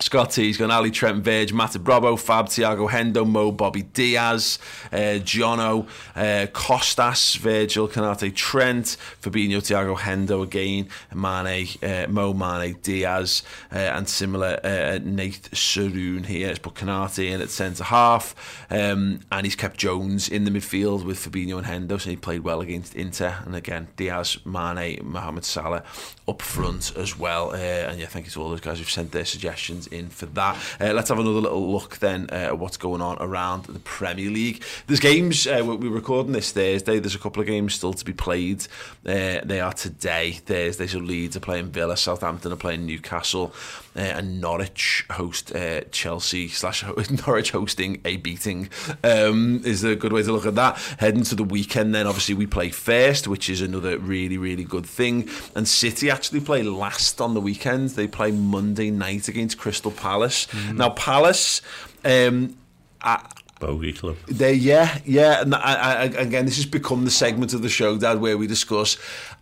Scott 0.02 0.32
T's 0.32 0.58
gone 0.58 0.72
Ali 0.72 0.90
Trent 0.90 1.24
Verge, 1.24 1.54
Matt 1.54 1.82
Bravo, 1.84 2.16
Fab, 2.16 2.48
Thiago 2.48 2.90
Hendo, 2.90 3.24
Mo, 3.24 3.52
Bobby 3.52 3.84
Diaz, 3.84 4.58
uh, 4.92 5.20
Jono, 5.22 5.88
uh, 6.16 6.48
Costas, 6.48 7.36
Virgil, 7.36 7.88
Konate, 7.88 8.34
Trent, 8.36 8.98
Fabinho, 9.22 9.58
Thiago 9.58 9.96
Hendo 9.96 10.42
again, 10.42 10.90
Mane, 11.14 11.68
uh, 11.84 12.08
Mo, 12.10 12.34
Mane, 12.34 12.76
Diaz, 12.82 13.44
uh, 13.72 13.78
and 13.78 14.10
similar 14.10 14.60
uh, 14.64 15.00
Nate 15.04 15.50
Saroon 15.52 16.26
here. 16.26 16.50
He's 16.50 16.58
put 16.58 16.74
Konate 16.74 17.30
in 17.32 17.40
at 17.40 17.52
centre 17.52 17.84
half, 17.84 18.66
um, 18.72 19.20
and 19.32 19.46
he's 19.46 19.56
kept 19.56 19.78
Jones 19.78 20.28
in 20.28 20.46
the 20.46 20.52
midfield 20.52 21.06
with 21.06 21.20
Fabinho 21.20 21.60
and 21.60 21.68
Hendo, 21.68 22.02
so 22.02 22.10
he 22.10 22.16
played 22.16 22.42
well 22.42 22.62
against 22.62 22.96
Inter. 22.96 23.38
And 23.46 23.56
again, 23.56 23.88
Diaz, 23.98 24.40
Mane, 24.46 25.00
Mohamed 25.04 25.46
Salah 25.46 25.84
up 26.28 26.42
front 26.42 26.98
as 26.98 27.20
well. 27.20 27.52
Uh, 27.52 27.58
and 27.58 28.00
yeah, 28.00 28.08
thank 28.08 28.26
you 28.26 28.32
to 28.32 28.42
all 28.42 28.50
those 28.50 28.62
guys 28.62 28.80
who've 28.80 28.90
sent 28.90 29.12
their 29.12 29.26
suggestions 29.26 29.88
in 29.92 30.10
for 30.10 30.26
that. 30.28 30.56
Uh, 30.80 30.94
let's 30.94 31.10
have 31.10 31.20
another 31.20 31.40
little 31.40 31.72
look 31.72 31.98
then 31.98 32.28
uh, 32.32 32.36
at 32.36 32.60
what's 32.60 32.78
going 32.78 33.02
on 33.02 33.18
around 33.20 33.66
the 33.66 33.80
Premier 33.80 34.30
League. 34.30 34.64
There's 34.88 35.00
games, 35.00 35.48
uh, 35.48 35.62
we- 35.66 35.76
we're 35.76 35.90
recording 35.96 36.34
this 36.34 36.52
Thursday, 36.52 37.00
there's 37.00 37.16
a 37.16 37.20
couple 37.20 37.42
of 37.42 37.48
games 37.48 37.74
still 37.74 37.94
to 37.94 38.06
be 38.06 38.14
played. 38.14 38.68
Uh, 39.06 39.40
they 39.44 39.60
are 39.60 39.74
today, 39.74 40.34
Thursday, 40.34 40.88
so 40.88 41.00
Leeds 41.00 41.36
are 41.36 41.40
playing 41.42 41.68
Villa, 41.68 41.98
Southampton 41.98 42.52
are 42.52 42.58
playing 42.58 42.86
Newcastle, 42.86 43.54
uh, 43.96 44.00
and 44.00 44.40
Norwich 44.40 45.06
host 45.12 45.54
uh, 45.56 45.82
Chelsea, 45.92 46.48
slash 46.48 46.84
Norwich 47.28 47.52
hosting 47.52 48.02
a 48.06 48.18
beating 48.18 48.70
um, 49.04 49.62
is 49.66 49.84
a 49.84 49.96
good 49.96 50.14
way 50.14 50.24
to 50.24 50.32
look 50.32 50.46
at 50.46 50.56
that. 50.56 50.78
Heading 51.00 51.24
to 51.24 51.36
the 51.36 51.44
weekend 51.44 51.94
then, 51.96 52.06
obviously 52.08 52.36
we 52.36 52.46
play 52.48 52.70
first, 52.70 53.28
which 53.28 53.50
is 53.50 53.62
another 53.62 53.98
really, 53.98 54.38
really 54.38 54.64
good 54.64 54.86
thing. 54.86 55.28
And 55.56 55.68
City 55.68 56.10
actually 56.10 56.42
play 56.42 56.62
last 56.64 57.20
on 57.20 57.34
the 57.34 57.42
weekend. 57.42 57.90
They 57.92 58.08
play 58.08 58.32
Monday 58.32 58.92
night 58.92 59.28
against 59.28 59.58
Crystal 59.58 59.81
Palace. 59.90 60.48
Now, 60.72 60.90
Palace... 60.90 61.64
Um, 62.06 62.58
I, 63.02 63.28
Bogey 63.60 63.94
Club. 63.94 64.18
they, 64.28 64.54
yeah, 64.54 64.98
yeah, 65.06 65.42
and 65.42 65.54
I, 65.54 65.60
I, 65.60 66.04
again, 66.06 66.46
this 66.46 66.58
has 66.58 66.66
become 66.66 67.06
the 67.06 67.12
segment 67.12 67.54
of 67.54 67.62
the 67.62 67.70
show, 67.70 67.96
Dad, 67.96 68.20
where 68.20 68.38
we 68.38 68.48
discuss 68.48 68.98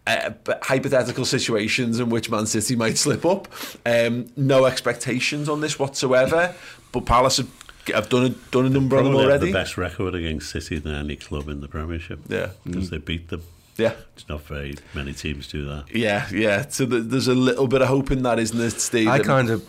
uh, 0.06 0.32
hypothetical 0.62 1.24
situations 1.24 2.00
in 2.00 2.10
which 2.10 2.30
Man 2.30 2.46
City 2.46 2.76
might 2.76 2.98
slip 2.98 3.26
up. 3.26 3.48
Um, 3.86 4.30
no 4.36 4.66
expectations 4.66 5.48
on 5.48 5.62
this 5.62 5.80
whatsoever, 5.80 6.54
but 6.92 7.06
Palace 7.06 7.38
have, 7.38 7.50
have 7.94 8.10
done 8.10 8.26
a, 8.26 8.30
done 8.52 8.66
a 8.66 8.70
number 8.70 8.98
on 8.98 9.06
them 9.06 9.14
Probably 9.14 9.32
have 9.32 9.42
already. 9.42 9.54
the 9.54 9.58
best 9.58 9.78
record 9.78 10.14
against 10.14 10.52
City 10.52 10.80
than 10.80 10.94
any 10.94 11.16
club 11.16 11.48
in 11.48 11.62
the 11.62 11.70
Premiership. 11.70 12.20
Yeah. 12.28 12.50
Because 12.66 12.90
they 12.90 12.98
beat 12.98 13.30
them. 13.30 13.44
Yeah. 13.78 13.94
It's 14.16 14.28
not 14.28 14.42
very 14.42 14.76
many 14.94 15.14
teams 15.14 15.48
do 15.48 15.66
that. 15.66 15.96
Yeah, 15.96 16.28
yeah. 16.34 16.68
So 16.68 16.86
th 16.86 17.04
there's 17.06 17.30
a 17.30 17.34
little 17.34 17.68
bit 17.68 17.82
of 17.82 17.88
hope 17.88 18.12
in 18.12 18.24
that, 18.24 18.38
isn't 18.38 18.58
there, 18.58 18.70
Steve? 18.70 19.08
I 19.08 19.20
kind 19.20 19.50
of 19.50 19.66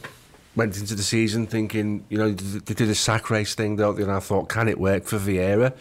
went 0.57 0.77
into 0.79 0.95
the 0.95 1.03
season 1.03 1.47
thinking, 1.47 2.05
you 2.09 2.19
know, 2.19 2.33
they 2.33 2.75
did 2.75 2.89
a 2.89 2.95
sack 2.95 3.31
race 3.31 3.55
thing, 3.55 3.77
don't 3.77 3.97
they? 3.97 4.03
And 4.03 4.11
I 4.13 4.21
thought, 4.21 4.49
can 4.49 4.69
it 4.69 4.79
work 4.81 5.05
for 5.05 5.19
Vieira? 5.19 5.73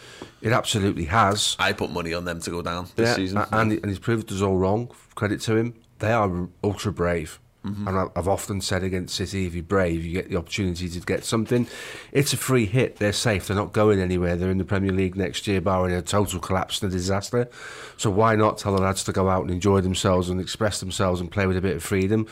It 0.42 0.52
absolutely 0.52 1.04
has. 1.06 1.56
I 1.58 1.72
put 1.72 1.90
money 1.90 2.14
on 2.14 2.24
them 2.24 2.40
to 2.40 2.50
go 2.50 2.62
down 2.62 2.86
this 2.96 3.08
Yeah, 3.10 3.14
season. 3.16 3.38
and, 3.52 3.72
and 3.72 3.86
he's 3.86 3.98
proved 3.98 4.30
us 4.32 4.40
all 4.40 4.56
wrong. 4.56 4.90
Credit 5.16 5.40
to 5.42 5.56
him. 5.56 5.74
They 5.98 6.12
are 6.12 6.48
ultra 6.64 6.92
brave. 6.92 7.40
Mm-hmm. 7.64 7.88
And 7.88 7.98
I- 7.98 8.08
I've 8.16 8.26
often 8.28 8.62
said 8.62 8.82
against 8.82 9.14
City, 9.14 9.46
if 9.46 9.54
you're 9.54 9.62
brave, 9.62 10.02
you 10.04 10.14
get 10.14 10.30
the 10.30 10.36
opportunity 10.36 10.88
to 10.88 11.00
get 11.00 11.24
something. 11.24 11.66
It's 12.10 12.32
a 12.32 12.38
free 12.38 12.64
hit. 12.64 12.96
They're 12.96 13.12
safe. 13.12 13.46
They're 13.48 13.56
not 13.56 13.74
going 13.74 14.00
anywhere. 14.00 14.34
They're 14.36 14.50
in 14.50 14.56
the 14.56 14.64
Premier 14.64 14.92
League 14.92 15.14
next 15.14 15.46
year, 15.46 15.60
barring 15.60 15.94
a 15.94 16.00
total 16.00 16.40
collapse 16.40 16.80
and 16.82 16.90
a 16.90 16.96
disaster. 16.96 17.50
So 17.98 18.08
why 18.08 18.34
not 18.34 18.56
tell 18.56 18.74
the 18.74 18.80
lads 18.80 19.04
to 19.04 19.12
go 19.12 19.28
out 19.28 19.42
and 19.42 19.50
enjoy 19.50 19.82
themselves 19.82 20.30
and 20.30 20.40
express 20.40 20.80
themselves 20.80 21.20
and 21.20 21.30
play 21.30 21.46
with 21.46 21.58
a 21.58 21.60
bit 21.60 21.76
of 21.76 21.82
freedom? 21.82 22.26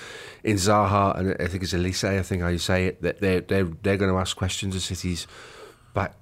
In 0.45 0.57
Zaha, 0.57 1.18
and 1.18 1.37
I 1.41 1.47
think 1.47 1.62
it's 1.62 1.74
Olise, 1.74 2.05
I 2.09 2.22
think 2.22 2.41
how 2.41 2.49
you 2.49 2.57
say 2.59 2.87
it, 2.87 3.03
that 3.03 3.20
they're, 3.20 3.43
they're, 3.43 3.64
they're 3.83 3.97
going 3.99 4.11
to 4.11 4.18
ask 4.18 4.35
questions 4.35 4.74
of 4.74 4.81
City's 4.83 5.26
back 5.93 6.14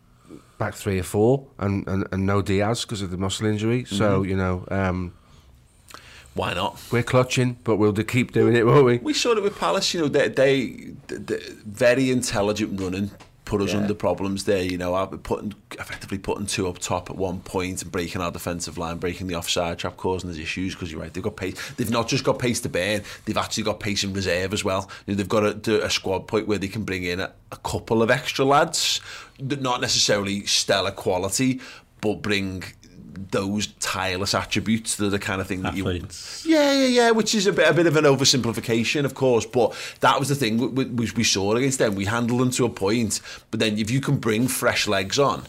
back 0.58 0.74
three 0.74 0.98
or 0.98 1.02
four, 1.04 1.46
and, 1.58 1.86
and, 1.86 2.08
and 2.10 2.24
no 2.26 2.40
Dias 2.42 2.84
because 2.84 3.02
of 3.02 3.10
the 3.10 3.16
muscle 3.18 3.46
injury. 3.46 3.84
So 3.84 4.22
Mm-hmm. 4.22 4.30
you 4.30 4.36
know, 4.36 4.64
um, 4.70 5.14
Why 6.36 6.52
not? 6.54 6.78
we're 6.92 7.02
clutching, 7.02 7.56
but 7.64 7.76
we'll 7.76 7.92
do 7.92 8.04
keep 8.04 8.32
doing 8.32 8.54
it, 8.54 8.66
won't 8.66 8.84
we? 8.84 8.98
We 8.98 9.14
saw 9.14 9.32
it 9.32 9.42
with 9.42 9.58
Palace. 9.58 9.92
You 9.94 10.02
know, 10.02 10.08
they, 10.08 10.28
they, 10.28 10.66
they 11.08 11.38
very 11.64 12.10
intelligent 12.10 12.78
running 12.80 13.10
put 13.46 13.62
us 13.62 13.72
Yeah. 13.72 13.78
under 13.78 13.94
problems 13.94 14.44
there. 14.44 14.62
You 14.62 14.76
know, 14.76 15.06
putting 15.22 15.54
effectively 15.78 16.18
putting 16.18 16.46
two 16.46 16.68
up 16.68 16.78
top 16.78 17.08
at 17.08 17.16
one 17.16 17.40
point 17.40 17.80
and 17.82 17.90
breaking 17.90 18.20
our 18.20 18.30
defensive 18.30 18.76
line, 18.76 18.98
breaking 18.98 19.28
the 19.28 19.34
offside 19.36 19.78
trap, 19.78 19.96
causing 19.96 20.28
us 20.28 20.36
issues. 20.36 20.74
Because 20.74 20.92
you're 20.92 21.00
right, 21.00 21.14
they've 21.14 21.22
got 21.22 21.36
pace. 21.36 21.54
They've 21.76 21.90
not 21.90 22.08
just 22.08 22.22
got 22.24 22.38
pace 22.38 22.60
to 22.62 22.68
burn; 22.68 23.02
they've 23.24 23.36
actually 23.38 23.62
got 23.62 23.80
pace 23.80 24.04
in 24.04 24.12
reserve 24.12 24.52
as 24.52 24.62
well. 24.64 24.90
You 25.06 25.14
know, 25.14 25.16
they've 25.16 25.28
got 25.28 25.68
a, 25.68 25.84
a 25.86 25.90
squad 25.90 26.26
point 26.26 26.48
where 26.48 26.58
they 26.58 26.68
can 26.68 26.82
bring 26.84 27.04
in 27.04 27.20
a, 27.20 27.32
a 27.52 27.56
couple 27.58 28.02
of 28.02 28.10
extra 28.10 28.44
lads, 28.44 29.00
not 29.40 29.80
necessarily 29.80 30.44
stellar 30.44 30.90
quality, 30.90 31.60
but 32.02 32.20
bring 32.20 32.64
those 33.30 33.68
tireless 33.80 34.34
attributes 34.34 34.96
that 34.96 35.06
are 35.06 35.10
the 35.10 35.18
kind 35.18 35.40
of 35.40 35.46
thing 35.46 35.62
that 35.62 35.74
you 35.76 35.82
Athletes. 35.86 36.44
yeah, 36.46 36.72
yeah, 36.72 36.86
yeah. 36.86 37.10
Which 37.10 37.34
is 37.34 37.46
a 37.46 37.52
bit, 37.52 37.68
a 37.68 37.72
bit 37.74 37.86
of 37.86 37.96
an 37.96 38.04
oversimplification, 38.04 39.04
of 39.04 39.14
course, 39.14 39.46
but 39.46 39.74
that 40.00 40.18
was 40.18 40.28
the 40.28 40.34
thing 40.34 40.58
we, 40.74 40.84
we, 40.84 41.10
we 41.16 41.24
saw 41.24 41.54
against 41.56 41.78
them. 41.78 41.94
We 41.94 42.04
handled 42.06 42.40
them 42.40 42.50
to 42.52 42.64
a 42.64 42.70
point, 42.70 43.20
but 43.50 43.60
then 43.60 43.78
if 43.78 43.90
you 43.90 44.00
can 44.00 44.16
bring 44.18 44.48
fresh 44.48 44.86
legs 44.86 45.18
on 45.18 45.44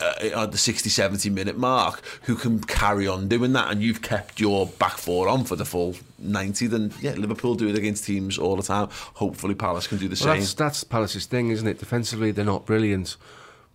uh, 0.00 0.14
at 0.34 0.52
the 0.52 0.58
60, 0.58 0.88
70 0.88 1.30
minute 1.30 1.56
mark, 1.58 2.02
who 2.22 2.34
can 2.34 2.60
carry 2.60 3.06
on 3.06 3.28
doing 3.28 3.52
that, 3.52 3.70
and 3.70 3.82
you've 3.82 4.02
kept 4.02 4.40
your 4.40 4.66
back 4.66 4.96
four 4.98 5.28
on 5.28 5.44
for 5.44 5.54
the 5.56 5.64
full 5.64 5.94
90, 6.18 6.66
then 6.68 6.92
yeah, 7.00 7.12
Liverpool 7.12 7.54
do 7.54 7.68
it 7.68 7.76
against 7.76 8.04
teams 8.04 8.38
all 8.38 8.56
the 8.56 8.62
time. 8.62 8.88
Hopefully, 9.14 9.54
Palace 9.54 9.86
can 9.86 9.98
do 9.98 10.08
the 10.08 10.12
Well, 10.24 10.34
same. 10.34 10.40
that's 10.40 10.54
that's 10.54 10.84
Palace's 10.84 11.26
thing, 11.26 11.50
isn't 11.50 11.66
it? 11.68 11.78
Defensively, 11.78 12.30
they're 12.32 12.44
not 12.44 12.66
brilliant, 12.66 13.16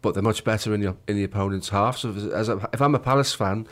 but 0.01 0.13
they're 0.13 0.23
much 0.23 0.43
better 0.43 0.73
in 0.73 0.81
the 0.81 0.95
in 1.07 1.15
the 1.15 1.23
opponent's 1.23 1.69
half. 1.69 1.97
So, 1.97 2.09
as 2.33 2.49
a, 2.49 2.69
if 2.73 2.81
I'm 2.81 2.95
a 2.95 2.99
Palace 2.99 3.33
fan, 3.33 3.67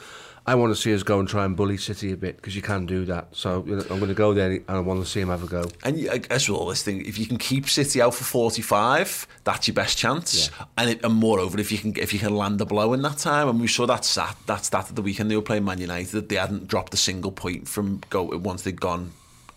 I 0.47 0.53
want 0.53 0.75
to 0.75 0.79
see 0.79 0.93
us 0.93 1.01
go 1.01 1.19
and 1.19 1.27
try 1.27 1.43
and 1.43 1.55
bully 1.55 1.77
City 1.77 2.11
a 2.11 2.17
bit 2.17 2.35
because 2.35 2.55
you 2.55 2.61
can 2.61 2.85
do 2.85 3.03
that. 3.05 3.35
So 3.35 3.63
you 3.65 3.77
know, 3.77 3.81
I'm 3.89 3.97
going 3.97 4.09
to 4.09 4.13
go 4.13 4.33
there 4.33 4.51
and 4.51 4.63
I 4.67 4.79
want 4.79 5.03
to 5.03 5.09
see 5.09 5.19
him 5.19 5.29
have 5.29 5.43
a 5.43 5.47
go. 5.47 5.65
And 5.83 6.07
I 6.09 6.19
guess 6.19 6.47
with 6.47 6.59
all 6.59 6.67
this 6.67 6.83
thing, 6.83 7.03
if 7.03 7.17
you 7.17 7.25
can 7.25 7.37
keep 7.37 7.67
City 7.67 7.99
out 7.99 8.13
for 8.13 8.23
forty 8.23 8.61
five, 8.61 9.27
that's 9.43 9.67
your 9.67 9.73
best 9.73 9.97
chance. 9.97 10.51
And, 10.77 10.91
it, 10.91 11.03
and 11.03 11.15
moreover, 11.15 11.59
if 11.59 11.71
you 11.71 11.79
can 11.79 11.95
if 11.97 12.13
you 12.13 12.19
can 12.19 12.35
land 12.35 12.61
a 12.61 12.65
blow 12.65 12.93
in 12.93 13.01
that 13.01 13.17
time, 13.17 13.49
and 13.49 13.59
we 13.59 13.67
saw 13.67 13.87
that 13.87 14.05
sat 14.05 14.37
that 14.45 14.65
stat 14.65 14.89
at 14.89 14.95
the 14.95 15.01
weekend 15.01 15.31
they 15.31 15.35
were 15.35 15.41
playing 15.41 15.65
Man 15.65 15.79
United, 15.79 16.29
they 16.29 16.35
hadn't 16.35 16.67
dropped 16.67 16.93
a 16.93 16.97
single 16.97 17.31
point 17.31 17.67
from 17.67 18.01
go 18.11 18.23
once 18.23 18.61
they'd 18.61 18.79
gone 18.79 19.13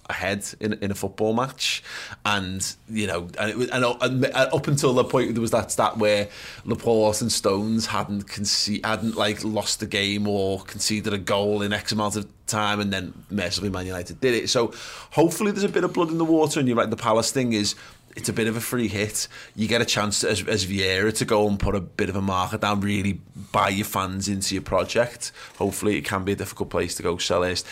ahead 0.09 0.45
in, 0.61 0.73
in 0.75 0.91
a 0.91 0.95
football 0.95 1.35
match 1.35 1.83
and 2.25 2.77
you 2.89 3.07
know 3.07 3.29
and, 3.39 3.51
it 3.51 3.59
was, 3.59 3.69
and, 3.71 3.85
and 3.85 4.25
up 4.25 4.67
until 4.67 4.95
the 4.95 5.05
point 5.05 5.35
there 5.35 5.41
was 5.41 5.51
that 5.51 5.71
stat 5.71 5.99
where 5.99 6.29
Laporte 6.65 7.21
and 7.21 7.31
Stones 7.31 7.87
hadn't 7.87 8.27
conce- 8.27 8.85
hadn't 8.85 9.17
like 9.17 9.45
lost 9.45 9.81
the 9.81 9.87
game 9.87 10.27
or 10.27 10.63
conceded 10.63 11.13
a 11.13 11.19
goal 11.19 11.63
in 11.63 11.73
X 11.73 11.93
amount 11.93 12.17
of 12.17 12.27
time 12.47 12.81
and 12.81 12.93
then 12.93 13.13
mercifully 13.31 13.71
Man 13.71 13.87
United 13.87 14.21
did 14.21 14.35
it 14.35 14.49
so 14.49 14.73
hopefully 15.11 15.53
there's 15.53 15.65
a 15.65 15.69
bit 15.69 15.85
of 15.85 15.93
blood 15.93 16.09
in 16.09 16.19
the 16.19 16.25
water 16.25 16.59
and 16.59 16.69
you're 16.69 16.77
right 16.77 16.89
the 16.89 16.97
Palace 16.97 17.31
thing 17.31 17.53
is 17.53 17.75
it's 18.19 18.29
a 18.29 18.33
bit 18.33 18.49
of 18.49 18.57
a 18.57 18.61
free 18.61 18.89
hit. 18.89 19.29
You 19.55 19.69
get 19.69 19.81
a 19.81 19.85
chance 19.85 20.25
as, 20.25 20.43
as 20.49 20.67
Vieira 20.67 21.17
to 21.19 21.25
go 21.25 21.47
and 21.47 21.57
put 21.57 21.77
a 21.77 21.81
bit 21.81 22.09
of 22.09 22.17
a 22.17 22.21
marker 22.21 22.59
down, 22.59 22.81
really 22.81 23.21
buy 23.53 23.69
your 23.69 23.85
fans 23.85 24.29
into 24.29 24.57
your 24.57 24.63
project. 24.63 25.31
Hopefully, 25.57 25.97
it 25.97 26.05
can 26.05 26.25
be 26.25 26.33
a 26.33 26.37
difficult 26.37 26.69
place 26.69 26.97
to 26.97 27.05
go. 27.05 27.17
sell 27.19 27.43
Selhurst, 27.43 27.65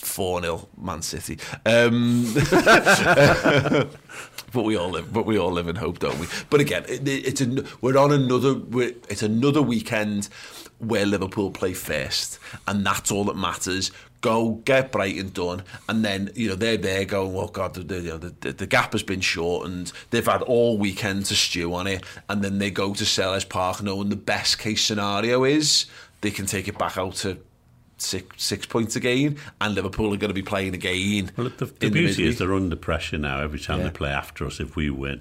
4 0.00 0.42
0 0.42 0.68
Man 0.80 1.02
City. 1.02 1.38
Um, 1.66 2.32
but 4.52 4.64
we 4.64 4.76
all 4.76 4.90
live, 4.90 5.12
but 5.12 5.26
we 5.26 5.38
all 5.38 5.52
live 5.52 5.68
in 5.68 5.76
hope, 5.76 5.98
don't 5.98 6.18
we? 6.18 6.26
But 6.48 6.60
again, 6.60 6.84
it, 6.88 7.06
it's 7.06 7.40
a, 7.40 7.64
we're 7.80 7.98
on 7.98 8.12
another. 8.12 8.54
We're, 8.54 8.94
it's 9.08 9.22
another 9.22 9.62
weekend 9.62 10.28
where 10.78 11.04
Liverpool 11.04 11.50
play 11.50 11.74
first, 11.74 12.38
and 12.66 12.84
that's 12.84 13.10
all 13.10 13.24
that 13.24 13.36
matters. 13.36 13.92
Go 14.22 14.60
get 14.64 14.92
Brighton 14.92 15.30
done, 15.30 15.62
and 15.88 16.04
then 16.04 16.30
you 16.34 16.48
know 16.48 16.54
they're 16.54 16.76
there 16.76 17.04
going, 17.04 17.32
"Well, 17.32 17.48
God, 17.48 17.74
the, 17.74 17.82
the, 17.82 18.00
you 18.00 18.08
know, 18.08 18.18
the, 18.18 18.52
the 18.52 18.66
gap 18.66 18.92
has 18.92 19.02
been 19.02 19.20
shortened. 19.20 19.92
They've 20.10 20.26
had 20.26 20.42
all 20.42 20.78
weekend 20.78 21.26
to 21.26 21.34
stew 21.34 21.72
on 21.74 21.86
it, 21.86 22.04
and 22.28 22.42
then 22.42 22.58
they 22.58 22.70
go 22.70 22.94
to 22.94 23.04
Selhurst 23.04 23.48
Park, 23.48 23.82
knowing 23.82 24.08
the 24.08 24.16
best 24.16 24.58
case 24.58 24.84
scenario 24.84 25.44
is 25.44 25.86
they 26.20 26.30
can 26.30 26.46
take 26.46 26.68
it 26.68 26.78
back 26.78 26.98
out 26.98 27.14
to 27.16 27.38
six 28.00 28.42
six 28.42 28.66
points 28.66 28.96
again, 28.96 29.36
and 29.60 29.74
Liverpool 29.74 30.12
are 30.12 30.16
going 30.16 30.28
to 30.30 30.34
be 30.34 30.42
playing 30.42 30.74
again. 30.74 31.30
Well, 31.36 31.48
the, 31.48 31.66
the 31.66 31.90
beauty 31.90 32.06
midweek. 32.06 32.26
is 32.26 32.38
they're 32.38 32.54
under 32.54 32.76
pressure 32.76 33.18
now 33.18 33.40
every 33.40 33.58
time 33.60 33.78
Yeah. 33.78 33.84
they 33.84 33.90
play 33.90 34.10
after 34.10 34.46
us 34.46 34.60
if 34.60 34.76
we 34.76 34.90
win. 34.90 35.20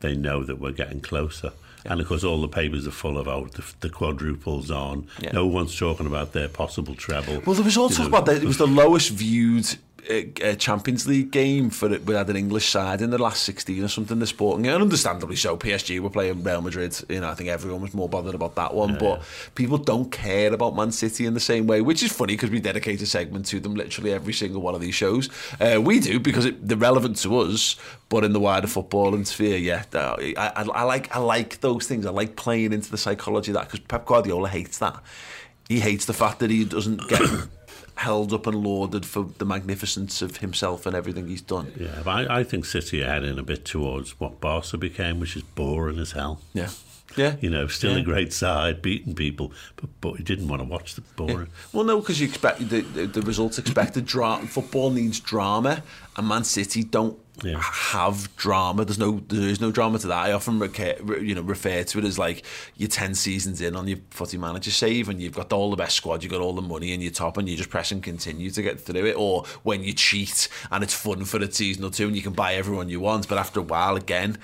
they 0.00 0.14
know 0.14 0.44
that 0.44 0.60
we're 0.60 0.72
getting 0.72 1.00
closer. 1.00 1.52
And 1.86 2.00
of 2.00 2.08
course, 2.08 2.24
all 2.24 2.40
the 2.42 2.48
papers 2.48 2.86
are 2.86 2.90
full 2.90 3.16
of 3.16 3.28
oh, 3.28 3.46
the, 3.52 3.64
the 3.80 3.88
quadruples 3.88 4.70
on. 4.72 5.06
Yeah. 5.20 5.30
No 5.32 5.46
one's 5.46 5.78
talking 5.78 6.06
about 6.06 6.32
their 6.32 6.48
possible 6.48 6.94
treble. 6.96 7.40
Well, 7.46 7.54
there 7.54 7.64
was 7.64 7.76
all 7.76 7.88
talk 7.88 8.08
about 8.08 8.26
that. 8.26 8.42
It 8.42 8.44
was 8.44 8.58
the 8.58 8.66
lowest 8.66 9.10
viewed 9.10 9.66
uh, 10.10 10.54
Champions 10.56 11.06
League 11.06 11.30
game 11.30 11.70
for 11.70 11.92
it. 11.92 12.04
We 12.06 12.14
had 12.14 12.30
an 12.30 12.36
English 12.36 12.68
side 12.68 13.00
in 13.00 13.10
the 13.10 13.18
last 13.18 13.42
16 13.42 13.82
or 13.82 13.88
something. 13.88 14.18
The 14.18 14.26
Sporting, 14.26 14.66
and 14.66 14.82
understandably 14.82 15.36
so. 15.36 15.56
PSG 15.56 16.00
were 16.00 16.10
playing 16.10 16.42
Real 16.42 16.62
Madrid. 16.62 16.98
You 17.08 17.20
know, 17.20 17.30
I 17.30 17.34
think 17.34 17.48
everyone 17.48 17.80
was 17.82 17.94
more 17.94 18.08
bothered 18.08 18.34
about 18.34 18.54
that 18.56 18.74
one. 18.74 18.98
but 18.98 19.22
people 19.54 19.78
don't 19.78 20.10
care 20.10 20.52
about 20.52 20.76
Man 20.76 20.92
City 20.92 21.26
in 21.26 21.34
the 21.34 21.40
same 21.40 21.66
way, 21.66 21.80
which 21.80 22.02
is 22.02 22.12
funny 22.12 22.34
because 22.34 22.50
we 22.50 22.60
dedicate 22.60 23.00
a 23.02 23.06
segment 23.06 23.46
to 23.46 23.60
them 23.60 23.74
literally 23.74 24.12
every 24.12 24.32
single 24.32 24.62
one 24.62 24.74
of 24.74 24.80
these 24.80 24.94
shows. 24.94 25.28
Uh, 25.60 25.80
we 25.80 26.00
do 26.00 26.20
because 26.20 26.44
it, 26.44 26.66
they're 26.66 26.76
relevant 26.76 27.16
to 27.18 27.38
us, 27.38 27.76
but 28.08 28.24
in 28.24 28.32
the 28.32 28.40
wider 28.40 28.66
footballing 28.66 29.26
sphere, 29.26 29.58
yeah, 29.58 29.84
uh, 29.94 30.16
I, 30.18 30.34
I, 30.36 30.62
I 30.62 30.82
like 30.82 31.14
I 31.14 31.18
like 31.18 31.60
those 31.60 31.86
things. 31.86 32.06
I 32.06 32.10
like 32.10 32.36
playing 32.36 32.72
into 32.72 32.90
the 32.90 32.98
psychology 32.98 33.50
of 33.50 33.54
that 33.54 33.64
because 33.64 33.80
Pep 33.80 34.06
Guardiola 34.06 34.48
hates 34.48 34.78
that. 34.78 35.02
He 35.68 35.80
hates 35.80 36.04
the 36.04 36.12
fact 36.12 36.38
that 36.40 36.50
he 36.50 36.64
doesn't 36.64 37.08
get 37.08 37.20
held 37.96 38.32
up 38.32 38.46
and 38.46 38.56
lauded 38.62 39.04
for 39.06 39.24
the 39.38 39.44
magnificence 39.44 40.20
of 40.22 40.38
himself 40.38 40.86
and 40.86 40.94
everything 40.94 41.28
he's 41.28 41.40
done. 41.42 41.72
Yeah, 41.78 42.02
but 42.04 42.30
I, 42.30 42.40
I 42.40 42.44
think 42.44 42.64
City 42.66 43.02
are 43.02 43.06
heading 43.06 43.38
a 43.38 43.42
bit 43.42 43.64
towards 43.64 44.20
what 44.20 44.40
Barca 44.40 44.76
became, 44.76 45.18
which 45.20 45.34
is 45.36 45.42
boring 45.42 45.98
as 45.98 46.12
hell. 46.12 46.40
Yeah. 46.52 46.68
Yeah. 47.16 47.36
You 47.40 47.48
know, 47.48 47.66
still 47.68 47.92
Yeah. 47.92 48.00
a 48.00 48.02
great 48.02 48.32
side, 48.34 48.82
beating 48.82 49.14
people, 49.14 49.50
but 49.76 49.88
but 50.02 50.18
you 50.18 50.24
didn't 50.24 50.48
want 50.48 50.60
to 50.60 50.68
watch 50.68 50.94
the 50.96 51.00
boring. 51.00 51.48
Well, 51.72 51.84
no, 51.84 52.00
because 52.00 52.20
you 52.20 52.28
expect 52.28 52.68
the, 52.68 52.82
the, 52.82 53.06
the 53.06 53.22
results 53.22 53.58
expected. 53.58 54.04
Dra- 54.04 54.44
football 54.46 54.90
needs 54.90 55.18
drama, 55.18 55.82
and 56.16 56.26
Man 56.28 56.44
City 56.44 56.82
don't 56.82 57.18
Yeah. 57.42 57.60
have 57.60 58.34
drama. 58.36 58.84
There's 58.86 58.98
no, 58.98 59.20
there 59.28 59.48
is 59.48 59.60
no 59.60 59.70
drama 59.70 59.98
to 59.98 60.06
that. 60.06 60.16
I 60.26 60.32
often, 60.32 60.58
reca- 60.58 60.98
re- 61.02 61.22
you 61.22 61.34
know, 61.34 61.42
refer 61.42 61.82
to 61.84 61.98
it 61.98 62.04
as 62.04 62.18
like 62.18 62.42
you're 62.76 62.88
ten 62.88 63.14
seasons 63.14 63.60
in 63.60 63.76
on 63.76 63.86
your 63.86 63.98
footy 64.10 64.38
manager 64.38 64.70
save, 64.70 65.08
and 65.10 65.20
you've 65.20 65.34
got 65.34 65.52
all 65.52 65.70
the 65.70 65.76
best 65.76 65.96
squad, 65.96 66.22
you've 66.22 66.32
got 66.32 66.40
all 66.40 66.54
the 66.54 66.62
money 66.62 66.92
in 66.94 67.00
your 67.02 67.10
top, 67.12 67.36
and 67.36 67.48
you 67.48 67.56
just 67.56 67.68
press 67.70 67.92
and 67.92 68.02
continue 68.02 68.50
to 68.50 68.62
get 68.62 68.80
through 68.80 69.04
it. 69.06 69.16
Or 69.16 69.44
when 69.62 69.84
you 69.84 69.92
cheat 69.92 70.48
and 70.70 70.82
it's 70.82 70.94
fun 70.94 71.24
for 71.26 71.38
a 71.42 71.52
season 71.52 71.84
or 71.84 71.90
two, 71.90 72.06
and 72.06 72.16
you 72.16 72.22
can 72.22 72.32
buy 72.32 72.54
everyone 72.54 72.88
you 72.88 73.00
want, 73.00 73.28
but 73.28 73.36
after 73.38 73.60
a 73.60 73.62
while, 73.64 73.96
again, 73.96 74.38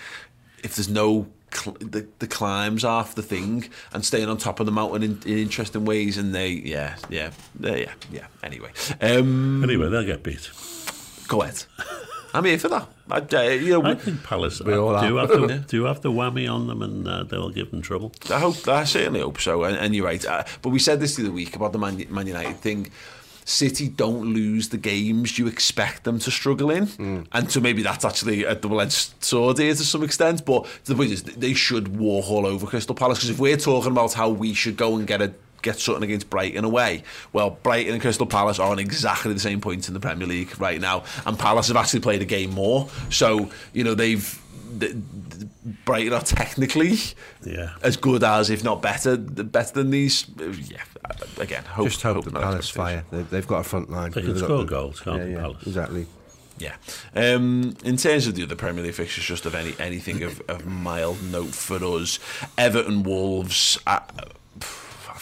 if 0.62 0.76
there's 0.76 0.88
no 0.90 1.28
cl- 1.52 1.76
the, 1.80 2.06
the 2.18 2.26
climbs 2.26 2.82
half 2.82 3.14
the 3.14 3.22
thing 3.22 3.68
and 3.94 4.04
staying 4.04 4.28
on 4.28 4.36
top 4.36 4.60
of 4.60 4.66
the 4.66 4.72
mountain 4.72 5.02
in, 5.02 5.20
in 5.24 5.38
interesting 5.38 5.84
ways 5.84 6.16
and 6.16 6.34
they 6.34 6.48
yeah 6.50 6.96
yeah 7.10 7.30
yeah 7.60 7.92
yeah 8.12 8.26
anyway 8.42 8.70
um 9.02 9.62
Anyway, 9.64 9.88
they'll 9.90 10.04
get 10.06 10.22
beat. 10.22 10.50
Go 11.32 11.42
ahead 11.42 11.58
I'm 12.34 12.44
here 12.46 12.58
for 12.58 12.68
that 12.68 12.86
I, 13.10 13.18
uh, 13.18 13.42
you 13.66 13.70
know 13.74 13.82
I 13.84 13.94
think 13.94 14.22
Palace 14.22 14.60
We 14.62 14.74
all 14.74 14.98
do 15.06 15.18
are. 15.18 15.26
have 15.26 15.30
the, 15.48 15.64
do 15.74 15.84
have 15.84 16.00
the 16.00 16.10
whammy 16.18 16.46
on 16.56 16.66
them, 16.66 16.80
and 16.86 17.06
uh, 17.06 17.24
they'll 17.24 17.50
give 17.58 17.70
them 17.70 17.82
trouble. 17.82 18.08
I 18.30 18.38
hope 18.46 18.56
I 18.68 18.84
certainly 18.84 19.20
hope 19.20 19.38
so 19.48 19.64
and, 19.64 19.76
and 19.82 19.94
you're 19.94 20.06
right 20.12 20.24
uh, 20.24 20.44
but 20.62 20.70
we 20.70 20.78
said 20.78 21.00
this 21.00 21.16
the 21.16 21.22
other 21.24 21.32
week 21.32 21.54
about 21.56 21.72
the 21.72 21.78
Man, 21.78 21.94
Man 22.08 22.26
United 22.26 22.56
thing 22.66 22.90
City 23.44 23.88
don't 23.88 24.32
lose 24.32 24.68
the 24.68 24.78
games 24.78 25.36
you 25.38 25.46
expect 25.48 26.04
them 26.04 26.18
to 26.20 26.30
struggle 26.30 26.70
in, 26.70 27.26
and 27.32 27.50
so 27.50 27.58
maybe 27.60 27.82
that's 27.82 28.04
actually 28.04 28.44
a 28.44 28.54
double-edged 28.54 29.24
sword 29.24 29.58
here 29.58 29.74
to 29.74 29.84
some 29.84 30.04
extent. 30.04 30.44
But 30.44 30.60
the 30.84 30.94
point 30.94 31.10
is, 31.10 31.24
they 31.24 31.52
should 31.52 31.86
walk 31.98 32.30
all 32.30 32.46
over 32.46 32.68
Crystal 32.68 32.94
Palace 32.94 33.18
because 33.18 33.30
if 33.30 33.40
we're 33.40 33.56
talking 33.56 33.90
about 33.90 34.12
how 34.12 34.28
we 34.30 34.54
should 34.54 34.76
go 34.76 34.96
and 34.96 35.08
get 35.08 35.20
a 35.20 35.32
get 35.62 35.78
something 35.78 36.02
against 36.04 36.28
Brighton 36.28 36.64
away, 36.64 37.04
well, 37.32 37.50
Brighton 37.62 37.92
and 37.94 38.02
Crystal 38.02 38.26
Palace 38.26 38.58
are 38.58 38.70
on 38.70 38.78
exactly 38.78 39.32
the 39.32 39.40
same 39.40 39.60
points 39.60 39.88
in 39.88 39.94
the 39.94 40.00
Premier 40.00 40.26
League 40.26 40.60
right 40.60 40.80
now, 40.80 41.04
and 41.24 41.38
Palace 41.38 41.68
have 41.68 41.76
actually 41.76 42.00
played 42.00 42.20
a 42.22 42.26
game 42.26 42.50
more. 42.50 42.88
So 43.10 43.50
you 43.72 43.84
know 43.84 43.94
they've. 43.94 44.38
The, 44.78 44.88
the 44.88 45.48
Brighton 45.84 46.14
are 46.14 46.22
technically 46.22 46.96
Yeah. 47.44 47.74
as 47.82 47.98
good 47.98 48.24
as, 48.24 48.48
if 48.48 48.64
not 48.64 48.80
better, 48.80 49.18
better 49.18 49.74
than 49.74 49.90
these. 49.90 50.24
Yeah, 50.38 50.82
again, 51.38 51.62
hope, 51.64 51.88
Just 51.88 52.00
hope, 52.00 52.24
the 52.24 52.30
Palace 52.30 52.70
fire. 52.70 53.04
They've, 53.10 53.28
they've 53.28 53.46
got 53.46 53.58
a 53.58 53.64
front 53.64 53.90
line. 53.90 54.12
They 54.12 54.22
can 54.22 54.32
They've 54.32 54.40
got 54.40 54.46
score 54.46 54.64
goals, 54.64 55.00
can't 55.00 55.18
yeah, 55.18 55.26
yeah, 55.26 55.40
Palace? 55.40 55.66
Exactly. 55.66 56.06
Yeah. 56.58 56.74
Um, 57.14 57.76
in 57.84 57.98
terms 57.98 58.26
of 58.26 58.34
the 58.34 58.44
other 58.44 58.56
Premier 58.56 58.82
League 58.82 58.94
fixtures, 58.94 59.24
just 59.24 59.44
of 59.44 59.54
any 59.54 59.74
anything 59.78 60.22
of, 60.22 60.40
of 60.48 60.64
mild 60.64 61.22
note 61.30 61.54
for 61.54 61.76
us, 61.84 62.18
Everton 62.56 63.02
Wolves. 63.02 63.78
I, 63.86 64.00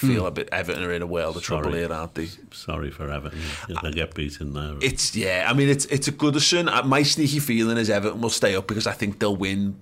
I 0.03 0.07
feel 0.07 0.27
a 0.27 0.31
bit 0.31 0.49
Everton 0.53 0.83
are 0.85 0.93
in 0.93 1.03
a 1.03 1.07
world 1.07 1.37
of 1.37 1.43
trouble 1.43 1.73
here, 1.73 1.93
aren't 1.93 2.15
they? 2.15 2.29
Sorry 2.53 2.91
for 2.91 3.11
Everton. 3.11 3.41
They'll 3.83 3.93
get 3.93 4.15
beaten 4.15 4.53
there. 4.55 4.75
It's 4.81 5.15
yeah. 5.15 5.47
I 5.49 5.53
mean, 5.53 5.69
it's 5.69 5.85
it's 5.87 6.09
a 6.09 6.13
Goodison. 6.13 6.69
Uh, 6.69 6.83
My 6.85 7.03
sneaky 7.03 7.39
feeling 7.39 7.77
is 7.79 7.91
Everton 7.91 8.21
will 8.21 8.31
stay 8.31 8.55
up 8.57 8.67
because 8.67 8.87
I 8.87 8.93
think 8.93 9.19
they'll 9.19 9.37
win 9.37 9.77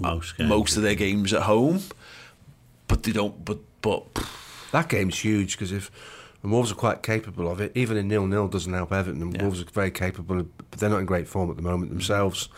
most 0.00 0.36
games. 0.36 0.48
most 0.48 0.76
of 0.76 0.82
their 0.82 0.94
games 0.94 1.32
at 1.32 1.42
home, 1.42 1.80
but 2.88 3.02
they 3.02 3.12
don't. 3.12 3.44
But 3.44 3.58
but 3.80 4.04
That 4.72 4.88
game's 4.88 5.18
huge 5.18 5.52
because 5.52 5.72
if 5.72 5.90
and 6.42 6.52
Wolves 6.52 6.70
are 6.70 6.74
quite 6.76 7.02
capable 7.02 7.50
of 7.50 7.60
it, 7.60 7.72
even 7.74 7.96
a 7.96 8.02
nil-nil 8.02 8.48
doesn't 8.48 8.72
help 8.72 8.92
Everton. 8.92 9.22
And 9.22 9.34
Yeah. 9.34 9.42
Wolves 9.42 9.60
are 9.62 9.64
very 9.72 9.90
capable, 9.90 10.40
of, 10.40 10.56
but 10.70 10.78
they're 10.78 10.90
not 10.90 11.00
in 11.00 11.06
great 11.06 11.26
form 11.26 11.50
at 11.50 11.56
the 11.56 11.62
moment 11.62 11.90
themselves. 11.90 12.48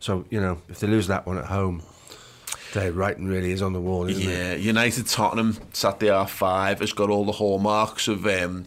So 0.00 0.24
you 0.30 0.40
know, 0.40 0.60
if 0.68 0.80
they 0.80 0.86
lose 0.86 1.06
that 1.06 1.26
one 1.26 1.38
at 1.38 1.46
home, 1.46 1.82
their 2.72 2.92
writing 2.92 3.26
really 3.26 3.52
is 3.52 3.62
on 3.62 3.72
the 3.72 3.80
wall, 3.80 4.08
isn't 4.08 4.22
it? 4.22 4.28
Yeah, 4.28 4.54
United 4.54 5.06
Tottenham 5.06 5.56
Saturday 5.72 6.12
half 6.12 6.30
five 6.30 6.80
has 6.80 6.92
got 6.92 7.10
all 7.10 7.24
the 7.24 7.32
hallmarks 7.32 8.08
of 8.08 8.26
um, 8.26 8.66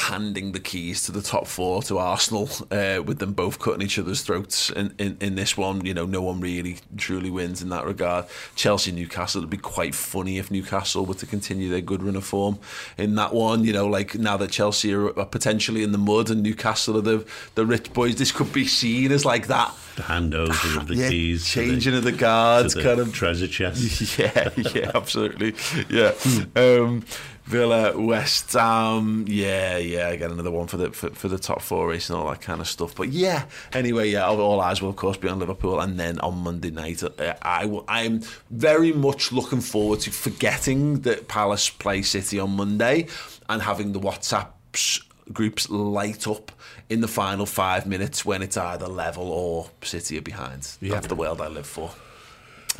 handing 0.00 0.52
the 0.52 0.60
keys 0.60 1.04
to 1.04 1.12
the 1.12 1.20
top 1.20 1.46
four 1.46 1.82
to 1.82 1.98
Arsenal, 1.98 2.48
uh, 2.70 3.02
with 3.04 3.18
them 3.18 3.32
both 3.32 3.58
cutting 3.58 3.82
each 3.82 3.98
other's 3.98 4.22
throats. 4.22 4.70
In, 4.70 4.94
in, 4.98 5.16
in 5.20 5.34
this 5.34 5.56
one, 5.56 5.84
you 5.84 5.92
know, 5.92 6.06
no 6.06 6.22
one 6.22 6.40
really 6.40 6.78
truly 6.96 7.30
wins 7.30 7.62
in 7.62 7.68
that 7.68 7.84
regard. 7.84 8.24
Chelsea 8.54 8.92
Newcastle, 8.92 9.40
it'd 9.40 9.50
be 9.50 9.56
quite 9.56 9.94
funny 9.94 10.38
if 10.38 10.50
Newcastle 10.50 11.04
were 11.04 11.14
to 11.14 11.26
continue 11.26 11.68
their 11.68 11.80
good 11.82 12.02
run 12.02 12.16
of 12.16 12.24
form 12.24 12.58
in 12.96 13.14
that 13.16 13.34
one. 13.34 13.64
You 13.64 13.72
know, 13.72 13.86
like 13.86 14.14
now 14.14 14.36
that 14.38 14.50
Chelsea 14.50 14.92
are, 14.94 15.18
are 15.18 15.26
potentially 15.26 15.82
in 15.82 15.92
the 15.92 15.98
mud 15.98 16.30
and 16.30 16.42
Newcastle 16.42 16.96
are 16.96 17.02
the 17.02 17.26
the 17.54 17.66
rich 17.66 17.92
boys, 17.92 18.16
this 18.16 18.32
could 18.32 18.52
be 18.52 18.66
seen 18.66 19.12
as 19.12 19.24
like 19.24 19.48
that. 19.48 19.74
the 19.96 20.02
handover 20.02 20.76
of 20.76 20.86
the 20.88 20.96
yeah, 20.96 21.08
keys, 21.10 21.50
to 21.52 21.60
the- 21.60 21.66
changing 21.66 21.94
of 21.94 22.04
the 22.04 22.12
guards, 22.12 22.74
the 22.74 22.82
kind 22.82 23.00
of 23.00 23.12
treasure 23.12 23.48
chest. 23.48 24.18
yeah, 24.18 24.48
yeah, 24.74 24.90
absolutely. 24.94 25.54
Yeah. 25.90 26.12
Um, 26.54 27.04
Villa, 27.50 27.98
West 27.98 28.52
Ham, 28.52 29.24
yeah, 29.26 29.76
yeah. 29.76 30.10
Again, 30.10 30.30
another 30.30 30.52
one 30.52 30.68
for 30.68 30.76
the 30.76 30.92
for, 30.92 31.10
for 31.10 31.26
the 31.26 31.36
top 31.36 31.60
four 31.60 31.88
race 31.88 32.08
and 32.08 32.16
all 32.16 32.30
that 32.30 32.40
kind 32.40 32.60
of 32.60 32.68
stuff. 32.68 32.94
But 32.94 33.08
yeah, 33.08 33.46
anyway, 33.72 34.10
yeah. 34.10 34.24
All 34.24 34.60
eyes 34.60 34.80
will 34.80 34.90
of 34.90 34.96
course 34.96 35.16
be 35.16 35.28
on 35.28 35.40
Liverpool, 35.40 35.80
and 35.80 35.98
then 35.98 36.20
on 36.20 36.38
Monday 36.38 36.70
night, 36.70 37.02
uh, 37.02 37.34
I 37.42 37.64
will, 37.66 37.84
I 37.88 38.02
am 38.02 38.20
very 38.50 38.92
much 38.92 39.32
looking 39.32 39.60
forward 39.60 39.98
to 40.00 40.12
forgetting 40.12 41.00
that 41.00 41.26
Palace 41.26 41.70
play 41.70 42.02
City 42.02 42.38
on 42.38 42.50
Monday 42.52 43.08
and 43.48 43.60
having 43.60 43.94
the 43.94 44.00
WhatsApps 44.00 45.02
groups 45.32 45.68
light 45.68 46.28
up 46.28 46.52
in 46.88 47.00
the 47.00 47.08
final 47.08 47.46
five 47.46 47.84
minutes 47.84 48.24
when 48.24 48.42
it's 48.42 48.56
either 48.56 48.86
level 48.86 49.28
or 49.28 49.70
City 49.82 50.18
are 50.18 50.22
behind. 50.22 50.68
Yeah. 50.80 50.92
That's 50.92 51.08
the 51.08 51.16
world 51.16 51.40
I 51.40 51.48
live 51.48 51.66
for 51.66 51.90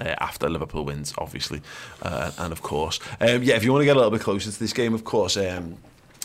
uh, 0.00 0.14
after 0.18 0.48
Liverpool 0.48 0.84
wins, 0.84 1.14
obviously, 1.18 1.60
uh, 2.02 2.30
and 2.38 2.52
of 2.52 2.62
course, 2.62 2.98
um, 3.20 3.42
yeah. 3.42 3.56
If 3.56 3.64
you 3.64 3.72
want 3.72 3.82
to 3.82 3.86
get 3.86 3.96
a 3.96 4.00
little 4.00 4.10
bit 4.10 4.22
closer 4.22 4.50
to 4.50 4.58
this 4.58 4.72
game, 4.72 4.94
of 4.94 5.04
course, 5.04 5.36
um, 5.36 5.76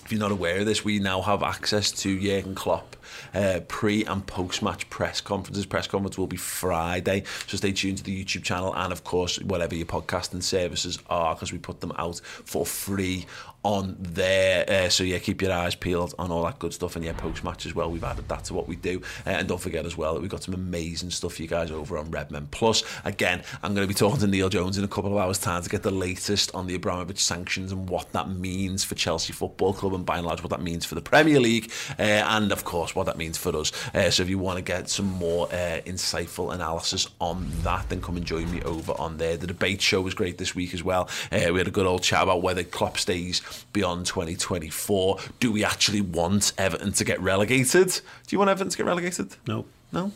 if 0.06 0.12
you're 0.12 0.20
not 0.20 0.32
aware 0.32 0.60
of 0.60 0.66
this, 0.66 0.86
we 0.86 1.00
now 1.00 1.22
have 1.22 1.42
access 1.42 1.92
to 1.92 2.20
Jurgen 2.20 2.54
Klopp 2.54 2.96
uh, 3.34 3.60
pre 3.68 4.06
and 4.06 4.26
post 4.26 4.62
match 4.62 4.88
press 4.90 5.20
conferences. 5.20 5.66
Press 5.66 5.88
conference 5.88 6.18
will 6.18 6.28
be 6.28 6.38
Friday, 6.38 7.24
so 7.48 7.58
stay 7.58 7.72
tuned 7.72 7.98
to 7.98 8.04
the 8.04 8.24
YouTube 8.24 8.44
channel 8.44 8.74
and, 8.76 8.92
of 8.94 9.04
course, 9.04 9.40
whatever 9.42 9.76
your 9.76 9.88
podcasting 9.88 10.44
services 10.44 11.00
are, 11.10 11.34
because 11.34 11.52
we 11.52 11.58
put 11.58 11.82
them 11.82 11.92
out 11.98 12.22
for 12.24 12.66
free 12.66 13.26
on 13.66 13.98
there. 14.00 14.64
Uh, 14.70 14.90
so 14.90 15.04
yeah, 15.04 15.18
keep 15.18 15.42
your 15.42 15.52
eyes 15.52 15.74
peeled 15.74 16.14
on 16.20 16.32
all 16.32 16.44
that 16.44 16.60
good 16.60 16.72
stuff. 16.72 16.96
And 16.96 17.04
yeah, 17.04 17.14
post 17.14 17.44
match 17.44 17.66
as 17.66 17.74
well. 17.74 17.90
We've 17.90 18.04
added 18.04 18.30
that 18.30 18.44
to 18.46 18.54
what 18.54 18.68
we 18.68 18.76
do. 18.76 19.02
Uh, 19.26 19.32
and 19.32 19.48
don't 19.48 19.60
forget 19.60 19.88
as 19.88 19.98
well 19.98 20.14
that 20.14 20.22
we've 20.22 20.30
got 20.30 20.44
some 20.44 20.54
amazing 20.54 21.10
stuff 21.10 21.34
for 21.34 21.42
you 21.42 21.48
guys 21.48 21.72
over 21.72 21.98
on 21.98 22.12
Redmen 22.12 22.48
Plus. 22.52 22.84
Again, 23.06 23.42
I'm 23.64 23.74
going 23.74 23.86
to 23.86 23.92
be 23.92 23.98
talking 23.98 24.20
to 24.20 24.28
Neil 24.28 24.50
Jones 24.50 24.78
in 24.78 24.84
a 24.84 24.88
couple 24.88 25.12
of 25.12 25.18
hours' 25.18 25.40
time 25.40 25.64
to 25.64 25.70
get 25.70 25.82
the 25.82 25.90
latest 25.90 26.54
on 26.54 26.68
the 26.68 26.76
Abramovich 26.76 27.18
sanctions 27.18 27.72
and 27.72 27.90
what 27.90 28.12
that 28.12 28.30
means 28.30 28.84
for 28.84 28.94
Chelsea 28.94 29.34
Football 29.34 29.74
Club 29.74 29.96
and 29.96 30.06
by 30.06 30.18
and 30.18 30.28
large 30.28 30.44
what 30.44 30.52
that 30.52 30.62
means 30.62 30.86
for 30.86 30.94
the 30.94 31.02
Premier 31.02 31.40
League 31.40 31.72
uh, 31.98 32.04
and 32.04 32.52
of 32.52 32.66
course 32.66 32.96
what 32.96 33.08
that 33.08 33.18
means 33.18 33.36
for 33.36 33.56
us. 33.58 33.72
Uh, 33.96 34.12
so 34.12 34.22
if 34.22 34.30
you 34.30 34.38
want 34.38 34.58
to 34.58 34.64
get 34.64 34.90
some 34.90 35.08
more 35.08 35.48
uh, 35.48 35.82
insightful 35.88 36.54
analysis 36.54 37.10
on 37.20 37.48
that, 37.64 37.90
then 37.90 38.00
come 38.00 38.16
and 38.16 38.28
join 38.28 38.50
me 38.52 38.62
over 38.62 38.94
on 39.00 39.18
there. 39.18 39.38
The 39.38 39.48
debate 39.48 39.82
show 39.82 40.02
was 40.02 40.14
great 40.14 40.38
this 40.38 40.54
week 40.54 40.76
as 40.76 40.84
well. 40.84 41.10
Uh, 41.32 41.52
we 41.52 41.58
had 41.58 41.68
a 41.68 41.72
good 41.72 41.88
old 41.88 42.04
chat 42.04 42.22
about 42.22 42.44
whether 42.44 42.64
Klopp 42.64 43.00
stays 43.00 43.42
beyond 43.74 44.06
2024. 44.06 45.18
Do 45.40 45.52
we 45.52 45.64
actually 45.64 46.02
want 46.02 46.54
Everton 46.58 46.92
to 46.94 47.04
get 47.04 47.20
relegated? 47.22 47.90
Do 47.90 48.02
you 48.30 48.38
want 48.38 48.50
Everton 48.50 48.70
to 48.70 48.78
get 48.78 48.86
relegated? 48.86 49.36
No. 49.48 49.66
No? 49.92 50.12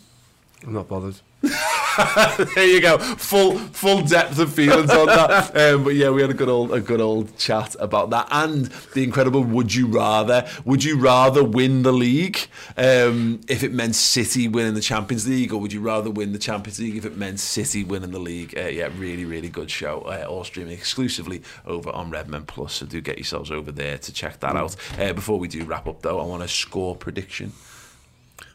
I'm 0.66 0.74
not 0.74 0.88
bothered. 0.88 1.16
there 2.56 2.68
you 2.68 2.82
go. 2.82 2.98
Full 2.98 3.58
full 3.58 4.02
depth 4.02 4.40
of 4.40 4.54
feelings 4.54 4.92
on 4.92 5.08
that. 5.08 5.30
Um, 5.60 5.84
but 5.84 5.96
yeah, 5.96 6.10
we 6.10 6.22
had 6.22 6.30
a 6.30 6.34
good 6.34 6.48
old 6.50 6.72
a 6.74 6.80
good 6.80 7.02
old 7.02 7.38
chat 7.38 7.76
about 7.80 8.10
that 8.12 8.28
and 8.32 8.66
the 8.94 9.04
incredible. 9.04 9.44
Would 9.44 9.74
you 9.74 9.88
rather? 9.88 10.48
Would 10.66 10.84
you 10.84 10.98
rather 10.98 11.44
win 11.44 11.84
the 11.84 11.92
league 11.92 12.40
um, 12.78 13.42
if 13.48 13.64
it 13.64 13.74
meant 13.74 13.96
City 13.96 14.48
winning 14.48 14.74
the 14.74 14.82
Champions 14.82 15.28
League, 15.28 15.54
or 15.54 15.60
would 15.60 15.74
you 15.74 15.82
rather 15.82 16.10
win 16.10 16.34
the 16.34 16.40
Champions 16.40 16.80
League 16.80 16.98
if 16.98 17.06
it 17.06 17.18
meant 17.18 17.40
City 17.40 17.84
winning 17.84 18.12
the 18.12 18.20
league? 18.20 18.58
Uh, 18.58 18.68
yeah, 18.68 18.90
really 18.98 19.26
really 19.26 19.50
good 19.50 19.70
show. 19.70 20.02
Uh, 20.02 20.26
all 20.30 20.44
streaming 20.44 20.74
exclusively 20.74 21.42
over 21.66 21.90
on 21.92 22.10
Redmen 22.10 22.46
Plus. 22.46 22.74
So 22.74 22.86
do 22.86 23.02
get 23.02 23.18
yourselves 23.18 23.52
over 23.52 23.72
there 23.72 23.98
to 23.98 24.14
check 24.14 24.40
that 24.40 24.56
out. 24.56 24.76
Uh, 24.98 25.14
before 25.14 25.40
we 25.40 25.48
do 25.48 25.64
wrap 25.66 25.88
up 25.88 26.02
though, 26.02 26.20
I 26.20 26.26
want 26.26 26.44
a 26.44 26.48
score 26.48 26.96
prediction. 26.96 27.54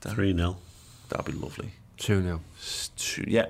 3 0.01 0.37
0. 0.37 0.57
That'd 1.09 1.27
be 1.27 1.33
lovely. 1.33 1.73
2 1.99 2.23
0. 2.23 2.41
yeah, 3.27 3.47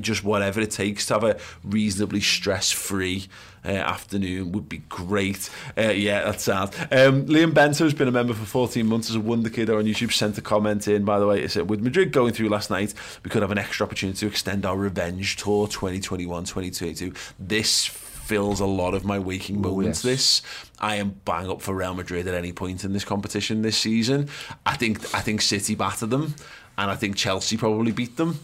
just 0.00 0.24
whatever 0.24 0.60
it 0.60 0.70
takes 0.70 1.06
to 1.06 1.14
have 1.14 1.24
a 1.24 1.38
reasonably 1.64 2.20
stress-free 2.20 3.26
uh, 3.64 3.68
afternoon 3.68 4.52
would 4.52 4.68
be 4.68 4.78
great. 4.88 5.48
Uh, 5.78 5.90
yeah, 5.90 6.24
that's 6.24 6.44
sad. 6.44 6.74
Um, 6.90 7.26
Liam 7.26 7.54
Bento 7.54 7.84
has 7.84 7.94
been 7.94 8.08
a 8.08 8.12
member 8.12 8.34
for 8.34 8.44
14 8.44 8.86
months 8.86 9.08
as 9.10 9.16
a 9.16 9.20
wonder 9.20 9.50
kid 9.50 9.70
on 9.70 9.84
YouTube. 9.84 10.12
Sent 10.12 10.36
a 10.38 10.42
comment 10.42 10.88
in, 10.88 11.04
by 11.04 11.18
the 11.18 11.26
way. 11.26 11.42
It 11.42 11.50
said, 11.50 11.70
with 11.70 11.80
Madrid 11.80 12.12
going 12.12 12.32
through 12.32 12.48
last 12.48 12.70
night, 12.70 12.94
we 13.24 13.30
could 13.30 13.42
have 13.42 13.52
an 13.52 13.58
extra 13.58 13.86
opportunity 13.86 14.18
to 14.18 14.26
extend 14.26 14.66
our 14.66 14.76
revenge 14.76 15.36
tour 15.36 15.66
2021-2022. 15.68 17.16
This 17.38 17.86
fills 17.86 18.60
a 18.60 18.66
lot 18.66 18.94
of 18.94 19.04
my 19.04 19.18
waking 19.18 19.60
moments. 19.60 20.04
yes. 20.04 20.40
This 20.42 20.42
I 20.80 20.96
am 20.96 21.20
bang 21.24 21.50
up 21.50 21.60
for 21.60 21.74
Real 21.74 21.94
Madrid 21.94 22.26
at 22.26 22.34
any 22.34 22.52
point 22.52 22.84
in 22.84 22.92
this 22.92 23.04
competition 23.04 23.62
this 23.62 23.76
season. 23.76 24.28
I 24.64 24.76
think 24.76 25.14
I 25.14 25.20
think 25.20 25.42
City 25.42 25.74
battered 25.74 26.10
them, 26.10 26.34
and 26.78 26.90
I 26.90 26.94
think 26.94 27.16
Chelsea 27.16 27.56
probably 27.56 27.92
beat 27.92 28.16
them 28.16 28.40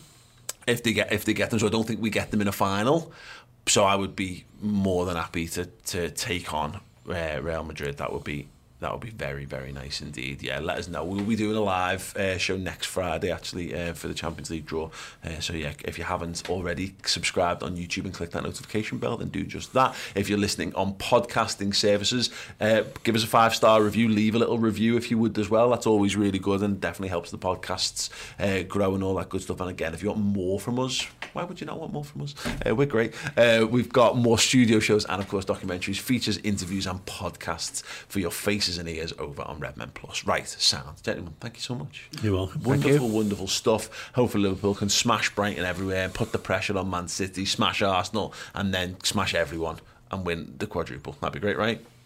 if 0.66 0.82
they 0.82 0.92
get 0.92 1.12
if 1.12 1.24
they 1.24 1.34
get 1.34 1.50
them. 1.50 1.58
So 1.58 1.66
I 1.66 1.70
don't 1.70 1.86
think 1.86 2.00
we 2.00 2.10
get 2.10 2.30
them 2.30 2.40
in 2.40 2.48
a 2.48 2.52
final. 2.52 3.12
So 3.66 3.84
I 3.84 3.96
would 3.96 4.16
be 4.16 4.44
more 4.60 5.06
than 5.06 5.16
happy 5.16 5.46
to 5.48 5.66
to 5.66 6.10
take 6.10 6.52
on 6.52 6.80
uh, 7.08 7.40
Real 7.42 7.64
Madrid. 7.64 7.98
That 7.98 8.12
would 8.12 8.24
be 8.24 8.48
that 8.80 8.92
would 8.92 9.00
be 9.00 9.10
very 9.10 9.44
very 9.44 9.72
nice 9.72 10.00
indeed. 10.00 10.42
Yeah, 10.42 10.60
let 10.60 10.78
us 10.78 10.88
know. 10.88 11.04
We'll 11.04 11.24
be 11.24 11.36
doing 11.36 11.56
a 11.56 11.60
live 11.60 12.16
uh, 12.16 12.38
show 12.38 12.56
next 12.56 12.86
Friday 12.86 13.30
actually 13.30 13.74
uh, 13.74 13.94
for 13.94 14.08
the 14.08 14.14
Champions 14.14 14.50
League 14.50 14.66
draw. 14.66 14.90
Uh, 15.24 15.40
so 15.40 15.52
yeah, 15.52 15.72
if 15.84 15.98
you 15.98 16.04
haven't 16.04 16.48
already 16.48 16.94
subscribed 17.04 17.62
on 17.62 17.76
YouTube 17.76 18.04
and 18.04 18.14
clicked 18.14 18.32
that 18.32 18.44
notification 18.44 18.98
bell, 18.98 19.16
then 19.16 19.28
do 19.28 19.44
just 19.44 19.72
that. 19.72 19.94
If 20.14 20.28
you're 20.28 20.38
listening 20.38 20.74
on 20.74 20.94
podcasting 20.94 21.74
services, 21.74 22.30
uh, 22.60 22.82
give 23.02 23.14
us 23.14 23.24
a 23.24 23.26
five 23.26 23.54
star 23.54 23.82
review. 23.82 24.08
Leave 24.08 24.34
a 24.34 24.38
little 24.38 24.58
review 24.58 24.96
if 24.96 25.10
you 25.10 25.18
would 25.18 25.36
as 25.38 25.50
well. 25.50 25.70
That's 25.70 25.86
always 25.86 26.16
really 26.16 26.38
good 26.38 26.62
and 26.62 26.80
definitely 26.80 27.08
helps 27.08 27.30
the 27.30 27.38
podcasts 27.38 28.10
uh, 28.38 28.62
grow 28.62 28.94
and 28.94 29.02
all 29.02 29.14
that 29.16 29.28
good 29.28 29.42
stuff. 29.42 29.60
And 29.60 29.70
again, 29.70 29.94
if 29.94 30.02
you 30.02 30.10
want 30.10 30.20
more 30.20 30.60
from 30.60 30.78
us, 30.78 31.06
why 31.32 31.44
would 31.44 31.60
you 31.60 31.66
not 31.66 31.78
want 31.78 31.92
more 31.92 32.04
from 32.04 32.22
us? 32.22 32.34
Uh, 32.66 32.74
we're 32.74 32.86
great. 32.86 33.14
We've 33.36 33.92
got 33.92 34.16
more 34.16 34.38
studio 34.38 34.78
shows 34.78 35.04
and, 35.04 35.20
of 35.20 35.28
course, 35.28 35.44
documentaries, 35.44 35.98
features, 35.98 36.38
interviews, 36.38 36.86
and 36.86 37.04
podcasts 37.06 37.82
for 37.82 38.20
your 38.20 38.30
faces 38.68 38.78
and 38.78 38.88
ears 38.88 39.12
over 39.18 39.42
on 39.42 39.58
Redmen 39.58 39.90
Plus. 39.94 40.24
Right, 40.26 40.46
sound. 40.46 41.02
Gentlemen, 41.02 41.34
thank 41.40 41.56
you 41.56 41.62
so 41.62 41.74
much. 41.74 42.08
You're 42.22 42.34
welcome. 42.34 42.62
Wonderful, 42.62 43.08
wonderful 43.08 43.46
stuff. 43.48 44.10
Hopefully, 44.14 44.44
Liverpool 44.44 44.74
can 44.74 44.88
smash 44.88 45.34
Brighton 45.34 45.64
everywhere, 45.64 46.04
and 46.04 46.14
put 46.14 46.32
the 46.32 46.38
pressure 46.38 46.76
on 46.76 46.90
Man 46.90 47.08
City, 47.08 47.44
smash 47.44 47.80
Arsenal, 47.82 48.34
and 48.54 48.72
then 48.74 48.96
smash 49.02 49.34
everyone 49.34 49.78
and 50.10 50.26
win 50.26 50.54
the 50.58 50.66
quadruple. 50.66 51.16
That'd 51.20 51.34
be 51.34 51.40
great, 51.40 51.56
right? 51.58 51.66
Right, 51.68 51.80
Yeah. 51.80 51.84
Bye. 51.84 51.97